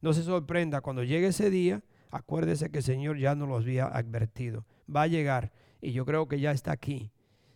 No 0.00 0.14
se 0.14 0.22
sorprenda 0.22 0.80
cuando 0.80 1.04
llegue 1.04 1.26
ese 1.26 1.50
día 1.50 1.82
acuérdese 2.16 2.70
que 2.70 2.78
el 2.78 2.84
Señor 2.84 3.18
ya 3.18 3.34
nos 3.34 3.48
lo 3.48 3.56
había 3.56 3.86
advertido. 3.86 4.66
Va 4.94 5.02
a 5.02 5.06
llegar 5.06 5.52
y 5.80 5.92
yo 5.92 6.04
creo 6.04 6.28
que 6.28 6.40
ya 6.40 6.52
está 6.52 6.72
aquí. 6.72 7.12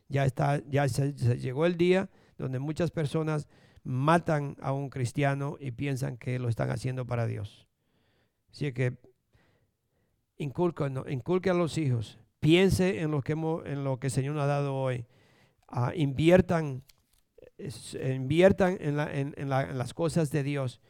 Ya 0.09 0.24
está, 0.24 0.62
ya 0.69 0.89
se, 0.89 1.12
llegó 1.12 1.66
el 1.66 1.77
día 1.77 2.11
donde 2.37 2.59
muchas 2.59 2.91
personas 2.91 3.49
matan 3.85 4.57
a 4.61 4.73
un 4.73 4.91
cristiano 4.91 5.57
y 5.61 5.70
piensan 5.70 6.16
que 6.16 6.39
lo 6.39 6.49
están 6.49 6.70
haciendo 6.70 7.07
para 7.07 7.27
Dios. 7.27 7.69
Así 8.51 8.73
que 8.73 8.99
inculque, 10.37 11.51
a 11.51 11.55
los 11.55 11.78
hijos, 11.78 12.19
piense 12.41 13.01
en 13.01 13.11
lo 13.11 13.23
que, 13.23 13.32
hemos, 13.32 13.65
en 13.66 13.85
lo 13.85 13.99
que 13.99 14.09
el 14.09 14.11
Señor 14.11 14.35
nos 14.35 14.45
ha 14.45 14.49
dado 14.49 14.74
hoy, 14.74 15.07
ah, 15.69 15.93
inviertan 15.95 16.82
inviertan 18.03 18.78
en, 18.81 19.35
en 19.37 19.49
las 19.49 19.95
cosas 19.95 20.31
de 20.31 20.43
Dios. 20.43 20.81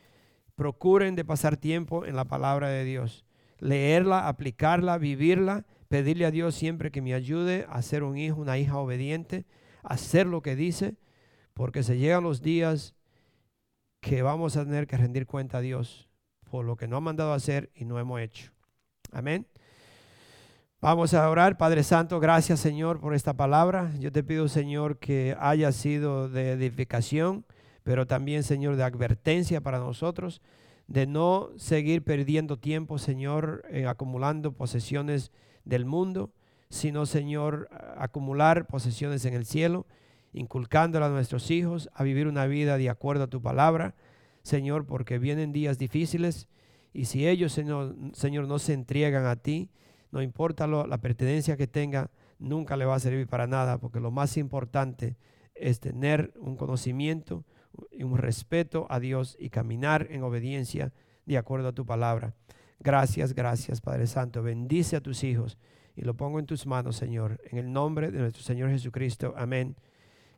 Procuren 0.55 1.15
de 1.15 1.25
pasar 1.25 1.57
tiempo 1.57 2.05
en 2.05 2.17
la 2.17 2.25
palabra 2.25 2.69
de 2.69 2.85
Dios. 2.85 3.25
Leerla, 3.61 4.29
aplicarla, 4.29 4.99
vivirla, 4.99 5.65
pedirle 5.89 6.27
a 6.27 6.31
Dios 6.31 6.55
siempre 6.55 6.91
que 6.91 7.03
me 7.03 7.15
ayude 7.15 7.67
a 7.69 7.81
ser 7.83 8.03
un 8.03 8.17
hijo, 8.17 8.41
una 8.41 8.59
hija 8.59 8.79
obediente, 8.79 9.47
a 9.83 9.95
hacer 9.95 10.27
lo 10.27 10.43
que 10.43 10.57
dice, 10.57 10.97
porque 11.55 11.83
se 11.83 11.99
llegan 11.99 12.25
los 12.25 12.43
días 12.43 12.95
que 14.01 14.23
vamos 14.23 14.57
a 14.57 14.65
tener 14.65 14.87
que 14.87 14.97
rendir 14.97 15.27
cuenta 15.27 15.59
a 15.59 15.61
Dios 15.61 16.09
por 16.51 16.65
lo 16.65 16.77
que 16.77 16.89
no 16.89 16.97
ha 16.97 17.01
mandado 17.01 17.33
hacer 17.33 17.71
y 17.75 17.85
no 17.85 17.99
hemos 17.99 18.21
hecho. 18.21 18.51
Amén. 19.13 19.47
Vamos 20.81 21.13
a 21.13 21.29
orar, 21.29 21.59
Padre 21.59 21.83
Santo, 21.83 22.21
gracias 22.21 22.59
Señor 22.59 23.01
por 23.01 23.15
esta 23.15 23.35
palabra. 23.35 23.93
Yo 23.99 24.11
te 24.11 24.25
pido 24.25 24.49
Señor 24.49 24.99
que 24.99 25.37
haya 25.39 25.73
sido 25.73 26.29
de 26.29 26.53
edificación, 26.53 27.45
pero 27.83 28.07
también 28.07 28.43
Señor 28.43 28.77
de 28.77 28.85
advertencia 28.85 29.61
para 29.61 29.79
nosotros, 29.79 30.41
de 30.91 31.07
no 31.07 31.51
seguir 31.57 32.03
perdiendo 32.03 32.59
tiempo 32.59 32.99
Señor 32.99 33.65
acumulando 33.87 34.53
posesiones 34.53 35.31
del 35.65 35.87
mundo, 35.87 36.33
sino 36.69 37.07
Señor 37.07 37.69
acumular 37.97 38.67
posesiones 38.67 39.25
en 39.25 39.35
el 39.35 39.47
cielo, 39.47 39.87
inculcándola 40.33 41.07
a 41.07 41.11
nuestros 41.11 41.51
hijos 41.53 41.89
a 41.95 42.03
vivir 42.03 42.27
una 42.27 42.47
vida 42.47 42.77
de 42.77 42.91
acuerdo 42.91 43.25
a 43.25 43.29
tu 43.29 43.41
palabra, 43.41 43.95
Señor, 44.43 44.85
porque 44.85 45.21
vienen 45.21 45.53
días 45.53 45.79
difíciles 45.79 46.49
y 46.93 47.05
si 47.05 47.29
ellos, 47.29 47.53
Señor, 47.53 47.95
Señor 48.13 48.49
no 48.49 48.59
se 48.59 48.73
entregan 48.73 49.27
a 49.27 49.37
ti, 49.37 49.71
no 50.11 50.23
importa 50.23 50.67
la 50.67 50.99
pertenencia 50.99 51.57
que 51.57 51.69
tenga, 51.69 52.11
nunca 52.41 52.77
le 52.77 52.85
va 52.85 52.97
a 52.97 53.01
servir 53.01 53.29
para 53.29 53.47
nada, 53.47 53.79
porque 53.79 54.01
lo 54.01 54.11
más 54.11 54.37
importante 54.37 55.17
es 55.55 55.79
tener 55.79 56.33
un 56.41 56.57
conocimiento 56.57 57.45
un 57.93 58.19
respeto 58.19 58.87
a 58.91 59.01
Dios 59.01 59.37
y 59.39 59.51
caminar 59.51 60.07
en 60.11 60.23
obediencia 60.23 60.93
de 61.27 61.39
acuerdo 61.39 61.69
a 61.69 61.73
tu 61.73 61.87
palabra. 61.87 62.35
Gracias, 62.79 63.35
gracias, 63.35 63.81
Padre 63.81 64.07
Santo. 64.07 64.43
Bendice 64.43 64.97
a 64.97 65.01
tus 65.01 65.23
hijos 65.23 65.59
y 65.97 66.03
lo 66.03 66.15
pongo 66.15 66.39
en 66.39 66.47
tus 66.47 66.67
manos, 66.67 66.97
Señor, 66.97 67.41
en 67.51 67.59
el 67.59 67.73
nombre 67.73 68.11
de 68.11 68.21
nuestro 68.21 68.43
Señor 68.43 68.71
Jesucristo. 68.71 69.35
Amén 69.37 69.77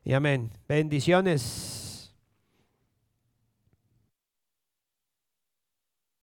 y 0.04 0.12
amén. 0.12 0.50
Bendiciones. 0.68 1.91